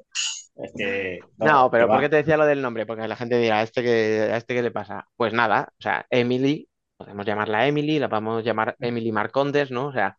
[0.57, 1.21] Es que...
[1.39, 2.87] No, pero que ¿por qué te decía lo del nombre?
[2.87, 5.09] Porque la gente dirá, ¿a este qué, a este qué le pasa?
[5.17, 9.87] Pues nada, o sea, Emily, podemos llamarla Emily, la podemos llamar Emily Marcondes, ¿no?
[9.89, 10.17] O sea,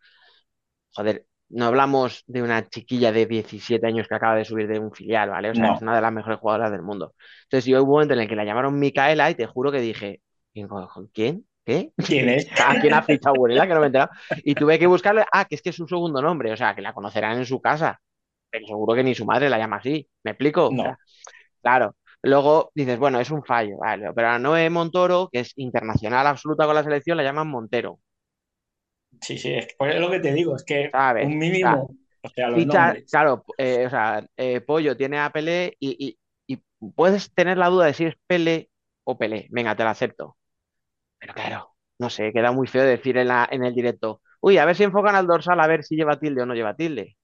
[0.92, 4.92] joder, no hablamos de una chiquilla de 17 años que acaba de subir de un
[4.92, 5.52] filial, ¿vale?
[5.52, 5.76] O sea, No.
[5.76, 7.14] es una de las mejores jugadoras del mundo.
[7.44, 9.80] Entonces, yo hubo un momento en el que la llamaron Micaela y te juro que
[9.82, 10.22] dije,
[10.54, 10.68] ¿quién?
[11.14, 11.46] ¿Quién?
[11.66, 11.92] ¿Qué?
[12.06, 12.48] ¿Quién es?
[12.68, 13.68] ¿A quién ha fichado Burela?
[13.68, 14.12] Que no me he enterado.
[14.44, 16.82] Y tuve que buscarle, ah, que es que es su segundo nombre, o sea, que
[16.82, 18.00] la conocerán en su casa,
[18.50, 20.08] pero seguro que ni su madre la llama así.
[20.24, 20.68] ¿Me explico?
[20.68, 20.84] O No.
[20.84, 20.98] sea,
[21.62, 21.96] claro.
[22.22, 26.66] Luego dices, bueno, es un fallo, vale, pero a Noé Montoro, que es internacional absoluta
[26.66, 28.00] con la selección, la llaman Montero,
[29.24, 31.30] Sí, sí, es, pues es lo que te digo, es que ¿sabes?
[31.30, 33.06] un mínimo, o sea, los Ficha, nombres.
[33.10, 36.18] claro, eh, o sea, eh, Pollo tiene a Pelé y,
[36.48, 36.64] y- y
[36.96, 38.70] puedes tener la duda de si es Pelé
[39.04, 39.48] o Pelé.
[39.52, 40.38] Venga, te la acepto.
[41.20, 44.66] Pero claro, no sé, queda muy feo decir en, la, en el directo, uy, a
[44.66, 47.18] ver si enfocan al dorsal a ver si lleva tilde o no lleva tilde.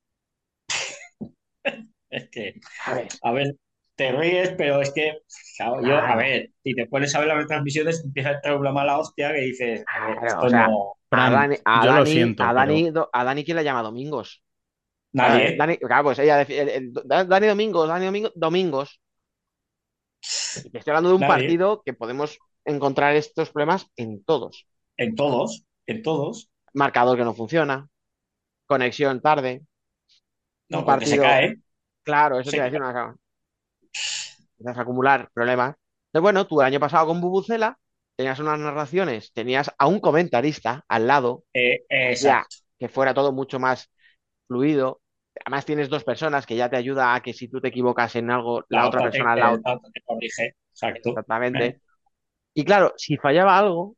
[2.09, 2.55] Es que,
[2.85, 3.21] ¿Sabes?
[3.21, 3.55] a ver,
[3.95, 5.19] te ríes, pero es que,
[5.57, 8.71] claro, yo, a ver, si te pones a ver las retransmisiones, empieza a entrar una
[8.71, 10.93] mala hostia que dices, a ver, Claro, esto o sea, no.
[11.11, 13.63] A Dani, a yo lo Dani- siento, a Dani, pero- Do- a Dani, ¿quién la
[13.63, 14.43] llama Domingos?
[15.13, 15.55] Nadie.
[15.57, 19.01] Dani, claro, pues ella decía, el- el- Dani Domingos, Dani Domingo- Domingos.
[20.21, 21.33] Estoy hablando de un Nadie.
[21.33, 24.67] partido que podemos encontrar estos problemas en todos.
[24.97, 26.49] En todos, en todos.
[26.73, 27.87] Marcador que no funciona,
[28.67, 29.63] conexión tarde,
[30.69, 31.55] No, Un porque se partido- cae.
[32.03, 33.15] claro, eso Sí, te iba a decir una
[34.59, 35.69] Empiezas a acumular problemas.
[36.07, 37.79] Entonces, bueno, tú el año pasado con Bubucela
[38.19, 42.45] tenías unas narraciones, tenías a un comentarista al lado, Eh, ya,
[42.79, 43.89] que fuera todo mucho más
[44.47, 45.01] fluido.
[45.45, 48.31] Además tienes dos personas que ya te ayuda a que si tú te equivocas en
[48.31, 50.55] algo, la, otra te- persona al lado la otra te corrige.
[50.71, 51.09] Exacto.
[51.11, 51.65] Exactamente.
[51.65, 51.79] Eh.
[52.53, 53.95] Y claro, si fallaba algo,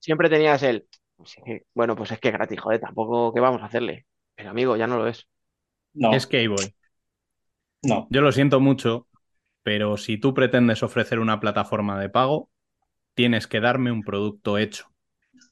[0.00, 0.86] siempre tenías el,
[1.16, 1.36] pues
[1.74, 4.06] bueno, pues es que gratis, joder, tampoco, ¿qué vamos a hacerle?
[4.36, 5.26] Pero amigo, ya no lo es.
[5.94, 6.74] No, Es voy.
[7.82, 8.08] no.
[8.08, 9.08] Yo lo siento mucho,
[9.64, 12.50] Pero si tú pretendes ofrecer una plataforma de pago,
[13.14, 14.86] tienes que darme un producto hecho.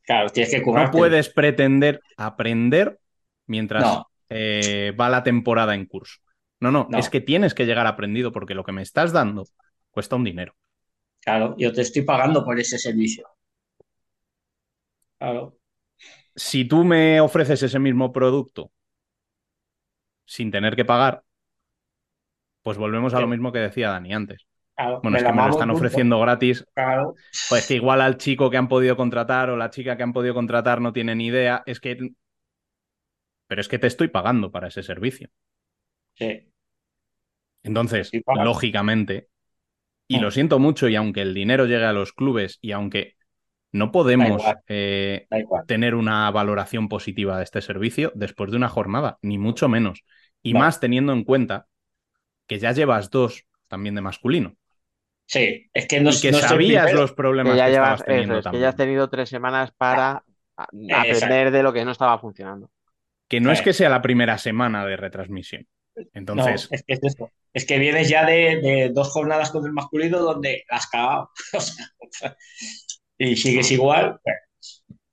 [0.04, 0.98] Claro, tienes que No currarte.
[0.98, 2.98] puedes pretender aprender
[3.46, 4.06] mientras No.
[4.28, 6.20] eh, va la temporada en curso.
[6.60, 6.98] No, no, No.
[6.98, 9.44] es que tienes que llegar aprendido porque lo que me estás dando
[9.90, 10.54] cuesta un dinero.
[11.20, 13.28] Claro, yo te estoy pagando por ese servicio.
[15.18, 15.56] Claro,
[16.34, 18.72] Si tú me ofreces ese mismo producto
[20.24, 21.24] sin tener que pagar,
[22.62, 24.46] pues volvemos a lo mismo que decía Dani antes.
[24.82, 25.00] Claro.
[25.02, 25.74] Bueno, es que me lo están punto.
[25.74, 26.64] ofreciendo gratis.
[26.74, 27.14] Claro,
[27.48, 30.34] Pues que igual al chico que han podido contratar o la chica que han podido
[30.34, 31.62] contratar no tiene ni idea.
[31.66, 31.98] Es que.
[33.46, 35.28] Pero es que te estoy pagando para ese servicio.
[36.14, 36.52] sí.
[37.62, 39.28] Entonces, lógicamente,
[40.08, 40.22] y Mm.
[40.22, 43.16] lo siento mucho, y aunque el dinero llegue a los clubes y aunque
[43.72, 44.60] no podemos igual.
[44.68, 45.26] eh,
[45.66, 50.04] tener una valoración positiva de este servicio después de una jornada, ni mucho menos.
[50.42, 50.60] Y No.
[50.60, 51.66] más teniendo en cuenta
[52.48, 54.56] que ya llevas dos también de masculino.
[55.32, 58.04] Sí, es que no, y que no sabías los problemas Que que, ya estabas llevas,
[58.04, 60.10] teniendo es, que ya has tenido tres semanas para
[60.58, 60.68] a-
[61.00, 62.70] aprender de lo que no estaba funcionando.
[63.28, 65.66] Que no es que sea la primera semana de retransmisión.
[66.12, 67.30] Entonces, No, es que es eso.
[67.54, 71.30] Es que vienes ya de, de dos jornadas con el masculino donde has cagado.
[73.18, 74.18] Y sigues igual.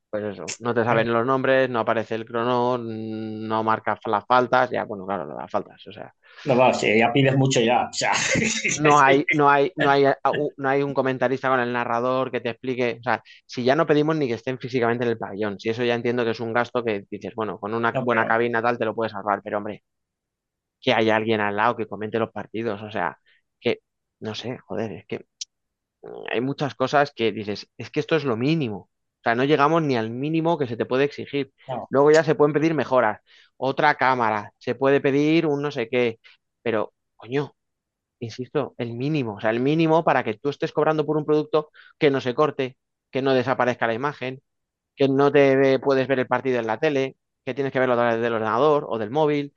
[0.10, 4.69] Pues, eso, no te saben los nombres, no aparece el crono, no marca las faltas,
[4.72, 6.14] ya, bueno, claro, las faltas, o sea,
[6.45, 7.88] no, va, si ya pides mucho ya.
[7.90, 8.14] O sea,
[8.76, 10.06] no hay, no hay, no hay,
[10.57, 13.86] no hay un comentarista con el narrador que te explique, o sea, si ya no
[13.86, 16.53] pedimos ni que estén físicamente en el pabellón, si eso ya entiendo que es un
[16.53, 19.41] gasto que dices, bueno, con una No, buena pero- cabina tal te lo puedes salvar,
[19.44, 19.84] pero hombre,
[20.81, 23.18] que haya alguien al lado que comente los partidos, o sea,
[23.60, 23.81] que,
[24.19, 25.26] no sé, joder, es que
[26.31, 28.90] hay muchas cosas que dices, es que esto es lo mínimo.
[29.20, 31.54] O sea, no llegamos ni al mínimo que se te puede exigir.
[31.68, 31.90] No.
[31.90, 33.20] Luego ya se pueden pedir mejoras.
[33.58, 36.20] Otra cámara, se puede pedir un no sé qué.
[36.62, 37.54] Pero, coño,
[38.20, 39.36] insisto, el mínimo.
[39.36, 41.70] O sea, el mínimo para que tú estés cobrando por un producto
[42.00, 42.78] que no se corte,
[43.12, 44.41] que no desaparezca la imagen,
[44.96, 47.96] que no te ve- puedes ver el partido en la tele, que tienes que verlo
[47.96, 49.54] a través del ordenador o del móvil.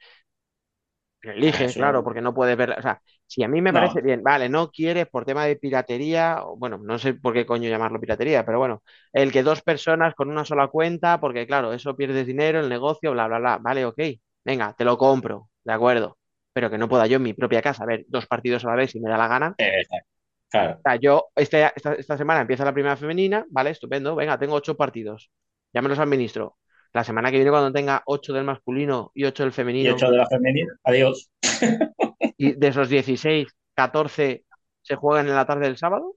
[1.23, 2.71] Elige, Eso- claro, porque no puedes ver.
[2.79, 3.01] O sea,
[3.35, 3.81] si a mí me No.
[3.81, 7.69] parece bien, vale, no quieres por tema de piratería, bueno, no sé por qué coño
[7.71, 8.83] llamarlo piratería, pero bueno,
[9.13, 13.13] el que dos personas con una sola cuenta, porque claro, eso pierdes dinero, el negocio,
[13.13, 13.59] bla, bla, bla.
[13.59, 13.99] Vale, ok,
[14.45, 16.19] venga, te lo compro, de acuerdo.
[16.53, 18.91] Pero que no pueda yo en mi propia casa ver dos partidos a la vez
[18.91, 19.57] si me da la gana.
[19.59, 20.09] eh, exacto.
[20.51, 24.39] Claro, O sea, yo este- esta, esta semana empieza la primera femenina, vale, estupendo, venga,
[24.39, 25.31] tengo ocho partidos,
[25.73, 26.59] ya me los administro.
[26.93, 30.11] La semana que viene, cuando tenga ocho del masculino y ocho del y femenino, ocho
[30.11, 30.73] de la femenina.
[30.85, 31.31] Adiós.
[32.37, 34.45] y de esos 16, 14
[34.83, 36.17] se juegan en la tarde del sábado,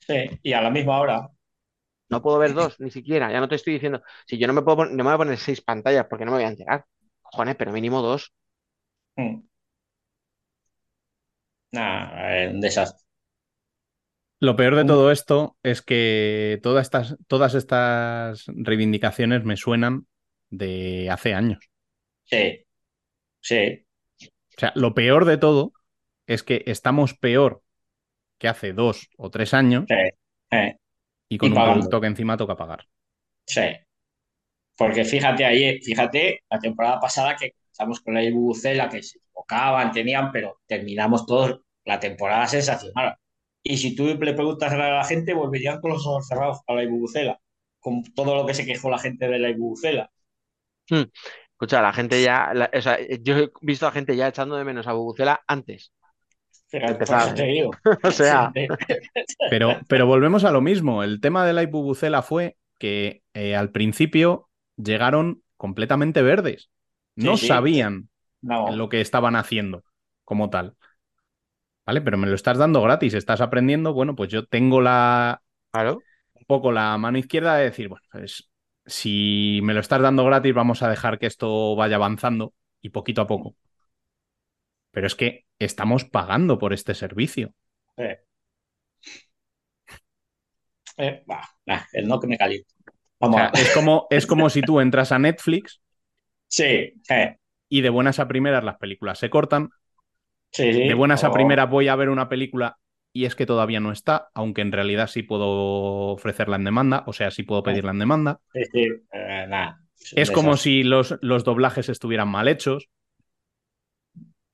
[0.00, 1.28] Sí, y a la misma hora.
[2.08, 4.62] no puedo ver dos, ni siquiera, ya no te estoy diciendo, si yo no me
[4.62, 6.84] puedo no me voy a poner seis pantallas porque no me voy a enterar,
[7.22, 8.32] cojones, pero mínimo dos.
[9.18, 9.42] Mm.
[11.72, 13.02] Nah, es un desastre.
[14.40, 20.06] Lo peor de todo esto es que todas estas, todas estas reivindicaciones me suenan
[20.50, 21.70] de hace años.
[22.24, 22.66] Sí,
[23.40, 23.86] sí,
[24.56, 25.72] O sea, lo peor de todo
[26.26, 27.62] es que estamos peor
[28.38, 29.94] que hace dos o tres años sí,
[30.50, 30.76] eh,
[31.28, 31.64] y con Y un pagando.
[31.64, 32.86] producto que encima toca pagar.
[33.46, 33.62] sí.
[34.76, 39.92] Porque fíjate ahí, fíjate, la temporada pasada que estamos con la Ibubucela, que se equivocaban,
[39.92, 43.16] tenían, pero terminamos todos la temporada sensacional.
[43.62, 46.84] Y si tú le preguntas a la gente, volverían con los ojos cerrados a la
[46.84, 47.40] Ibubucela,
[47.80, 50.10] con todo lo que se quejó la gente de la Ibubucela.
[51.62, 54.64] Escucha, la gente ya, la- o sea, yo he visto a gente ya echando de
[54.64, 55.92] menos a Bubucela antes,
[57.46, 57.70] digo.
[58.02, 58.52] o sea,
[59.48, 61.02] Pero, pero volvemos a lo mismo.
[61.02, 66.70] El tema de la ibubucela fue que eh, al principio llegaron completamente verdes.
[67.16, 67.48] No Sí, sí.
[67.48, 68.08] sabían
[68.42, 69.84] No, lo que estaban haciendo
[70.24, 70.76] como tal.
[71.86, 72.00] ¿Vale?
[72.00, 73.92] Pero me lo estás dando gratis, estás aprendiendo.
[73.92, 78.50] Bueno, pues yo tengo la, claro, un poco la mano izquierda de decir, bueno, pues
[78.86, 83.22] si me lo estás dando gratis, vamos a dejar que esto vaya avanzando y poquito
[83.22, 83.56] a poco.
[84.90, 87.52] Pero es que estamos pagando por este servicio.
[87.96, 88.22] eh.
[90.96, 92.36] Eh, bah, nah, el no que me.
[93.20, 95.80] O sea, a- es como, es como si tú entras a Netflix
[96.48, 97.36] Sí, eh,
[97.68, 99.70] y de buenas a primeras las películas se cortan.
[100.52, 100.82] sí, sí.
[100.82, 102.76] De buenas a primeras voy a ver una película
[103.12, 105.46] y es que todavía no está, aunque en realidad sí puedo
[106.12, 108.40] ofrecerla en demanda, o sea, sí puedo pedirla en demanda.
[108.52, 109.74] Sí, eh, nah,
[110.14, 112.88] Es como si los, los doblajes estuvieran mal hechos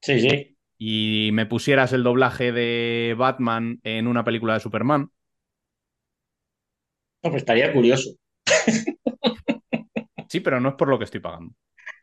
[0.00, 0.56] Sí, sí.
[0.78, 5.10] y me pusieras el doblaje de Batman en una película de Superman.
[7.22, 8.10] No, pues estaría curioso.
[10.28, 11.54] Sí, pero no es por lo que estoy pagando.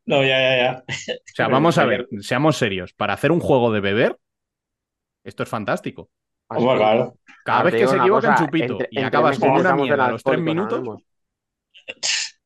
[0.06, 0.84] No, ya, ya, ya.
[1.32, 2.94] O sea, vamos a ver, seamos serios.
[2.94, 4.18] Para hacer un juego de beber,
[5.26, 6.10] Esto es fantástico.
[6.50, 7.16] Así Hombre, que- claro.
[7.44, 10.06] Cada vez que se una equivoca en cosa, chupito entre- y entre con una mierda
[10.06, 11.04] a los tres minutos.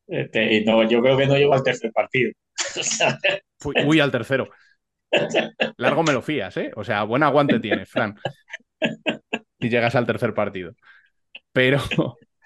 [0.08, 2.32] Este, y no, yo creo que no llego al tercer partido.
[3.66, 4.50] Uy, uy, al tercero.
[5.78, 6.72] Largo me lo fías, ¿eh?
[6.76, 8.16] O sea, buen aguante tienes, Fran.
[9.60, 10.74] Y llegas al tercer partido.
[11.52, 11.80] Pero,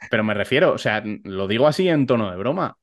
[0.10, 2.78] pero me refiero, o sea, lo digo así en tono de broma,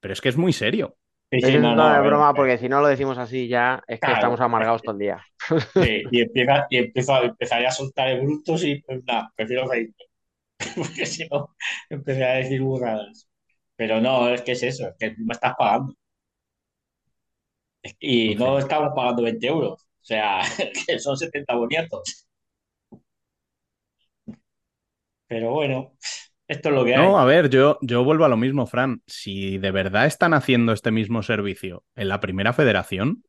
[0.00, 0.96] pero es que es muy serio.
[1.40, 4.12] Sí, Es no, de broma porque si no lo decimos así ya es que Claro.
[4.12, 5.24] estamos amargados todo el día.
[5.76, 9.94] Sí, y, empieza, y empiezo, empezaré a soltar de brutos y pues, nada, prefiero reírme.
[10.76, 11.56] Porque si no,
[11.90, 13.28] empezaré a decir burradas.
[13.76, 15.94] Pero no, es que es eso, es que me estás pagando.
[18.00, 19.82] Y no estamos pagando 20 euros.
[19.82, 20.40] O sea,
[20.86, 22.26] que son 70 boniatos.
[25.26, 25.92] Pero bueno,
[26.48, 27.06] esto es lo que hay.
[27.06, 29.02] No, a ver, yo, yo vuelvo a lo mismo, Fran.
[29.06, 33.24] Si de verdad están haciendo este mismo servicio en la primera federación,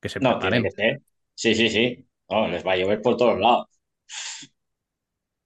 [0.00, 1.02] que se No, tiene que ser.
[1.34, 2.08] Sí, sí, sí.
[2.30, 3.68] No, les va a llover por todos lados.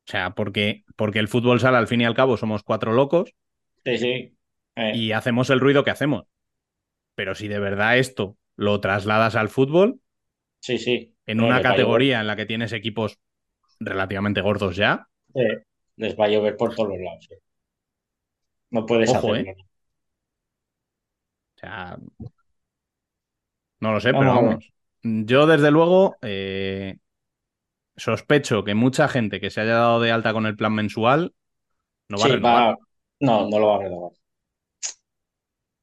[0.07, 3.35] O sea, porque, porque el fútbol sala, al fin y al cabo, somos cuatro locos
[3.85, 4.37] Sí, sí.
[4.77, 6.25] Eh, y hacemos el ruido que hacemos.
[7.17, 10.01] Pero si de verdad esto lo trasladas al fútbol,
[10.61, 11.15] sí, sí.
[11.27, 13.19] en No, una categoría en la que tienes equipos
[13.81, 15.09] relativamente gordos ya.
[15.35, 15.63] Eh,
[15.97, 17.27] les va a llover por todos los lados.
[17.31, 17.35] sí.
[18.73, 19.53] No puedes Ojo, hacerlo.
[21.57, 21.99] O sea,
[23.81, 24.73] no lo sé, Vamos pero vamos.
[25.03, 26.99] Yo, desde luego, eh,
[27.97, 31.35] sospecho que mucha gente que se haya dado de alta con el plan mensual
[32.09, 32.67] no va a renovar.
[32.67, 32.77] va-
[33.21, 34.13] No, no lo va a renovar.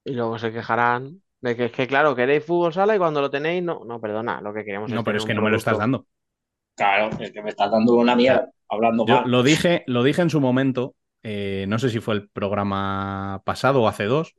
[0.03, 3.29] Y luego se quejarán de que es que, claro, queréis fútbol sala y cuando lo
[3.29, 5.51] tenéis, no, no, perdona, lo que queremos No, es pero tener es que no me
[5.51, 6.05] lo estás dando.
[6.75, 9.25] Claro, es que me estás dando una mierda hablando Yo mal.
[9.25, 13.81] lo dije, lo dije en su momento, eh, no sé si fue el programa pasado
[13.81, 14.35] o hace dos,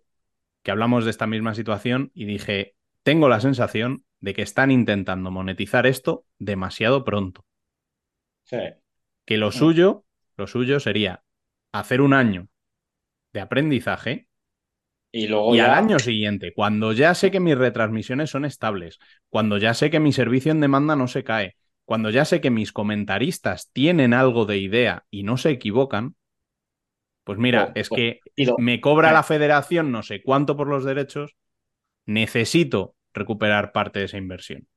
[0.63, 5.31] que hablamos de esta misma situación y dije, tengo la sensación de que están intentando
[5.31, 7.45] monetizar esto demasiado pronto.
[8.45, 8.57] Sí.
[9.25, 10.05] Que lo suyo,
[10.37, 11.25] lo suyo sería
[11.73, 12.49] hacer un año
[13.33, 14.29] de aprendizaje
[15.13, 15.73] Y luego y ya.
[15.73, 18.99] al año siguiente, cuando ya sé que mis retransmisiones son estables,
[19.29, 21.57] cuando ya sé que mi servicio en demanda no se cae,
[21.91, 26.15] cuando ya sé que mis comentaristas tienen algo de idea y no se equivocan,
[27.25, 27.99] pues mira, Pues- es pues,
[28.37, 29.13] que me cobra Ah.
[29.13, 31.35] la federación no sé cuánto por los derechos,
[32.07, 34.69] necesito recuperar parte de esa inversión,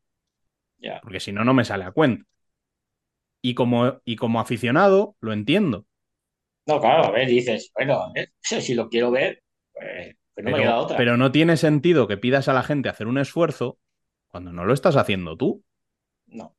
[1.03, 2.25] porque si no, no me sale a cuenta.
[3.43, 5.85] Y como, y como aficionado, lo entiendo.
[6.65, 10.57] No, claro, a ver, dices, bueno, ver, si lo quiero ver, pues, pues no me
[10.57, 10.97] queda otra.
[10.97, 13.77] pero no tiene sentido que pidas a la gente hacer un esfuerzo
[14.29, 15.63] cuando no lo estás haciendo tú.
[16.25, 16.55] No.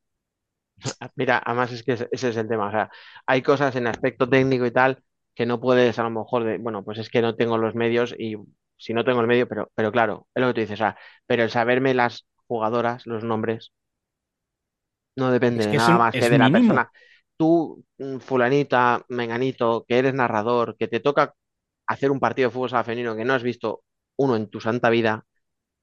[1.17, 2.69] Mira, además es que ese es el tema.
[2.69, 2.91] O sea,
[3.27, 5.03] hay cosas en aspecto técnico y tal
[5.35, 8.15] que no puedes a lo mejor de, bueno, pues es que no tengo los medios
[8.19, 8.37] y
[8.77, 10.97] si no tengo el medio, pero, pero claro, es lo que tú dices, o sea,
[11.27, 13.73] pero el saberme las jugadoras, los nombres,
[15.17, 16.51] no depende Es de que nada más que de la mínimo.
[16.51, 16.91] persona.
[17.37, 21.35] Tú, mm, fulanita, menganito, que eres narrador, que te toca
[21.87, 23.83] hacer un partido de fútbol femenino que no has visto
[24.17, 25.25] uno en tu santa vida,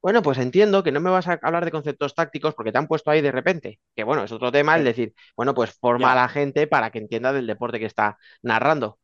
[0.01, 2.87] bueno, pues entiendo que no me vas a hablar de conceptos tácticos porque te han
[2.87, 3.79] puesto ahí de repente.
[3.95, 6.13] Que bueno, es otro tema el decir, bueno, pues forma Ya.
[6.13, 8.99] a la gente para que entienda del deporte que está narrando.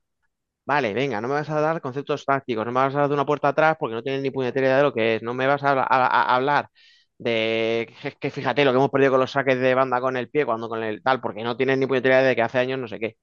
[0.66, 3.14] Vale, venga, no me vas a dar conceptos tácticos, no me vas a dar de
[3.14, 5.48] una puerta atrás porque no tienes ni puñetera idea de lo que es, no me
[5.48, 6.70] vas a, a- a hablar
[7.18, 10.30] de que, que fíjate lo que hemos perdido con los saques de banda con el
[10.30, 12.80] pie, cuando con el tal, porque no tienes ni puñetera idea de que hace años
[12.80, 13.18] no sé qué.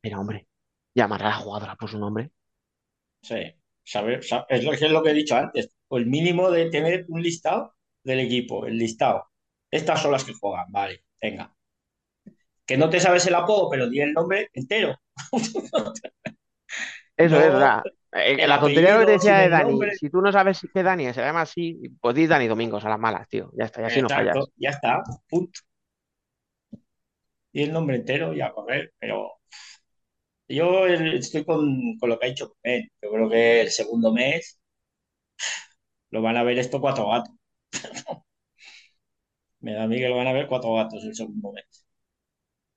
[0.00, 0.48] Pero hombre,
[0.94, 2.32] llamar a la jugadora por su nombre.
[3.22, 3.36] Sí.
[3.86, 5.74] Saber, sa- es lo, es lo que he dicho antes.
[5.88, 9.28] O el mínimo de tener un listado del equipo, el listado.
[9.70, 11.54] Estas son las que juegan, vale, venga.
[12.66, 14.96] Que no te sabes el apodo, pero di el nombre entero.
[17.16, 17.82] Eso No, es, sea,
[18.12, 19.92] eh, la tontería que decía de Dani, nombre.
[19.92, 22.98] si tú no sabes que Dani se llama así, pues di Dani Domingos a las
[22.98, 23.50] malas, tío.
[23.56, 24.50] Ya está, y así no fallas.
[24.56, 25.60] ya está, punto.
[27.52, 29.40] Y el nombre entero y a correr, pero
[30.48, 32.88] yo el- estoy con, con lo que ha dicho Ben.
[33.02, 34.58] Yo creo que el segundo mes
[36.10, 37.34] lo van a ver esto cuatro gatos.
[39.66, 41.84] Me da a mí que lo van a ver cuatro gatos el segundo mes.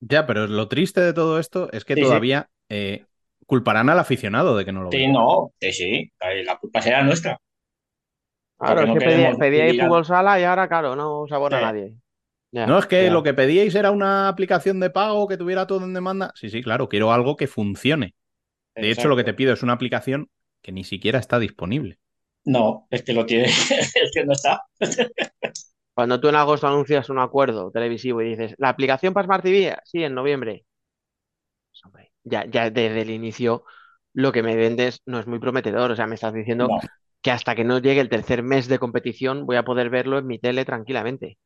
[0.00, 2.20] Ya, pero lo triste de todo esto es que Sí, sí.
[2.20, 3.06] todavía eh,
[3.46, 5.08] culparán al aficionado de que no lo Sí, ve.
[5.08, 6.12] no, sí, sí,
[6.44, 7.38] la culpa será nuestra.
[8.58, 11.58] Claro, es no que pedía- vivir al- fútbol sala y ahora, claro, no se abona
[11.58, 11.64] Sí.
[11.66, 11.94] nadie.
[12.52, 15.94] No, es que lo que pedíais era una aplicación de pago que tuviera todo en
[15.94, 16.32] demanda.
[16.34, 18.14] Sí, sí, claro, quiero algo que funcione.
[18.76, 20.30] De hecho, lo que te pido es una aplicación
[20.62, 21.98] que ni siquiera está disponible.
[22.44, 23.44] No, es que lo tiene,
[23.94, 24.62] es que no está.
[25.94, 29.76] Cuando tú en agosto anuncias un acuerdo televisivo y dices, ¿la aplicación para Smart TV?
[29.84, 30.64] Sí, en noviembre.
[31.70, 33.64] Pues, hombre, ya, ya desde el inicio
[34.12, 35.90] lo que me vendes no es muy prometedor.
[35.90, 36.80] O sea, me estás diciendo No,
[37.22, 40.26] que hasta que no llegue el tercer mes de competición voy a poder verlo en
[40.26, 41.38] mi tele tranquilamente.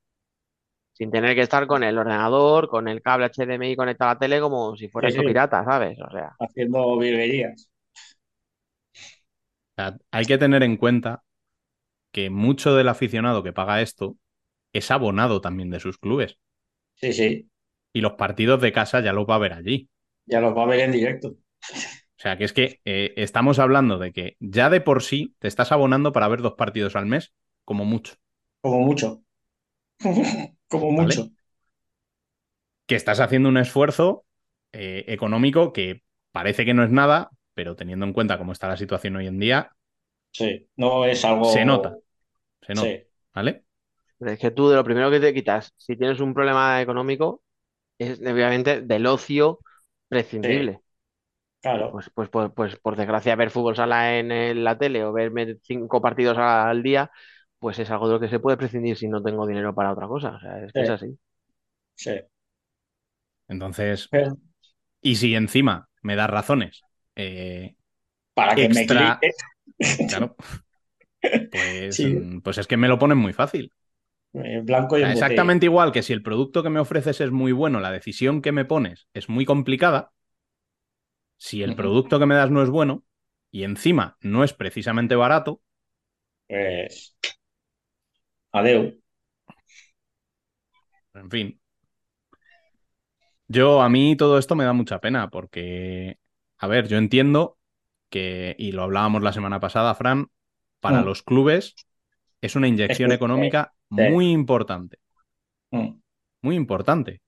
[0.94, 4.40] Sin tener que estar con el ordenador, con el cable HDMI conectado a la tele
[4.40, 5.24] como si fuera Sí, esto sí.
[5.24, 5.98] pirata, ¿sabes?
[6.00, 7.68] O sea, haciendo virguerías.
[10.10, 11.22] Hay que tener en cuenta
[12.12, 14.18] que mucho del aficionado que paga esto
[14.72, 16.38] es abonado también de sus clubes.
[17.02, 17.48] Sí, sí,
[17.94, 19.88] Y los partidos de casa ya los va a ver allí.
[20.26, 21.36] ya los va a ver en directo.
[22.18, 25.48] O sea, que es que eh, estamos hablando de que ya de por sí te
[25.48, 27.32] estás abonando para ver dos partidos al mes,
[27.64, 28.14] como mucho.
[28.60, 29.22] Como mucho.
[30.68, 31.14] Como ¿Vale?
[31.14, 31.30] mucho.
[32.86, 34.26] Que estás haciendo un esfuerzo
[34.72, 38.76] eh, económico que parece que no es nada, pero teniendo en cuenta cómo está la
[38.76, 39.72] situación hoy en día,
[40.32, 41.50] Sí, no es algo.
[41.50, 42.00] se nota.
[42.62, 43.64] Se nota, Sí, ¿vale?
[44.18, 47.42] pero es que tú de lo primero que te quitas, si tienes un problema económico,
[47.98, 49.62] es obviamente del ocio
[50.08, 50.80] prescindible.
[51.60, 51.90] claro.
[51.90, 55.56] Pues, pues, pues, pues, por desgracia, ver fútbol sala en, eh, la tele o verme
[55.62, 57.10] cinco partidos al día,
[57.64, 60.06] pues es algo de lo que se puede prescindir si no tengo dinero para otra
[60.06, 60.36] cosa.
[60.36, 60.84] O sea, es que Sí.
[60.84, 61.18] es así.
[61.96, 62.10] Sí.
[63.48, 64.36] Entonces, Pero
[65.02, 66.82] y si encima me das razones,
[67.16, 67.76] eh,
[68.34, 70.36] para que Extra- me clique claro,
[71.50, 72.06] pues, Sí.
[72.06, 73.72] mm, pues es que me lo ponen muy fácil.
[74.34, 75.12] en blanco y botella.
[75.12, 78.52] exactamente igual que si el producto que me ofreces es muy bueno, la decisión que
[78.52, 80.12] me pones es muy complicada,
[81.36, 83.04] si el producto que me das no es bueno
[83.52, 85.60] y encima no es precisamente barato,
[86.48, 87.14] Pues.
[88.54, 88.94] Adeu.
[91.14, 91.60] en fin.
[93.48, 96.18] Yo, a mí todo esto me da mucha pena porque,
[96.58, 97.58] a ver, yo entiendo
[98.10, 100.28] que, y lo hablábamos la semana pasada, Fran,
[100.80, 101.04] para Mm.
[101.04, 101.74] los clubes
[102.40, 104.98] es una inyección Es que- económica muy importante,
[105.70, 106.00] Mm.
[106.42, 107.20] muy importante.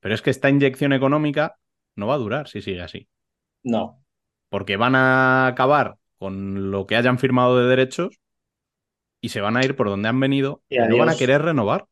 [0.00, 1.56] Pero es que esta inyección económica
[1.96, 3.08] no va a durar si sigue así.
[3.62, 4.00] No.
[4.50, 8.20] porque van a acabar con lo que hayan firmado de derechos
[9.24, 11.40] y se van a ir por donde han venido Y y no van a querer
[11.40, 11.86] renovar.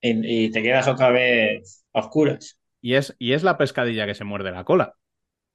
[0.00, 2.58] Y, y te quedas otra vez a oscuras.
[2.80, 4.96] Y es, y es la pescadilla que se muerde la cola.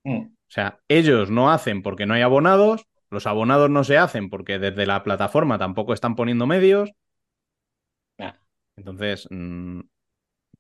[0.06, 0.20] Mm.
[0.20, 4.58] O sea, ellos no hacen porque no hay abonados, los abonados no se hacen porque
[4.58, 6.92] desde la plataforma tampoco están poniendo medios.
[8.18, 8.36] Nah.
[8.78, 9.82] Entonces, mm,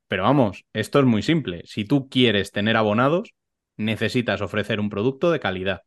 [0.09, 1.61] pero vamos, esto es muy simple.
[1.63, 3.33] Si tú quieres tener abonados,
[3.77, 5.83] necesitas ofrecer un producto de calidad.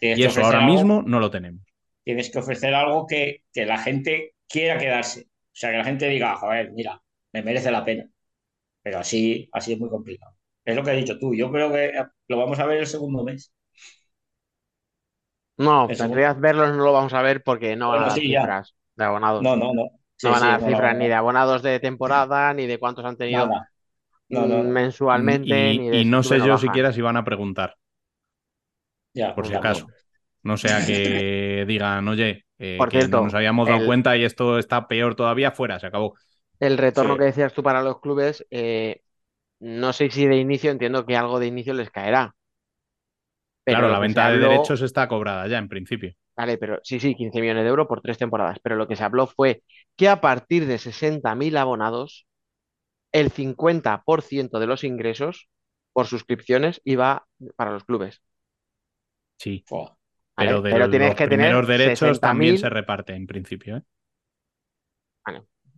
[0.00, 1.71] Y eso ahora mismo no lo tenemos.
[2.04, 5.22] Tienes que ofrecer algo que, que la gente quiera quedarse.
[5.22, 7.02] O sea, que la gente diga, joder, mira,
[7.32, 8.08] me merece la pena.
[8.82, 10.36] Pero así, así es muy complicado.
[10.64, 11.34] Es lo que has dicho tú.
[11.34, 11.92] Yo creo que
[12.28, 13.52] lo vamos a ver el segundo mes.
[15.56, 18.20] No, en realidad verlos no lo vamos a ver porque no van Bueno, a dar
[18.20, 18.48] sí, ya.
[18.48, 19.46] cifras de abonados.
[19.46, 19.90] No, no, no.
[20.16, 22.78] Sí, No van sí, a dar cifras no, ni de abonados de temporada, ni de
[22.78, 23.68] cuántos han tenido nada.
[24.30, 24.72] No, no, mm, no.
[24.72, 27.76] mensualmente, y, ni de y si no sé yo siquiera si van a preguntar,
[29.14, 29.86] Ya, por si acaso.
[30.42, 34.16] No sea que digan, oye, eh, Por que cierto, no nos habíamos dado el- cuenta
[34.16, 36.14] y esto está peor todavía, fuera, se acabó.
[36.60, 37.18] El retorno Sí.
[37.18, 39.02] que decías tú para los clubes, eh,
[39.60, 42.34] no sé si de inicio, entiendo que algo de inicio les caerá.
[43.64, 46.12] Pero claro, la venta de derechos está cobrada ya en principio.
[46.36, 48.58] Vale, pero sí, sí, 15 millones de euros por tres temporadas.
[48.62, 49.62] Pero lo que se habló fue
[49.96, 52.26] que a partir de 60.000 abonados,
[53.12, 55.48] el 50% de los ingresos
[55.92, 58.22] por suscripciones iba para los clubes.
[59.38, 59.64] Sí.
[60.34, 63.26] Pero de Pero los, tienes los que tener primeros derechos también 60.000, se reparte en
[63.26, 63.78] principio.
[63.78, 63.82] ¿eh?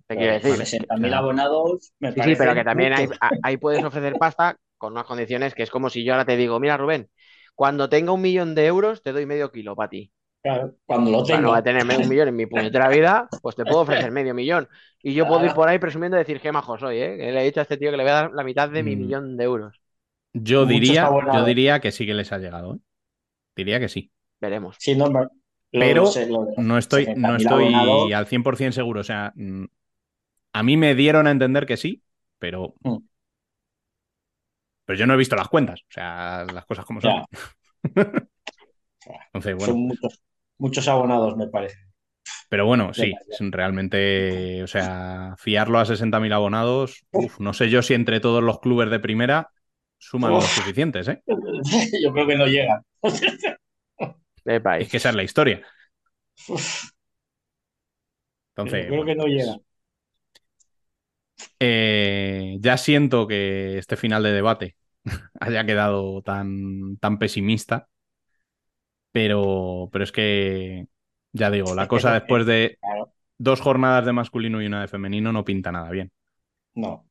[0.07, 0.57] te quiero decir.
[0.57, 3.09] 60.000 o sea, abonados me Sí, sí, pero que también hay,
[3.43, 6.61] ahí puedes ofrecer pasta con unas condiciones que es como si yo ahora te digo,
[6.61, 7.11] mira Rubén,
[7.55, 10.13] cuando tenga un millón de euros te doy medio kilo para ti.
[10.43, 11.51] Claro, cuando lo O sea, no tengo.
[11.51, 14.69] voy a tener un millón en mi puñetera vida, pues te puedo ofrecer medio millón.
[15.03, 17.17] Y yo puedo ir por ahí presumiendo de decir qué majo soy, ¿eh?
[17.17, 18.83] Que le he dicho a este tío que le voy a dar la mitad de
[18.83, 18.97] mi Mm.
[18.97, 19.81] millón de euros.
[20.33, 22.75] Yo diría, yo diría que sí que les ha llegado.
[22.77, 22.79] ¿eh?
[23.57, 24.13] Diría que sí.
[24.45, 24.77] Veremos.
[24.79, 25.11] Sí, no,
[25.71, 29.01] Pero sé, lo de los No estoy, no 60.000 estoy al 100% seguro.
[29.01, 29.65] O sea, mm,
[30.53, 32.03] a mí me dieron a entender que sí,
[32.39, 32.99] pero, Mm.
[34.85, 35.81] pero yo no he visto las cuentas.
[35.81, 37.25] O sea, las cosas como son.
[39.33, 39.73] Entonces, bueno.
[39.73, 40.23] son muchos,
[40.59, 41.77] muchos abonados, me parece.
[42.49, 47.95] Pero bueno, sí, realmente, o sea, fiarlo a 60.000 abonados, uf, no sé yo si
[47.95, 49.51] entre todos los clubes de primera
[49.99, 50.51] suman los Uf.
[50.51, 51.23] suficientes, ¿eh?
[52.03, 52.83] Yo creo que no llegan.
[54.45, 54.63] De.
[54.79, 55.63] Es que esa es la historia.
[56.49, 56.91] Uf,
[58.53, 59.61] Entonces, yo creo bueno, que no llegan.
[61.61, 64.77] eh, ya siento que este final de debate
[65.41, 67.89] haya quedado tan, tan pesimista,
[69.13, 70.87] pero, pero es que,
[71.33, 74.89] ya digo, la cosa es- después de Claro, dos jornadas de masculino y una de
[74.89, 76.13] femenino no pinta nada bien.
[76.77, 77.05] no.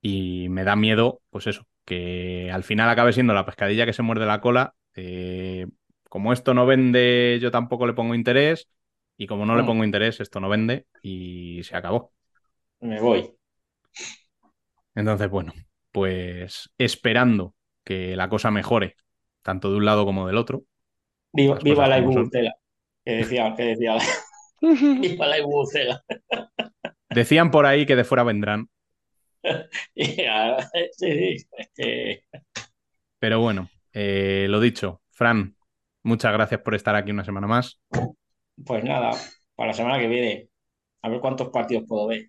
[0.00, 4.02] Y me da miedo, pues eso, que al final acabe siendo la pescadilla que se
[4.02, 4.74] muerde la cola.
[4.94, 5.66] eh,
[6.14, 8.68] como esto no vende, yo tampoco le pongo interés.
[9.16, 9.66] Y como no le Mm.
[9.66, 12.12] pongo interés, esto no vende y se acabó.
[12.80, 13.34] Me voy.
[14.94, 15.52] Entonces, bueno,
[15.90, 18.94] pues esperando que la cosa mejore,
[19.42, 20.62] tanto de un lado como del otro.
[21.32, 21.98] Viva, viva la.
[21.98, 22.54] Ibucela.
[23.04, 23.96] Que decía, que decía.
[24.60, 26.00] viva la Ibucela.
[27.10, 28.68] Decían por ahí que de fuera vendrán,
[33.18, 35.53] pero bueno, eh, lo dicho, Fran,
[36.04, 37.80] muchas gracias por estar aquí una semana más.
[38.64, 39.10] Pues nada,
[39.56, 40.48] para la semana que viene,
[41.02, 42.28] a ver cuántos partidos puedo ver.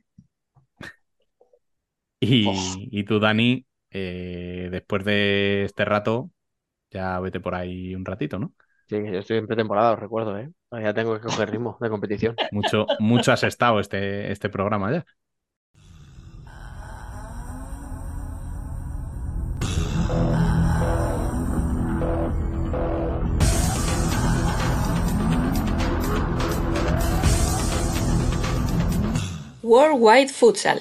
[2.20, 6.32] Y, tú, Dani, eh, después de este rato,
[6.90, 8.54] ya vete por ahí un ratito, ¿no?
[8.88, 10.50] Sí, yo estoy en pretemporada, os recuerdo, ¿eh?
[10.72, 12.36] Ya tengo que coger ritmo de competición.
[12.52, 15.06] Mucho, mucho has estado este, este programa ya.
[29.68, 30.80] Worldwide Futsal.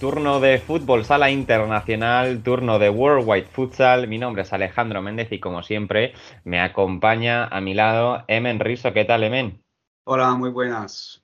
[0.00, 4.08] Turno de fútbol sala internacional, turno de Worldwide Futsal.
[4.08, 8.92] Mi nombre es Alejandro Méndez y como siempre me acompaña a mi lado Emen Riso.
[8.92, 9.62] ¿Qué tal, Emen?
[10.02, 11.19] Hola, muy buenas.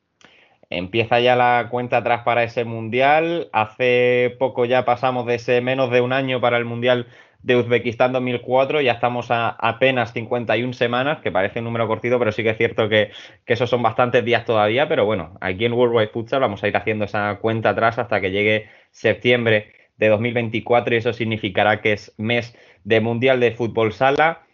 [0.71, 3.49] Empieza ya la cuenta atrás para ese mundial.
[3.53, 7.07] Hace poco ya pasamos de ese menos de un año para el mundial
[7.43, 8.81] de Uzbekistán 2004.
[8.81, 12.59] Ya estamos a apenas 51 semanas, que parece un número cortito, pero sí que es
[12.59, 13.13] cierto que,
[13.45, 14.89] que esos son bastantes días todavía.
[14.89, 18.33] Pero bueno, aquí en Worldwide Futsal vamos a ir haciendo esa cuenta atrás hasta que
[18.33, 24.47] llegue septiembre de 2024 y eso significará que es mes de mundial de fútbol sala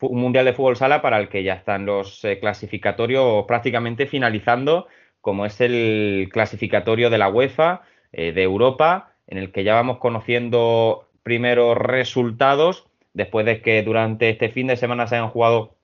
[0.00, 4.86] un mundial de fútbol sala para el que ya están los eh, clasificatorios prácticamente finalizando,
[5.28, 7.82] como es el clasificatorio de la UEFA
[8.12, 14.30] eh, de Europa, en el que ya vamos conociendo primeros resultados, después de que durante
[14.30, 15.76] este fin de semana se han jugado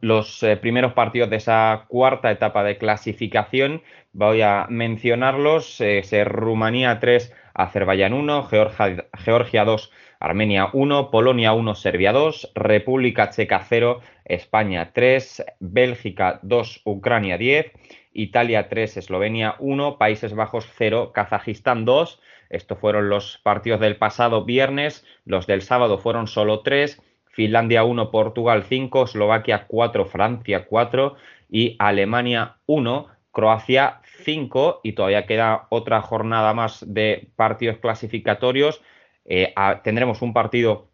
[0.00, 3.82] los eh, primeros partidos de esa cuarta etapa de clasificación.
[4.12, 5.80] Voy a mencionarlos.
[5.80, 9.90] Eh, es Rumanía 3, Azerbaiyán 1, Georgia, Georgia 2,
[10.20, 17.72] Armenia 1, Polonia 1, Serbia 2, República Checa 0, España 3, Bélgica 2, Ucrania 10,
[18.18, 22.20] Italia 3, Eslovenia 1, Países Bajos 0, Kazajistán 2.
[22.48, 25.04] Estos fueron los partidos del pasado viernes.
[25.24, 27.02] Los del sábado fueron solo 3.
[27.26, 31.16] Finlandia 1, Portugal 5, Eslovaquia 4, Francia 4
[31.50, 38.80] y Alemania 1, Croacia 5 y todavía queda otra jornada más de partidos clasificatorios.
[39.26, 40.88] Eh, a- tendremos un partido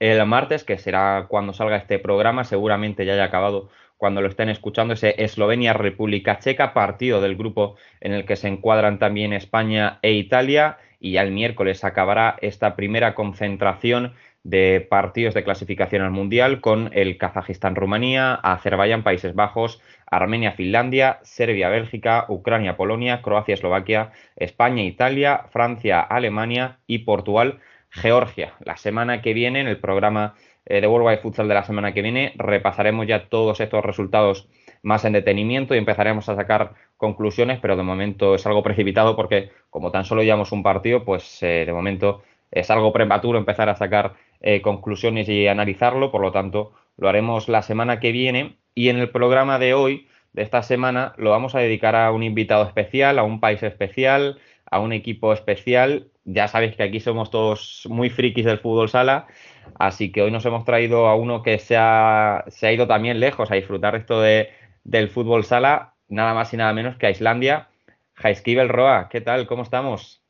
[0.00, 3.68] el martes, que será cuando salga este programa, seguramente ya haya acabado
[3.98, 8.98] cuando lo estén escuchando, ese Eslovenia-República Checa, partido del grupo en el que se encuadran
[8.98, 14.14] también España e Italia, y ya el miércoles acabará esta primera concentración
[14.44, 23.20] de partidos de clasificación al Mundial con el Kazajistán-Rumanía, Azerbaiyán, Países Bajos, Armenia-Finlandia, Serbia-Bélgica, Ucrania-Polonia,
[23.20, 28.54] Croacia-Eslovaquia, España-Italia, Francia-Alemania y Portugal-Georgia.
[28.64, 30.34] La semana que viene, en el programa
[30.68, 34.48] eh, de Worldwide Futsal de la semana que viene, repasaremos ya todos estos resultados
[34.82, 39.50] más en detenimiento y empezaremos a sacar conclusiones, pero de momento es algo precipitado porque
[39.70, 43.76] como tan solo llevamos un partido, pues eh, de momento es algo prematuro empezar a
[43.76, 48.90] sacar eh, conclusiones y analizarlo, por lo tanto lo haremos la semana que viene y
[48.90, 52.64] en el programa de hoy, de esta semana, lo vamos a dedicar a un invitado
[52.64, 54.38] especial, a un país especial,
[54.70, 56.08] a un equipo especial.
[56.24, 59.26] Ya sabéis que aquí somos todos muy frikis del fútbol sala,
[59.74, 63.20] así que hoy nos hemos traído a uno que se ha, se ha ido también
[63.20, 64.50] lejos a disfrutar esto de,
[64.84, 67.68] del fútbol sala, nada más y nada menos que a Islandia.
[68.14, 69.46] Jaiskibel Roa, ¿qué tal?
[69.46, 70.22] ¿Cómo estamos?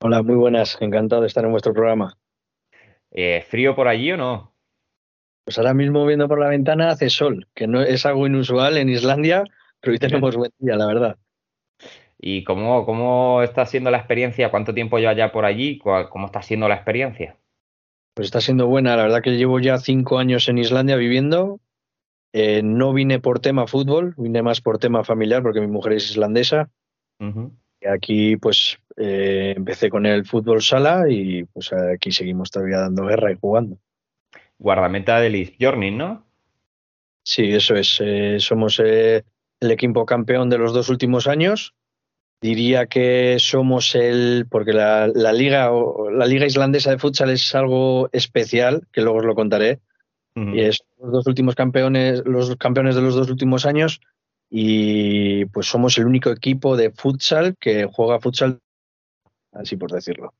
[0.00, 0.76] Hola, muy buenas.
[0.80, 2.18] Encantado de estar en vuestro programa.
[3.10, 4.54] Eh, ¿Frío por allí o no?
[5.44, 8.88] Pues ahora mismo viendo por la ventana hace sol, que no es algo inusual en
[8.88, 9.44] Islandia,
[9.80, 11.16] pero hoy tenemos buen día, la verdad.
[12.18, 14.50] ¿Y cómo, cómo está siendo la experiencia?
[14.50, 15.78] ¿Cuánto tiempo lleva ya por allí?
[15.78, 17.36] ¿Cuál- ¿Cómo está siendo la experiencia?
[18.14, 18.96] Pues está siendo buena.
[18.96, 21.60] La verdad que llevo ya cinco años en Islandia viviendo.
[22.34, 26.10] Eh, no vine por tema fútbol, vine más por tema familiar porque mi mujer es
[26.10, 26.70] islandesa.
[27.80, 33.06] Y aquí pues eh, empecé con el fútbol sala y pues aquí seguimos todavía dando
[33.06, 33.78] guerra y jugando.
[34.58, 36.26] Guardameta del Isbjörnin, ¿no?
[37.22, 37.98] Sí, eso es.
[38.00, 39.24] eh, somos el
[39.60, 41.74] equipo campeón de los dos últimos años.
[42.42, 45.70] Diría que somos el, porque la, la liga
[46.10, 49.80] la liga islandesa de futsal es algo especial, que luego os lo contaré.
[50.34, 54.00] Y es los dos últimos campeones, los campeones de los dos últimos años.
[54.50, 58.58] Y pues somos el único equipo de futsal que juega futsal,
[59.52, 60.34] así por decirlo.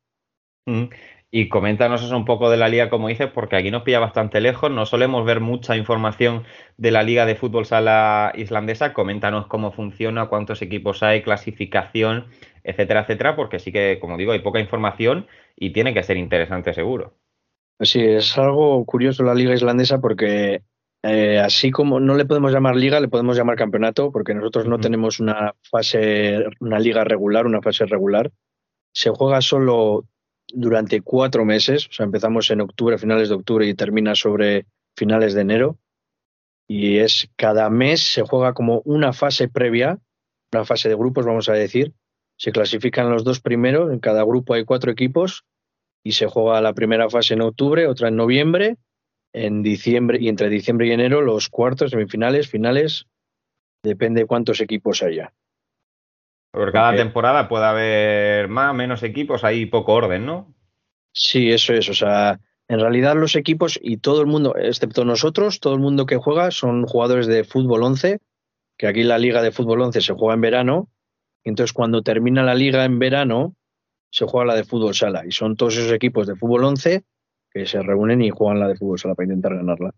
[1.35, 4.43] Y coméntanos eso un poco de la liga, como dices, porque aquí nos pilla bastante
[4.43, 6.45] lejos, no solemos ver mucha información
[6.77, 8.93] de la liga de fútbol sala islandesa.
[8.93, 12.27] Coméntanos cómo funciona, cuántos equipos hay, clasificación,
[12.63, 15.27] etcétera, etcétera, porque sí que, como digo, hay poca información
[15.57, 17.15] y tiene que ser interesante seguro.
[17.81, 20.61] Sí, es algo curioso la liga islandesa porque
[21.03, 24.81] eh, así como no le podemos llamar liga, le podemos llamar campeonato, porque nosotros no
[24.81, 28.31] tenemos una fase, una liga regular, una fase regular.
[28.95, 30.05] Se juega solo
[30.55, 34.67] durante cuatro meses, o sea, empezamos en octubre, finales de octubre y termina sobre
[34.97, 35.79] finales de enero.
[36.69, 39.99] Y es cada mes se juega como una fase previa,
[40.53, 41.93] una fase de grupos, vamos a decir.
[42.39, 45.45] Se clasifican los dos primeros, en cada grupo hay cuatro equipos
[46.05, 48.77] y se juega la primera fase en octubre, otra en noviembre,
[49.33, 53.07] en diciembre y entre diciembre y enero los cuartos, semifinales, finales,
[53.83, 55.33] depende de cuántos equipos haya.
[56.53, 60.55] Por cada temporada puede haber más, menos equipos, hay poco orden, ¿no?
[61.13, 61.89] Sí, eso es.
[61.89, 66.05] O sea, en realidad los equipos y todo el mundo, excepto nosotros, todo el mundo
[66.05, 68.21] que juega son jugadores de fútbol 11,
[68.77, 70.89] que aquí la liga de fútbol 11 se juega en verano.
[71.43, 73.57] Entonces cuando termina la liga en verano,
[74.11, 75.25] se juega la de fútbol sala.
[75.27, 77.03] Y son todos esos equipos de fútbol 11
[77.51, 79.95] que se reúnen y juegan la de fútbol sala para intentar ganarla.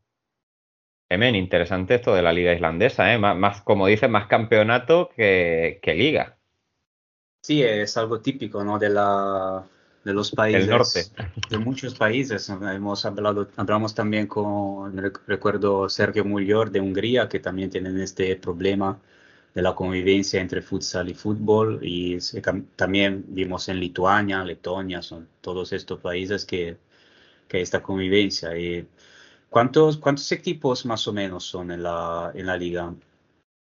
[1.08, 3.18] Emen, interesante esto de la liga islandesa, ¿eh?
[3.18, 6.33] Más, más, como dices, más campeonato que, que liga.
[7.44, 8.78] Sí, es algo típico, ¿no?
[8.78, 9.62] De la
[10.02, 10.66] de los países.
[10.66, 11.04] norte.
[11.50, 12.48] De muchos países.
[12.48, 18.34] Hemos hablado, hablamos también con, rec- recuerdo Sergio Muglior de Hungría, que también tienen este
[18.36, 18.98] problema
[19.54, 21.80] de la convivencia entre futsal y fútbol.
[21.82, 22.16] Y
[22.76, 26.78] también vimos en Lituania, Letonia, son todos estos países que,
[27.46, 28.56] que hay esta convivencia.
[28.56, 28.88] Y
[29.50, 32.94] ¿cuántos, ¿Cuántos equipos más o menos son en la, en la liga?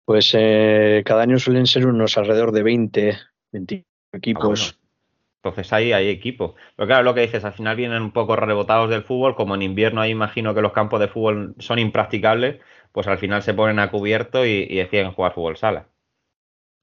[0.05, 3.19] Pues eh, cada año suelen ser unos alrededor de 20,
[3.55, 4.61] 20 equipos.
[5.43, 6.55] Entonces ahí hay equipo.
[6.77, 9.63] Pero claro, lo que dices, al final vienen un poco rebotados del fútbol, como en
[9.63, 12.61] invierno ahí imagino que los campos de fútbol son impracticables,
[12.93, 15.89] pues al final se ponen a cubierto y, y deciden jugar fútbol sala.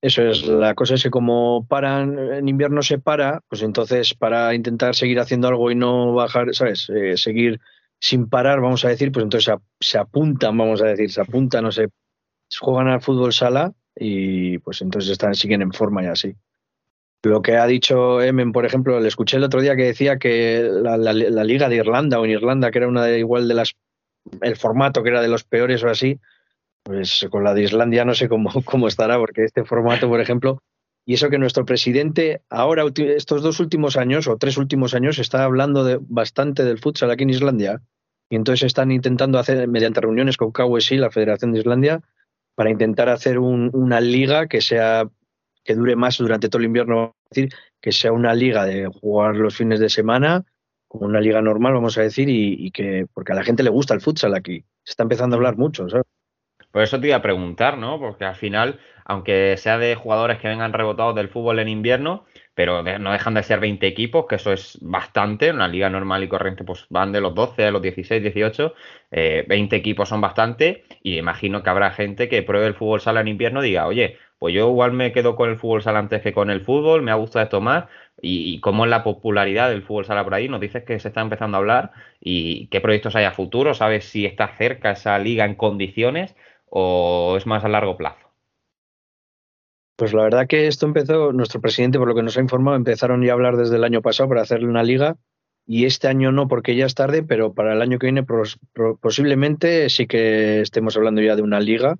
[0.02, 4.56] Eso es, la cosa es que como paran, en invierno se para, pues entonces para
[4.56, 6.90] intentar seguir haciendo algo y no bajar, ¿sabes?
[6.90, 7.60] Eh, seguir
[8.00, 11.22] sin parar, vamos a decir, pues entonces se, ap- se apuntan, vamos a decir, se
[11.22, 11.90] apuntan, no sé,
[12.60, 16.36] juegan al fútbol sala y pues entonces están, siguen en forma y así.
[17.24, 20.68] Lo que ha dicho Emen, por ejemplo, le escuché el otro día que decía que
[20.72, 20.98] la,
[21.44, 23.76] Liga de Irlanda o en Irlanda, que era una de igual de las,
[24.42, 26.20] el formato que era de los peores o así,
[26.84, 30.64] pues con la de Islandia no sé cómo, cómo estará, porque este formato, por ejemplo,
[31.06, 35.44] y eso que nuestro presidente ahora, estos dos últimos años o tres últimos años, está
[35.44, 37.82] hablando de, bastante del futsal aquí en Islandia,
[38.30, 42.02] y entonces están intentando hacer, mediante reuniones con KWSI, la Federación de Islandia,
[42.56, 45.08] para intentar hacer un- una liga que sea
[45.64, 49.36] que dure más durante todo el invierno, es decir, que sea una liga de jugar
[49.36, 50.44] los fines de semana,
[50.88, 53.70] como una liga normal, vamos a decir, y, y que, porque a la gente le
[53.70, 56.06] gusta el futsal aquí, se está empezando a hablar mucho, ¿sabes?
[56.72, 58.00] Por eso te iba a preguntar, ¿no?
[58.00, 62.84] Porque al final, aunque sea de jugadores que vengan rebotados del fútbol en invierno, pero
[62.84, 65.48] no dejan de ser 20 equipos, que eso es bastante.
[65.48, 68.74] En una liga normal y corriente, pues van de los 12 a los 16, 18.
[69.12, 70.84] eh, 20 equipos son bastante.
[71.04, 74.18] Y imagino que habrá gente que pruebe el fútbol sala en invierno y diga, oye,
[74.40, 77.12] pues yo igual me quedo con el fútbol sala antes que con el fútbol, me
[77.12, 77.86] ha gustado esto más.
[78.22, 81.08] Y, y cómo es la popularidad del fútbol sala por ahí, nos dices que se
[81.08, 85.18] está empezando a hablar y qué proyectos hay a futuro, ¿sabes si está cerca esa
[85.20, 86.36] liga en condiciones
[86.70, 88.31] o es más a largo plazo?
[90.02, 93.22] Pues la verdad que esto empezó, nuestro presidente, por lo que nos ha informado, empezaron
[93.22, 95.18] ya a hablar desde el año pasado para hacerle una liga
[95.64, 98.26] y este año no porque ya es tarde, pero para el año que viene
[99.00, 102.00] posiblemente sí que estemos hablando ya de una liga.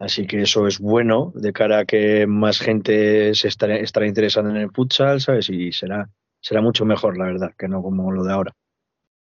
[0.00, 4.50] Así que eso es bueno de cara a que más gente se estará, estará interesada
[4.50, 5.48] en el futsal, ¿sabes?
[5.48, 8.52] Y será, será mucho mejor, la verdad, que no como lo de ahora.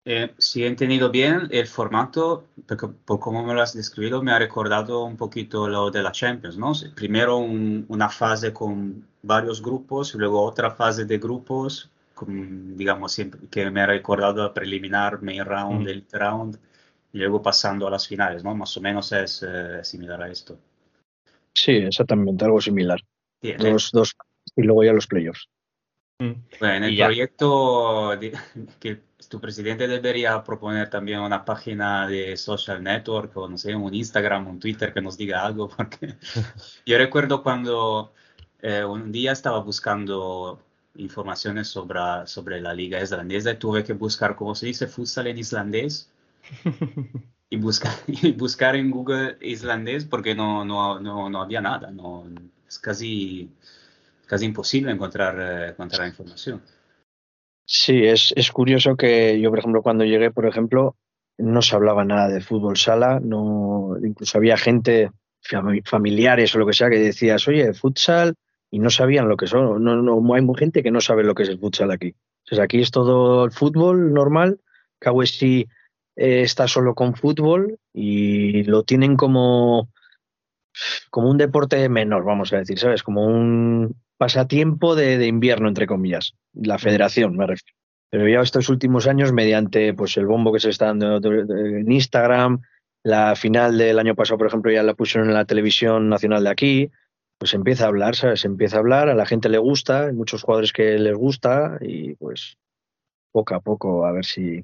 [0.08, 4.32] Eh, si he entendido bien el formato, porque por cómo me lo has descrito, me
[4.32, 6.74] ha recordado un poquito lo de la Champions, ¿no?
[6.96, 13.14] Primero un- una fase con varios grupos y luego otra fase de grupos, con, digamos,
[13.14, 15.88] siempre, que me ha recordado la preliminar, main round, Mm.
[15.90, 16.60] elite round,
[17.12, 18.54] y luego pasando a las finales, ¿no?
[18.54, 20.56] Más o menos es eh, similar a esto.
[21.52, 23.00] Sí, exactamente, algo similar.
[23.42, 24.14] Eh, Dos, dos,
[24.56, 25.48] y luego ya los playoffs.
[26.60, 28.32] Bueno, en el Y proyecto de-
[28.80, 33.94] que tu presidente debería proponer también una página de social network o no sé, un
[33.94, 36.16] Instagram, un Twitter que nos diga algo, porque
[36.86, 38.14] yo recuerdo cuando
[38.62, 40.62] eh, un día estaba buscando
[40.96, 45.38] informaciones sobre, sobre la liga islandesa y tuve que buscar cómo se dice futsal en
[45.40, 46.10] islandés
[47.50, 52.26] y buscar, y buscar en Google islandés porque no, no, no, no había nada, no,
[52.68, 53.50] es casi,
[54.26, 56.62] casi imposible encontrar, eh, encontrar información.
[57.68, 60.96] Sí, es, es curioso que yo, por ejemplo, cuando llegué, por ejemplo,
[61.38, 65.12] no se hablaba nada de fútbol sala, no, incluso había gente,
[65.42, 68.36] fami- familiares o lo que sea, que decías, oye, futsal,
[68.70, 69.84] y no sabían lo que son.
[69.84, 72.14] No, no, hay gente que no sabe lo que es el futsal aquí.
[72.44, 74.60] Entonces, aquí es todo el fútbol normal,
[75.00, 75.68] Kawesi
[76.16, 79.90] eh, está solo con fútbol y lo tienen como,
[81.10, 83.02] como un deporte menor, vamos a decir, ¿sabes?
[83.02, 86.36] Como un pasatiempo de, de invierno, entre comillas.
[86.54, 87.76] La federación, me refiero.
[88.10, 92.62] Pero ya estos últimos años, mediante pues el bombo que se está dando en Instagram,
[93.04, 96.50] la final del año pasado, por ejemplo, ya la pusieron en la televisión nacional de
[96.50, 96.92] aquí,
[97.38, 98.46] pues empieza a hablar, ¿sabes?
[98.46, 102.16] Empieza a hablar, a la gente le gusta, hay muchos jugadores que les gusta y
[102.16, 102.58] pues
[103.32, 104.64] poco a poco a ver si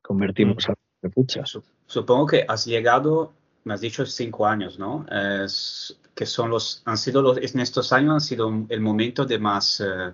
[0.00, 1.44] convertimos a de futsal.
[1.86, 3.32] Supongo que has llegado,
[3.64, 5.06] me has dicho cinco años, ¿no?
[5.10, 9.38] Es- que son los, han sido los, en estos años han sido el momento de
[9.38, 10.12] más, eh,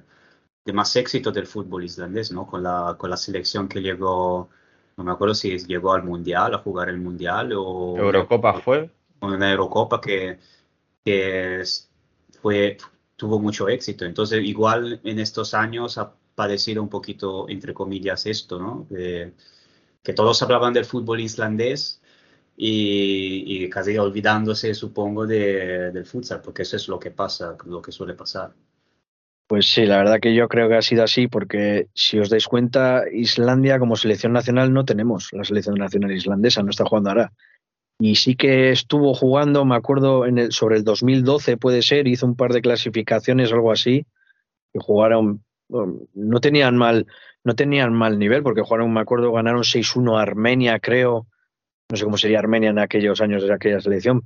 [0.64, 2.46] de más éxito del fútbol islandés, ¿no?
[2.46, 4.48] Con la, con la selección que llegó,
[4.96, 8.90] no me acuerdo si llegó al Mundial, a jugar el Mundial o Eurocopa fue.
[9.20, 10.38] una Eurocopa que,
[11.04, 11.62] que
[12.40, 12.76] fue,
[13.16, 14.04] tuvo mucho éxito.
[14.04, 18.86] Entonces, igual en estos años ha padecido un poquito, entre comillas, esto, ¿no?
[18.90, 22.00] Que todos hablaban del fútbol islandés
[22.56, 27.82] y, y casi olvidándose, supongo, de, del futsal, porque eso es lo que pasa, lo
[27.82, 28.52] que suele pasar.
[29.46, 32.48] Pues sí, la verdad que yo creo que ha sido así porque si os dais
[32.48, 37.32] cuenta, Islandia como selección nacional no tenemos la selección nacional islandesa, no está jugando ahora.
[37.98, 42.26] Y sí que estuvo jugando, me acuerdo, en el, sobre el 2012 puede ser, hizo
[42.26, 44.04] un par de clasificaciones, algo así,
[44.72, 47.06] que jugaron, bueno, no tenían mal,
[47.44, 51.26] no tenían mal nivel, porque jugaron, me acuerdo, ganaron 6-1 a Armenia, creo,
[51.90, 54.22] no sé cómo sería Armenia en aquellos años de aquella selección,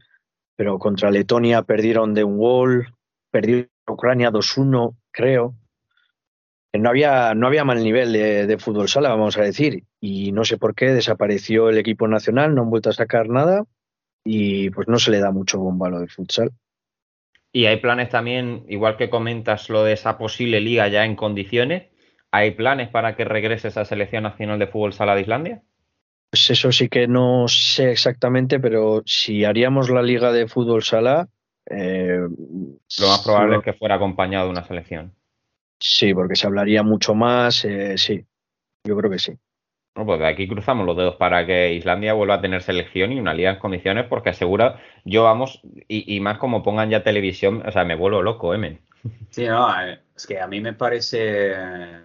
[0.56, 2.94] pero contra Letonia perdieron de un gol,
[3.30, 5.54] perdieron Ucrania 2-1, creo.
[6.72, 10.44] No había, no había mal nivel de, de fútbol sala, vamos a decir, y no
[10.44, 13.64] sé por qué desapareció el equipo nacional, no han vuelto a sacar nada
[14.24, 16.50] y pues no se le da mucho bombo a lo del futsal.
[17.52, 21.88] Y hay planes también, igual que comentas lo de esa posible liga ya en condiciones,
[22.30, 25.62] ¿hay planes para que regrese esa selección nacional de fútbol sala de Islandia?
[26.30, 31.28] Pues eso sí que no sé exactamente, pero si haríamos la liga de fútbol sala,
[31.68, 32.20] eh,
[32.98, 35.12] Lo más probable es que fuera acompañado de una selección.
[35.78, 38.24] sí, porque se hablaría mucho más, eh, sí,
[38.84, 39.32] yo creo que sí.
[39.96, 43.20] No, pues de aquí cruzamos los dedos para que Islandia vuelva a tener selección y
[43.20, 47.62] una liga en condiciones, porque asegura, yo vamos, y, y más como pongan ya televisión,
[47.66, 48.80] o sea, me vuelvo loco, Emen.
[49.30, 51.54] Sí, no, eh, es que a mí me parece,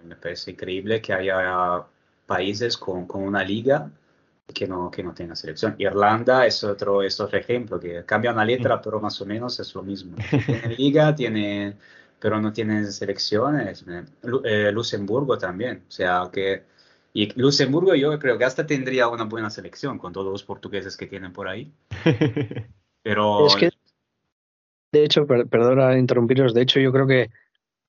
[0.04, 1.84] me parece increíble que haya
[2.24, 3.90] países con, con una liga
[4.52, 5.74] que no, que no tenga selección.
[5.78, 9.74] Irlanda es otro, es otro ejemplo, que cambia una letra, pero más o menos es
[9.74, 10.16] lo mismo.
[10.46, 11.76] Tiene liga, tiene,
[12.20, 13.84] pero no tiene selecciones.
[14.44, 16.64] Eh, Luxemburgo también, o sea que...
[17.12, 21.06] Y Luxemburgo yo creo que hasta tendría una buena selección con todos los portugueses que
[21.06, 21.72] tienen por ahí.
[23.02, 23.70] Pero Es que,
[24.92, 27.30] de hecho, per- perdona interrumpiros, de hecho yo creo que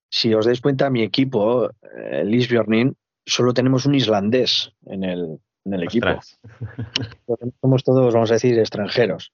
[0.10, 5.74] si os dais cuenta, mi equipo, eh, Lisbjörnin, solo tenemos un islandés en el, en
[5.74, 6.08] el equipo.
[7.62, 9.32] Somos todos, vamos a decir, extranjeros.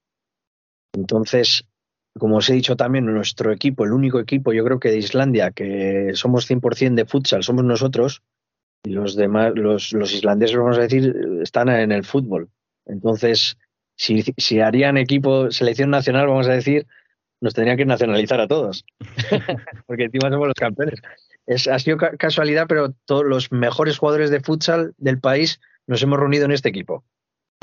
[0.93, 1.65] Entonces,
[2.17, 5.51] como os he dicho también, nuestro equipo, el único equipo, yo creo que de Islandia,
[5.51, 8.21] que somos 100% de futsal, somos nosotros,
[8.83, 12.49] y los demás, los, los islandeses, vamos a decir, están en el fútbol.
[12.85, 13.57] Entonces,
[13.95, 16.85] si, si harían equipo, selección nacional, vamos a decir,
[17.41, 18.85] nos tendrían que nacionalizar a todos,
[19.87, 20.99] porque encima somos los campeones.
[21.45, 26.01] Es, ha sido ca- casualidad, pero todos los mejores jugadores de futsal del país nos
[26.03, 27.03] hemos reunido en este equipo.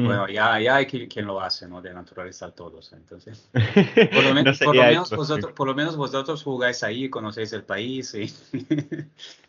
[0.02, 1.82] Bueno, ya, ya hay quien, lo hace, ¿no?
[1.82, 2.92] De naturalizar todos.
[2.94, 3.50] Entonces,
[4.14, 7.52] por lo, men- No por lo menos vosotros, por lo menos vosotros jugáis ahí, conocéis
[7.52, 8.26] el país y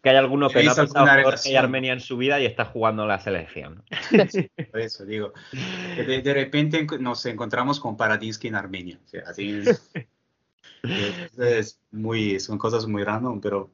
[0.01, 1.55] Que hay alguno que no ha y relación.
[1.63, 3.83] Armenia en su vida y está jugando en la selección.
[4.71, 5.31] por eso digo.
[5.95, 8.99] de, de repente nos encontramos con Paradinsky en Armenia.
[9.05, 9.61] O sea, así
[10.83, 13.71] es, es muy, son cosas muy random, pero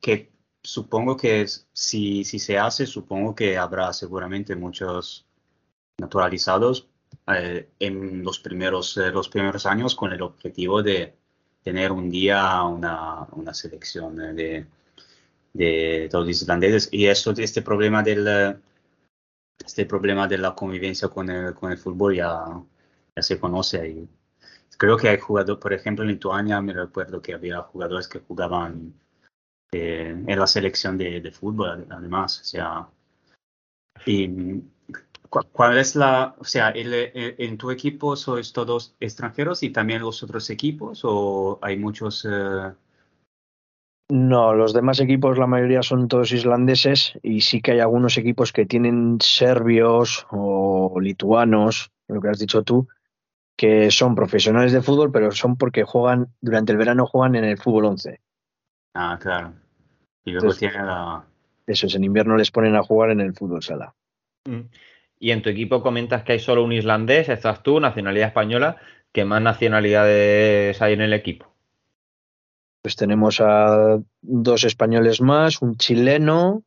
[0.00, 0.31] que
[0.62, 5.26] supongo que si, si se hace, supongo que habrá seguramente muchos
[5.98, 6.88] naturalizados
[7.28, 11.14] eh, en los primeros, eh, los primeros años con el objetivo de
[11.62, 14.66] tener un día una, una selección eh, de,
[15.52, 16.88] de todos los islandeses.
[16.92, 18.56] Y esto, este problema del eh,
[19.64, 22.44] este problema de la convivencia con el, con el fútbol ya,
[23.14, 24.08] ya se conoce ahí.
[24.76, 28.94] Creo que hay jugadores, por ejemplo, en Lituania me recuerdo que había jugadores que jugaban
[29.72, 32.40] eh, en la selección de, de fútbol, además.
[32.40, 32.88] O sea,
[34.06, 34.28] y,
[35.28, 39.70] cu- ¿cuál es la, o sea, el- el- en tu equipo sois todos extranjeros y
[39.70, 42.72] también los otros equipos o hay muchos, eh,
[44.10, 48.52] No, los demás equipos, la mayoría son todos islandeses y sí que hay algunos equipos
[48.52, 52.88] que tienen serbios o lituanos, lo que has dicho tú,
[53.56, 57.56] que son profesionales de fútbol, pero son porque juegan, durante el verano juegan en el
[57.56, 58.20] fútbol 11.
[58.94, 59.54] Ah, claro.
[60.24, 61.24] Y luego Entonces- tiene la...
[61.66, 63.94] Eso es, en invierno les ponen a jugar en el fútbol sala.
[64.46, 64.62] Mm.
[65.20, 68.76] Y en tu equipo comentas que hay solo un islandés, estás tú, nacionalidad española.
[69.12, 71.46] ¿Qué más nacionalidades hay en el equipo?
[72.82, 76.64] Pues tenemos a dos españoles más, un chileno,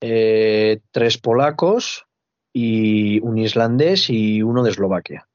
[0.00, 2.06] eh, tres polacos
[2.54, 5.28] y un islandés y uno de Eslovaquia.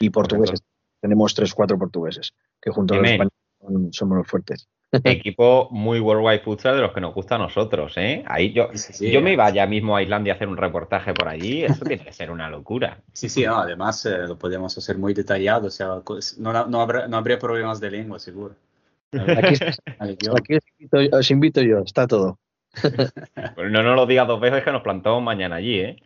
[0.00, 0.60] Y portugueses.
[1.00, 4.68] Tenemos tres, cuatro portugueses, que junto a los españoles son- somos los fuertes.
[4.92, 8.24] Equipo muy Worldwide Futsal de los que nos gusta a nosotros, ¿eh?
[8.26, 9.32] Ahí yo, sí, yo me eh.
[9.34, 11.62] iba ya mismo a Islandia a hacer un reportaje por allí.
[11.62, 12.98] Eso tiene que ser una locura.
[13.12, 15.86] Sí, sí, no, además eh, lo podemos hacer muy detallado, o sea,
[16.38, 18.56] no, no, habrá, no habría problemas de lengua, seguro.
[19.12, 19.54] Aquí,
[20.28, 22.38] os, invito, os invito yo, está todo.
[23.54, 25.96] Pues no nos lo digas dos veces que nos plantamos mañana allí, ¿eh?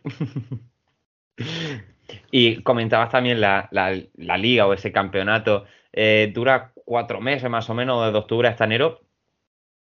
[2.31, 5.65] y comentabas también la, la- la liga o ese campeonato.
[5.95, 9.01] Eh, dura cuatro meses más o menos, de octubre hasta enero.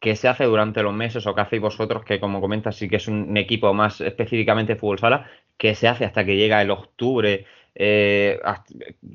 [0.01, 2.97] ¿Qué se hace durante los meses o qué hacéis vosotros, que como comentas sí que
[2.97, 5.30] es un equipo más específicamente fútbol sala?
[5.56, 7.47] ¿Qué se hace hasta que llega el octubre?
[7.74, 8.40] Eh,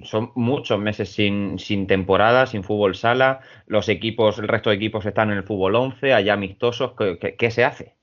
[0.03, 3.41] son muchos meses sin, sin temporada, sin fútbol sala.
[3.68, 6.94] Los equipos, el resto de equipos están en el fútbol 11, allá amistosos.
[6.98, 7.98] ¿Qué, qué- qué se hace?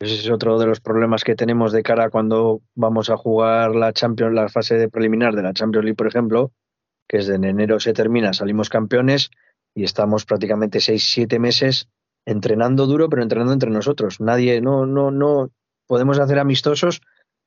[0.00, 3.74] Ese es otro de los problemas que tenemos de cara a cuando vamos a jugar
[3.74, 6.52] la Champions, la fase de preliminar de la Champions League, por ejemplo,
[7.08, 9.30] que es de en enero se termina, salimos campeones
[9.74, 11.88] y estamos prácticamente seis, siete meses
[12.26, 14.20] entrenando duro, pero entrenando entre nosotros.
[14.20, 15.50] Nadie, no, no, no
[15.86, 17.02] podemos hacer amistosos,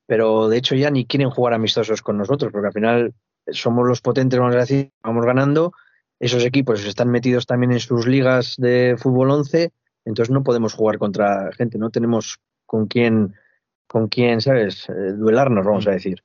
[0.06, 3.14] pero de hecho ya ni quieren jugar amistosos con nosotros, porque al final
[3.48, 5.72] somos los potentes, vamos a decir, vamos ganando.
[6.20, 9.72] Esos equipos están metidos también en sus ligas de fútbol 11,
[10.04, 13.34] entonces no podemos jugar contra gente, no tenemos con quién,
[13.86, 14.88] con quién, ¿sabes?
[14.88, 16.22] Eh, duelarnos, vamos a decir.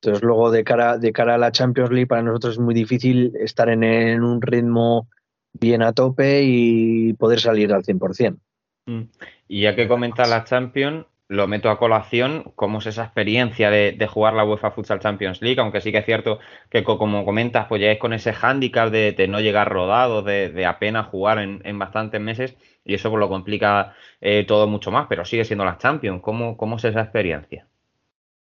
[0.00, 3.32] Entonces luego de cara, de cara a la Champions League para nosotros es muy difícil
[3.40, 5.08] estar en, en un ritmo
[5.52, 8.40] bien a tope y poder salir al 100%.
[8.86, 9.02] Mm.
[9.48, 13.92] Y ya que comentas la Champions, lo meto a colación, ¿cómo es esa experiencia de,
[13.92, 15.60] de jugar la UEFA Futsal Champions League?
[15.60, 16.38] Aunque sí que es cierto
[16.70, 20.22] que, co- como comentas, pues ya es con ese hándicap de, de no llegar rodado,
[20.22, 24.66] de, de apenas jugar en, en bastantes meses, y eso pues lo complica eh, todo
[24.68, 26.22] mucho más, pero sigue siendo la Champions.
[26.22, 27.66] ¿Cómo, cómo es esa experiencia?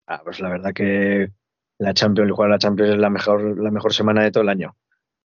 [0.07, 1.29] Ah, pues la verdad que
[1.83, 4.77] la Champions, jugar la Champions es la mejor, la mejor semana de todo el año.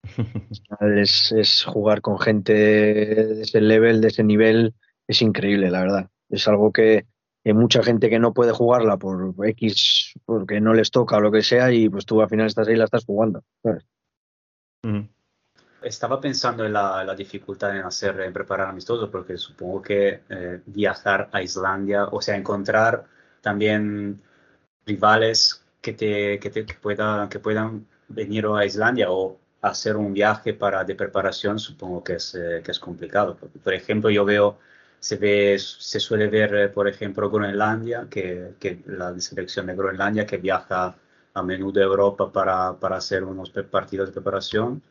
[0.81, 4.73] Es, es jugar con gente de ese level, de ese nivel,
[5.07, 6.09] es increíble, la verdad.
[6.29, 7.05] Es algo que
[7.45, 11.31] hay mucha gente que no puede jugarla por X, porque no les toca o lo
[11.31, 13.43] que sea, y pues tú al final estás ahí y la estás jugando.
[13.61, 13.85] ¿sabes?
[15.81, 20.61] Estaba pensando en la, la dificultad en hacer, en preparar amistosos, porque supongo que eh,
[20.65, 23.05] viajar a Islandia, o sea, encontrar
[23.41, 24.21] también
[24.85, 30.13] rivales que, te, que, te- que puedan, que puedan venir a Islandia o hacer un
[30.13, 33.37] viaje para, de preparación, supongo que es, eh, que es complicado.
[33.39, 34.57] Porque, por ejemplo, yo veo,
[34.99, 40.25] se, ve, se suele ver, eh, por ejemplo, Groenlandia, que, que la selección de Groenlandia
[40.25, 40.95] que viaja
[41.35, 44.81] a menudo a Europa para, para hacer unos partidos de preparación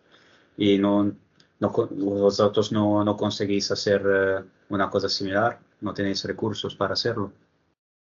[0.57, 1.13] y no,
[1.61, 7.33] no vosotros no, no conseguís hacer eh, una cosa similar, no tenéis recursos para hacerlo.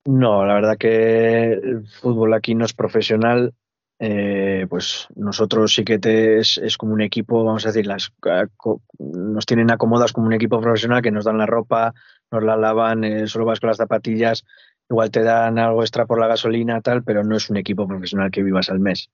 [0.05, 3.53] No, la verdad que el fútbol aquí no es profesional.
[3.99, 8.11] eh, pues nosotros sí que te- es, como un equipo, vamos a decir, las,
[8.57, 11.93] co- nos tienen acomodados como un equipo profesional que nos dan la ropa,
[12.31, 14.43] nos la lavan, eh, solo vas con las zapatillas,
[14.89, 18.29] igual te dan algo extra por la gasolina, tal, pero no es un equipo profesional
[18.31, 19.09] que vivas al mes.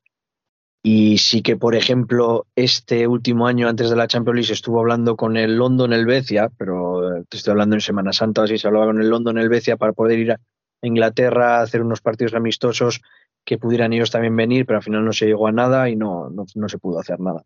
[0.81, 5.17] Y sí que, por ejemplo, este último año antes de la Champions League estuvo hablando
[5.17, 8.85] con el London Helvecia, pero eh, te estoy hablando en Semana Santa, así se hablaba
[8.87, 10.37] con el London Helvecia para poder ir a
[10.81, 13.01] Inglaterra hacer unos partidos amistosos
[13.43, 16.29] que pudieran ellos también venir, pero al final no se llegó a nada y no,
[16.29, 17.43] no, no se pudo hacer nada.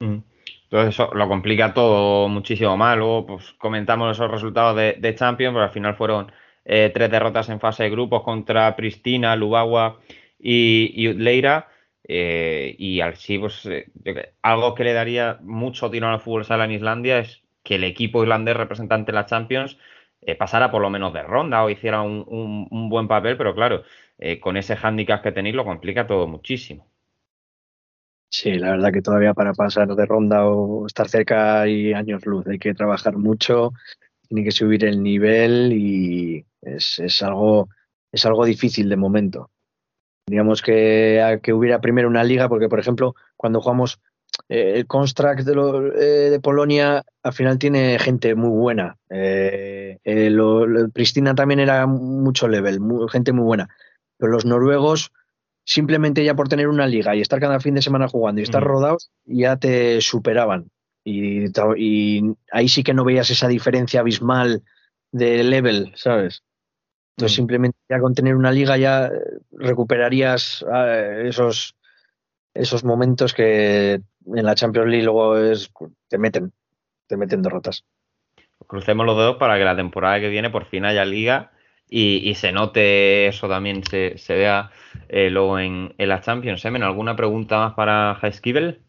[0.00, 0.18] Mm.
[0.64, 2.96] Entonces eso lo complica todo muchísimo más.
[2.96, 6.32] Luego pues, comentamos esos resultados de, de Champions, pero al final fueron
[6.64, 10.00] eh, tres derrotas en fase de grupos contra Pristina, Lubagua
[10.38, 11.68] y, y Utleira.
[12.08, 13.90] Eh, y así, pues, eh,
[14.42, 18.22] algo que le daría mucho tiro al fútbol sala en Islandia es que el equipo
[18.22, 19.76] irlandés representante en la Champions
[20.26, 23.82] eh, pasara por lo menos de ronda o hiciera un, un- buen papel, pero claro,
[24.18, 26.86] eh, con ese hándicap que tenéis lo complica todo muchísimo.
[28.28, 32.46] Sí, la verdad que todavía para pasar de ronda o estar cerca hay años luz.
[32.46, 33.72] Hay que trabajar mucho,
[34.28, 37.68] tiene que subir el nivel y es, es algo,
[38.12, 39.50] es algo difícil de momento.
[40.26, 44.00] Digamos que, que hubiera primero una liga, porque por ejemplo, cuando jugamos
[44.48, 48.96] eh, el Construct de, lo- eh, de Polonia al final tiene gente muy buena.
[49.10, 49.98] Eh,
[50.30, 52.78] lo- lo- Pristina también era mucho level,
[53.10, 53.68] gente muy buena.
[54.18, 55.10] Pero los noruegos,
[55.64, 58.62] simplemente ya por tener una liga y estar cada fin de semana jugando y estar
[58.62, 60.70] rodados, ya te superaban.
[61.04, 61.46] Y,
[62.50, 64.62] ahí sí que no veías esa diferencia abismal
[65.12, 66.42] de level, ¿sabes?
[67.16, 67.40] Entonces Mm.
[67.40, 69.10] simplemente ya con tener una liga ya
[69.52, 70.64] recuperarías
[71.24, 71.74] esos,
[72.58, 75.70] esos momentos que en la Champions League luego es,
[76.08, 76.52] te meten,
[77.06, 77.84] te meten derrotas.
[78.66, 81.52] Crucemos los dedos para que la temporada que viene por fin haya liga
[81.88, 84.70] y, y se note eso también, se, se vea
[85.08, 86.64] eh, luego en, en la Champions.
[86.64, 88.82] Emen, ¿alguna pregunta más para Heiskibel?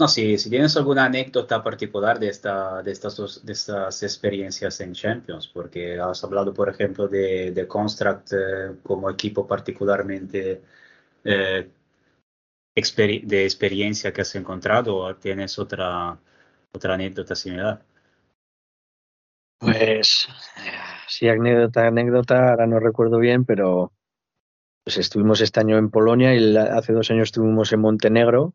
[0.00, 4.80] No, si, si tienes alguna anécdota particular de, esta, de, estas, dos- de estas experiencias
[4.80, 10.62] en Champions, porque has hablado, por ejemplo, de, de Construct eh, como equipo particularmente
[11.24, 11.70] eh,
[12.78, 16.18] experi- de experiencia que has encontrado, o tienes otra,
[16.72, 17.84] otra anécdota similar.
[19.60, 20.28] Pues
[21.08, 23.92] sí, anécdota, anécdota, ahora no recuerdo bien, pero
[24.84, 28.54] pues estuvimos este año en Polonia y hace dos años estuvimos en Montenegro,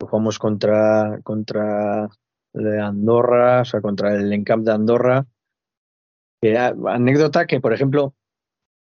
[0.00, 2.08] jugamos contra, contra
[2.54, 5.26] Andorra, o sea, contra el Encamp de Andorra.
[6.56, 8.14] Ah, anécdota que, por ejemplo,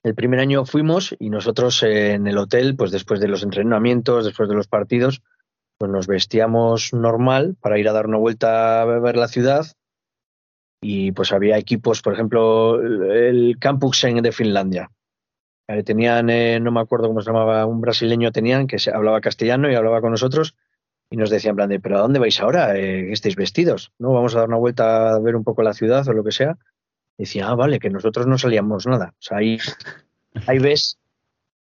[0.05, 4.49] el primer año fuimos y nosotros en el hotel, pues después de los entrenamientos, después
[4.49, 5.23] de los partidos,
[5.79, 9.67] pues nos vestíamos normal para ir a dar una vuelta a ver la ciudad
[10.81, 14.91] y pues había equipos, por ejemplo, el Campuksen de Finlandia.
[15.85, 19.75] Tenían, eh, no me acuerdo cómo se llamaba, un brasileño tenían que hablaba castellano y
[19.75, 20.55] hablaba con nosotros
[21.11, 22.77] y nos decía en plan de, pero ¿a dónde vais ahora?
[22.77, 23.93] Eh, ¿qué estáis vestidos?
[23.99, 24.13] ¿No?
[24.13, 26.57] Vamos a dar una vuelta a ver un poco la ciudad o lo que sea.
[27.19, 29.13] Decía, ah, vale, que nosotros no salíamos nada.
[29.15, 29.59] O sea, ahí,
[30.47, 30.99] ahí ves,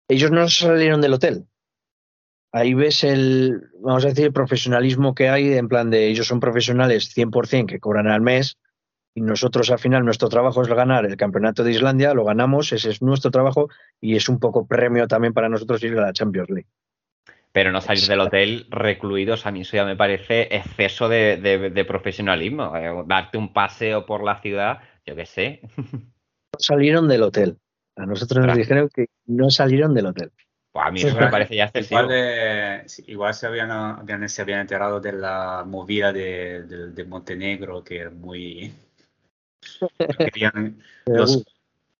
[0.08, 1.44] ellos no salieron del hotel.
[2.52, 6.40] Ahí ves el, vamos a decir, el profesionalismo que hay, en plan de ellos son
[6.40, 8.58] profesionales 100% que cobran al mes
[9.14, 12.90] y nosotros al final nuestro trabajo es ganar el campeonato de Islandia, lo ganamos, ese
[12.90, 13.68] es nuestro trabajo
[14.00, 16.68] y es un poco premio también para nosotros ir a la Champions League.
[17.52, 21.68] Pero no salir del hotel recluidos, a mí eso ya me parece exceso de, de-
[21.70, 22.74] de profesionalismo.
[22.76, 25.60] Eh, darte un paseo por la ciudad, yo qué sé.
[25.76, 27.58] No salieron del hotel.
[27.96, 30.30] A nosotros nos dijeron que no salieron del hotel.
[30.72, 32.00] Pues a mí eso me parece ya excesivo.
[32.00, 36.90] Igual, eh, sí, igual se, habían, habían- se habían enterado de la movida de, de-
[36.92, 38.72] de Montenegro, que es muy...
[40.18, 41.50] querían los- Seguro.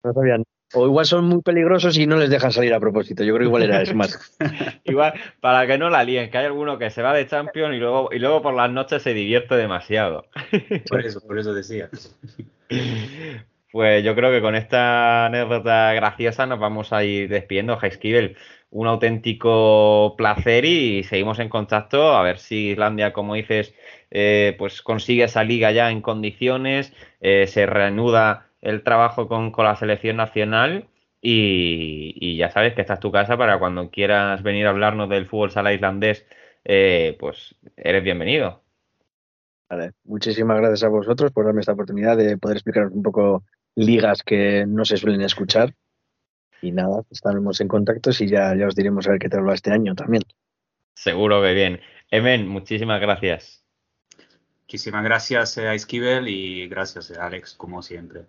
[0.05, 0.45] No sabían.
[0.75, 3.23] O igual son muy peligrosos y no les dejan salir a propósito.
[3.25, 4.35] Yo creo que igual era es más.
[4.85, 7.79] Igual, para que no la líen, que hay alguno que se va de Champions y
[7.79, 10.25] luego, y luego por las noches se divierte demasiado.
[10.89, 11.91] por eso, por eso decía.
[13.73, 18.37] Pues yo creo que con esta anécdota graciosa nos vamos a ir despidiendo, Heiskibel.
[18.71, 23.75] Un auténtico placer y seguimos en contacto a ver si Islandia, como dices,
[24.11, 26.93] eh, pues consigue esa liga ya en condiciones,
[27.23, 30.89] eh, se reanuda el trabajo con, con la selección nacional
[31.23, 35.27] y, ya sabes que esta es tu casa para cuando quieras venir a hablarnos del
[35.27, 36.27] fútbol sala islandés,
[36.65, 38.62] eh, pues eres bienvenido.
[39.73, 39.93] Vale.
[40.05, 43.43] Muchísimas gracias a vosotros por darme esta oportunidad de poder explicaros un poco
[43.75, 45.75] ligas que no se suelen escuchar.
[46.61, 49.55] Y nada, estaremos en contacto y ya, ya os diremos a ver qué tal va
[49.55, 50.25] este año también.
[50.95, 51.81] Seguro que bien.
[52.11, 53.65] Emen, muchísimas gracias.
[54.65, 58.27] Muchísimas gracias a Esquivel y gracias a Alex, como siempre.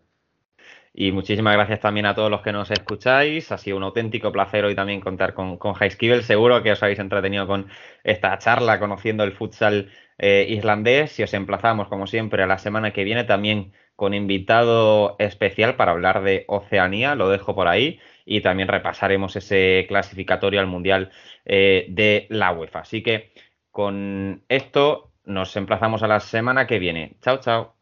[0.95, 3.51] Y muchísimas gracias también a todos los que nos escucháis.
[3.51, 6.23] Ha sido un auténtico placer hoy también contar con, con Heiskibel.
[6.23, 7.67] Seguro que os habéis entretenido con
[8.03, 11.19] esta charla, conociendo el futsal eh, islandés.
[11.19, 15.93] Y os emplazamos, como siempre, a la semana que viene también con invitado especial para
[15.93, 17.15] hablar de Oceanía.
[17.15, 17.99] Lo dejo por ahí.
[18.23, 21.11] Y también repasaremos ese clasificatorio al Mundial
[21.45, 22.79] eh, de la UEFA.
[22.81, 23.31] Así que
[23.71, 27.17] con esto nos emplazamos a la semana que viene.
[27.21, 27.72] Chao, chao.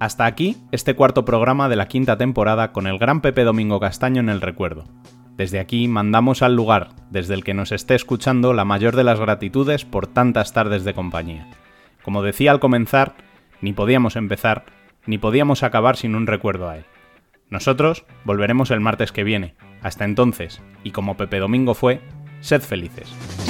[0.00, 4.20] Hasta aquí este cuarto programa de la quinta temporada con el gran Pepe Domingo Castaño
[4.20, 4.84] en el recuerdo.
[5.36, 9.18] Desde aquí mandamos al lugar desde el que nos esté escuchando la mayor de las
[9.18, 11.48] gratitudes por tantas tardes de compañía.
[12.04, 13.14] Como decía al comenzar,
[13.60, 14.66] ni podíamos empezar,
[15.04, 16.84] ni podíamos acabar sin un recuerdo a él.
[17.50, 19.56] Nosotros volveremos el martes que viene.
[19.82, 22.00] Hasta entonces, y como Pepe Domingo fue,
[22.40, 23.47] sed felices.